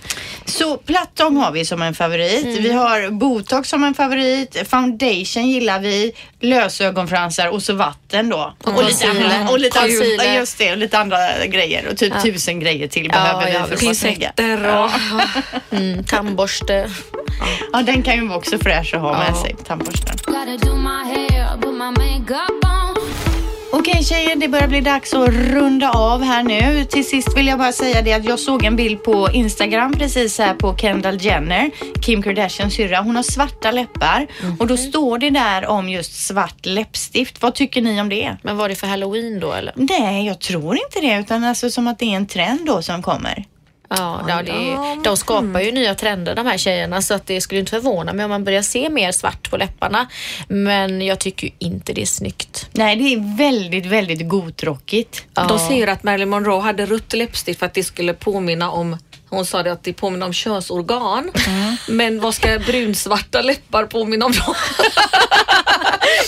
Så 0.44 0.76
plattång 0.76 1.37
har 1.37 1.52
vi 1.52 1.64
som 1.64 1.82
en 1.82 1.94
favorit. 1.94 2.44
Mm. 2.44 2.62
Vi 2.62 2.72
har 2.72 3.11
botox 3.11 3.68
som 3.68 3.84
en 3.84 3.94
favorit. 3.94 4.68
Foundation 4.68 5.46
gillar 5.48 5.80
vi. 5.80 6.12
Lösögonfransar 6.40 7.48
och 7.48 7.62
så 7.62 7.74
vatten 7.74 8.28
då. 8.28 8.54
Och, 8.64 8.72
lite 8.84 9.06
concealer. 9.06 9.38
andra, 9.38 9.52
och 9.52 9.58
lite, 9.58 9.78
ja, 9.78 10.34
just 10.34 10.58
det, 10.58 10.72
och 10.72 10.78
lite 10.78 10.98
andra 10.98 11.46
grejer. 11.46 11.88
Och 11.90 11.96
typ 11.96 12.22
tusen 12.22 12.61
grejer 12.61 12.88
till 12.88 13.08
behöver 13.08 13.46
vi 13.46 13.52
ja, 13.52 13.64
för 13.66 13.74
att 13.74 13.82
vara 13.82 13.94
snygga. 13.94 14.32
Pincetter 14.37 14.84
och... 14.84 14.90
Mm, 15.70 16.04
tandborste. 16.04 16.90
Ja, 17.72 17.82
den 17.82 18.02
kan 18.02 18.14
ju 18.14 18.26
vara 18.28 18.38
också 18.38 18.58
fräsch 18.58 18.94
att 18.94 19.00
ha 19.00 19.18
med 19.18 19.30
Ja. 19.30 19.42
sig, 19.42 19.56
tandborsten. 19.66 20.16
Okej 23.72 24.04
tjejer, 24.04 24.37
det 24.37 24.48
börjar 24.48 24.68
bli 24.68 24.81
dags 24.81 25.14
att 25.14 25.28
runda 25.28 25.90
av 25.90 26.22
här 26.22 26.42
nu. 26.42 26.85
Till 26.85 27.04
sist 27.09 27.37
vill 27.37 27.46
jag 27.46 27.59
bara 27.59 27.72
säga 27.72 28.02
det 28.02 28.12
att 28.12 28.24
jag 28.24 28.38
såg 28.38 28.64
en 28.64 28.76
bild 28.76 29.02
på 29.02 29.28
Instagram 29.33 29.92
precis 29.92 30.38
här 30.38 30.54
på 30.54 30.76
Kendall 30.76 31.18
Jenner, 31.20 31.70
Kim 32.02 32.22
Kardashians 32.22 32.74
syrra. 32.74 33.00
Hon 33.00 33.16
har 33.16 33.22
svarta 33.22 33.70
läppar 33.70 34.26
och 34.59 34.66
då 34.66 34.76
står 34.76 35.18
det 35.18 35.31
där 35.31 35.66
om 35.66 35.88
just 35.88 36.26
svart 36.26 36.66
läppstift. 36.66 37.42
Vad 37.42 37.54
tycker 37.54 37.83
ni 37.83 38.00
om 38.00 38.09
det? 38.09 38.37
Men 38.42 38.57
var 38.57 38.68
det 38.68 38.74
för 38.74 38.87
halloween 38.87 39.40
då 39.40 39.52
eller? 39.52 39.72
Nej, 39.76 40.26
jag 40.26 40.40
tror 40.40 40.76
inte 40.76 41.00
det 41.00 41.20
utan 41.20 41.44
alltså 41.44 41.70
som 41.70 41.87
att 41.87 41.98
det 41.98 42.04
är 42.04 42.16
en 42.16 42.26
trend 42.26 42.66
då 42.66 42.83
som 42.83 43.02
kommer. 43.02 43.44
Ja, 43.90 44.24
ja 44.29 44.42
det 44.42 44.79
de 45.05 45.16
skapar 45.16 45.61
ju 45.61 45.72
nya 45.72 45.94
trender 45.94 46.35
de 46.35 46.46
här 46.46 46.59
tjejerna 46.59 47.03
så 47.03 47.14
att 47.14 47.27
det 47.27 47.40
skulle 47.40 47.61
inte 47.61 47.70
förvåna 47.70 48.12
mig 48.12 48.24
om 48.24 48.31
man 48.31 48.44
börjar 48.44 48.62
se 48.62 48.88
mer 48.90 49.12
svart 49.12 49.51
på 49.51 49.57
läpparna. 49.57 50.07
Men 50.48 51.03
jag 51.03 51.18
tycker 51.18 51.46
ju 51.46 51.53
inte 51.59 51.92
det 51.92 52.03
är 52.03 52.07
snyggt. 52.07 52.68
Nej, 52.72 52.96
det 52.96 53.14
är 53.14 53.37
väldigt, 53.37 53.87
väldigt 53.87 54.29
godrockigt. 54.29 55.24
De 55.48 55.59
säger 55.59 55.87
att 55.87 56.03
Marilyn 56.03 56.29
Monroe 56.29 56.61
hade 56.61 56.87
rött 56.87 57.12
läppstift 57.12 57.59
för 57.59 57.66
att 57.66 57.74
det 57.74 57.85
skulle 57.85 58.14
påminna 58.14 58.70
om 58.70 58.96
hon 59.31 59.46
sa 59.46 59.62
det 59.62 59.72
att 59.72 59.85
det 59.85 59.92
påminner 59.92 60.27
om 60.27 60.33
könsorgan. 60.33 61.31
Men 61.88 62.20
vad 62.20 62.35
ska 62.35 62.59
brunsvarta 62.59 63.42
läppar 63.42 63.85
påminna 63.85 64.27
om 64.27 64.33
då? 64.33 64.55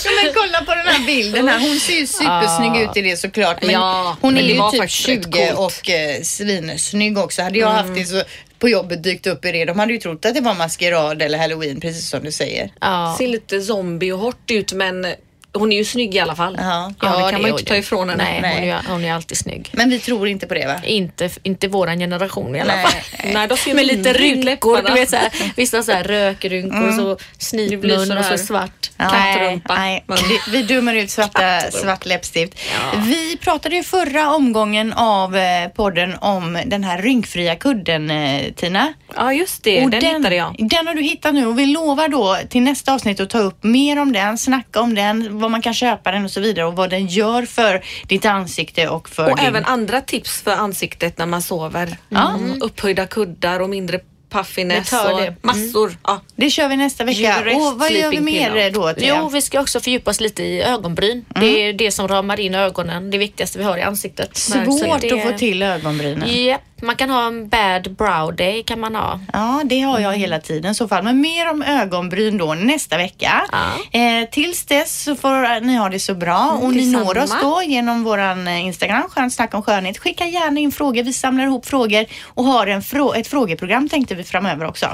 Ja, 0.05 0.11
men 0.23 0.33
kolla 0.33 0.59
på 0.65 0.75
den 0.75 0.85
här 0.87 1.05
bilden 1.05 1.47
här. 1.47 1.59
Hon 1.59 1.79
ser 1.79 1.93
ju 1.93 2.07
supersnygg 2.07 2.81
ut 2.89 2.97
i 2.97 3.01
det 3.01 3.17
såklart. 3.17 3.61
Men 3.61 3.71
Ja, 3.71 4.17
hon 4.21 4.33
men 4.33 4.43
är 4.43 4.47
ju 4.47 4.53
typ 4.53 4.59
faktiskt 4.61 5.07
rätt 5.09 5.23
20 5.23 5.47
coolt. 5.47 5.59
och 5.59 5.89
eh, 5.89 6.21
svinsnygg 6.21 7.17
också. 7.17 7.41
Hade 7.41 7.59
jag 7.59 7.69
haft 7.69 7.95
det 7.95 8.05
så 8.05 8.23
på 8.59 8.69
jobbet 8.69 9.03
dykt 9.03 9.27
upp 9.27 9.45
i 9.45 9.51
det. 9.51 9.65
De 9.65 9.79
hade 9.79 9.93
ju 9.93 9.99
trott 9.99 10.25
att 10.25 10.33
det 10.35 10.41
var 10.41 10.53
maskerad 10.55 11.21
eller 11.21 11.37
halloween 11.37 11.79
precis 11.81 12.09
som 12.09 12.23
du 12.23 12.31
säger. 12.31 12.71
Ja. 12.81 13.15
Ser 13.17 13.27
lite 13.27 13.61
zombie 13.61 14.11
och 14.11 14.19
hårt 14.19 14.51
ut 14.51 14.73
men 14.73 15.05
hon 15.53 15.71
är 15.71 15.77
ju 15.77 15.85
snygg 15.85 16.15
i 16.15 16.19
alla 16.19 16.35
fall. 16.35 16.57
Ja. 16.59 16.93
Ja, 17.01 17.25
det 17.25 17.31
kan 17.31 17.41
man 17.41 17.51
ju 17.51 17.57
inte 17.57 17.65
ta 17.65 17.75
ifrån 17.75 18.09
henne. 18.09 18.23
Nej, 18.23 18.41
Nej. 18.41 18.59
Hon, 18.59 18.69
är, 18.69 18.83
hon 18.87 19.05
är 19.05 19.13
alltid 19.13 19.37
snygg. 19.37 19.69
Men 19.71 19.89
vi 19.89 19.99
tror 19.99 20.27
inte 20.27 20.47
på 20.47 20.53
det 20.53 20.67
va? 20.67 20.75
Inte, 20.83 21.29
inte 21.43 21.67
våran 21.67 21.99
generation 21.99 22.55
i 22.55 22.59
alla 22.59 22.75
Nej. 22.75 22.85
fall. 22.85 23.01
Nej, 23.33 23.57
ser 23.57 23.73
Med 23.73 23.85
lite 23.85 24.13
rynkor, 24.13 24.81
du 24.87 24.93
vet 24.93 25.09
såhär, 25.09 25.29
vissa 25.55 25.83
såhär 25.83 26.03
rökrynkor 26.03 26.87
och 26.87 26.93
så 26.93 27.17
snipmun 27.37 28.05
så 28.05 28.17
och 28.17 28.25
så 28.25 28.29
här. 28.29 28.37
svart. 28.37 28.91
Nej, 28.97 29.33
Kattrumpa. 29.33 29.75
nej. 29.75 30.05
Vi, 30.07 30.51
vi 30.51 30.63
dömer 30.63 30.95
ut 30.95 31.11
svarta, 31.11 31.61
svart 31.71 32.05
läppstift. 32.05 32.59
Vi 33.05 33.37
pratade 33.37 33.75
ju 33.75 33.83
förra 33.83 34.35
omgången 34.35 34.93
av 34.93 35.35
eh, 35.37 35.67
podden 35.67 36.15
om 36.21 36.59
den 36.65 36.83
här 36.83 37.01
rynkfria 37.01 37.55
kudden, 37.55 38.11
eh, 38.11 38.51
Tina. 38.53 38.93
Ja 39.15 39.33
just 39.33 39.63
det, 39.63 39.79
den, 39.79 39.93
hittade 39.93 40.35
jag. 40.35 40.55
Den 40.59 40.87
har 40.87 40.95
du 40.95 41.01
hittat 41.01 41.33
nu 41.33 41.45
och 41.47 41.59
vi 41.59 41.65
lovar 41.65 42.07
då 42.07 42.37
till 42.49 42.61
nästa 42.61 42.93
avsnitt 42.93 43.19
att 43.19 43.29
ta 43.29 43.39
upp 43.39 43.63
mer 43.63 43.99
om 43.99 44.13
den, 44.13 44.37
snacka 44.37 44.81
om 44.81 44.95
den, 44.95 45.39
var 45.41 45.49
man 45.49 45.61
kan 45.61 45.73
köpa 45.73 46.11
den 46.11 46.25
och 46.25 46.31
så 46.31 46.39
vidare 46.39 46.65
och 46.65 46.75
vad 46.75 46.89
den 46.89 47.07
gör 47.07 47.45
för 47.45 47.83
ditt 48.07 48.25
ansikte 48.25 48.87
och 48.87 49.09
för 49.09 49.31
Och 49.31 49.37
din... 49.37 49.45
även 49.45 49.65
andra 49.65 50.01
tips 50.01 50.41
för 50.41 50.51
ansiktet 50.51 51.17
när 51.17 51.25
man 51.25 51.41
sover. 51.41 51.97
Mm. 52.11 52.61
Upphöjda 52.61 53.07
kuddar 53.07 53.59
och 53.59 53.69
mindre 53.69 53.99
puffiness 54.31 54.93
och 54.93 55.17
det. 55.17 55.27
Mm. 55.27 55.35
massor. 55.41 55.97
Ja. 56.03 56.21
Det 56.35 56.49
kör 56.49 56.67
vi 56.67 56.77
nästa 56.77 57.03
vecka. 57.03 57.43
Och 57.55 57.79
vad 57.79 57.91
gör 57.91 58.09
vi 58.09 58.21
mer 58.21 58.71
då? 58.71 58.93
Jo, 58.97 59.29
vi 59.29 59.41
ska 59.41 59.61
också 59.61 59.79
fördjupa 59.79 60.11
oss 60.11 60.19
lite 60.21 60.43
i 60.43 60.61
ögonbryn. 60.61 61.25
Det 61.39 61.45
är 61.45 61.73
det 61.73 61.91
som 61.91 62.07
ramar 62.07 62.39
in 62.39 62.55
ögonen, 62.55 63.11
det 63.11 63.17
viktigaste 63.17 63.57
vi 63.57 63.63
har 63.63 63.77
i 63.77 63.81
ansiktet. 63.81 64.37
Svårt 64.37 65.01
det- 65.01 65.11
att 65.11 65.31
få 65.31 65.37
till 65.37 65.61
ögonbrynen. 65.63 66.43
Japp, 66.45 66.61
Man 66.81 66.95
kan 66.95 67.09
ha 67.09 67.27
en 67.27 67.47
bad 67.49 67.95
brow 67.95 68.35
day 68.35 68.63
kan 68.63 68.79
man 68.79 68.95
ha. 68.95 69.19
Ja, 69.33 69.61
det 69.65 69.81
har 69.81 69.99
jag 69.99 70.13
hela 70.17 70.39
tiden 70.39 70.71
i 70.71 70.75
så 70.75 70.87
fall. 70.87 71.03
Men 71.03 71.21
mer 71.21 71.49
om 71.49 71.61
ögonbryn 71.61 72.37
då 72.37 72.53
nästa 72.53 72.97
vecka. 72.97 73.41
Ja. 73.51 73.99
Eh, 73.99 74.29
tills 74.29 74.65
dess 74.65 75.03
så 75.03 75.15
får 75.15 75.61
ni 75.61 75.75
ha 75.75 75.89
det 75.89 75.99
så 75.99 76.15
bra 76.15 76.59
och 76.61 76.73
ni 76.73 76.91
når 76.91 77.17
oss 77.17 77.33
då 77.41 77.61
genom 77.63 78.03
våran 78.03 78.47
eh, 78.47 78.65
Instagram, 78.65 79.03
Skönt 79.09 79.33
snack 79.33 79.53
om 79.53 79.63
skönhet. 79.63 79.97
Skicka 79.97 80.25
gärna 80.25 80.59
in 80.59 80.71
frågor. 80.71 81.03
Vi 81.03 81.13
samlar 81.13 81.43
ihop 81.45 81.65
frågor 81.65 82.05
och 82.27 82.43
har 82.43 82.67
en 82.67 82.81
frå- 82.81 83.15
ett 83.17 83.27
frågeprogram 83.27 83.89
tänkte 83.89 84.15
vi 84.15 84.23
framöver 84.23 84.65
också. 84.65 84.85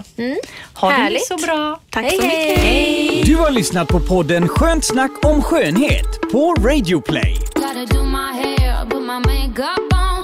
Ha 0.73 0.89
det 0.89 0.95
Härligt. 0.95 1.27
så 1.27 1.37
bra. 1.37 1.79
Tack 1.89 2.03
Hej, 2.03 2.17
så 2.17 2.23
mycket. 2.23 2.59
hej. 2.59 3.21
Du 3.25 3.35
har 3.35 3.51
lyssnat 3.51 3.87
på 3.87 3.99
podden 3.99 4.47
Skönt 4.49 4.85
snack 4.85 5.11
om 5.25 5.41
skönhet 5.41 6.31
på 6.31 6.53
Radio 6.53 7.01
Play. 7.01 7.33
Gotta 7.55 7.85
do 7.85 8.03
my 8.03 8.41
hair, 8.41 8.85
put 8.89 9.01
my 9.01 9.19
makeup 9.19 9.93
on. 9.93 10.23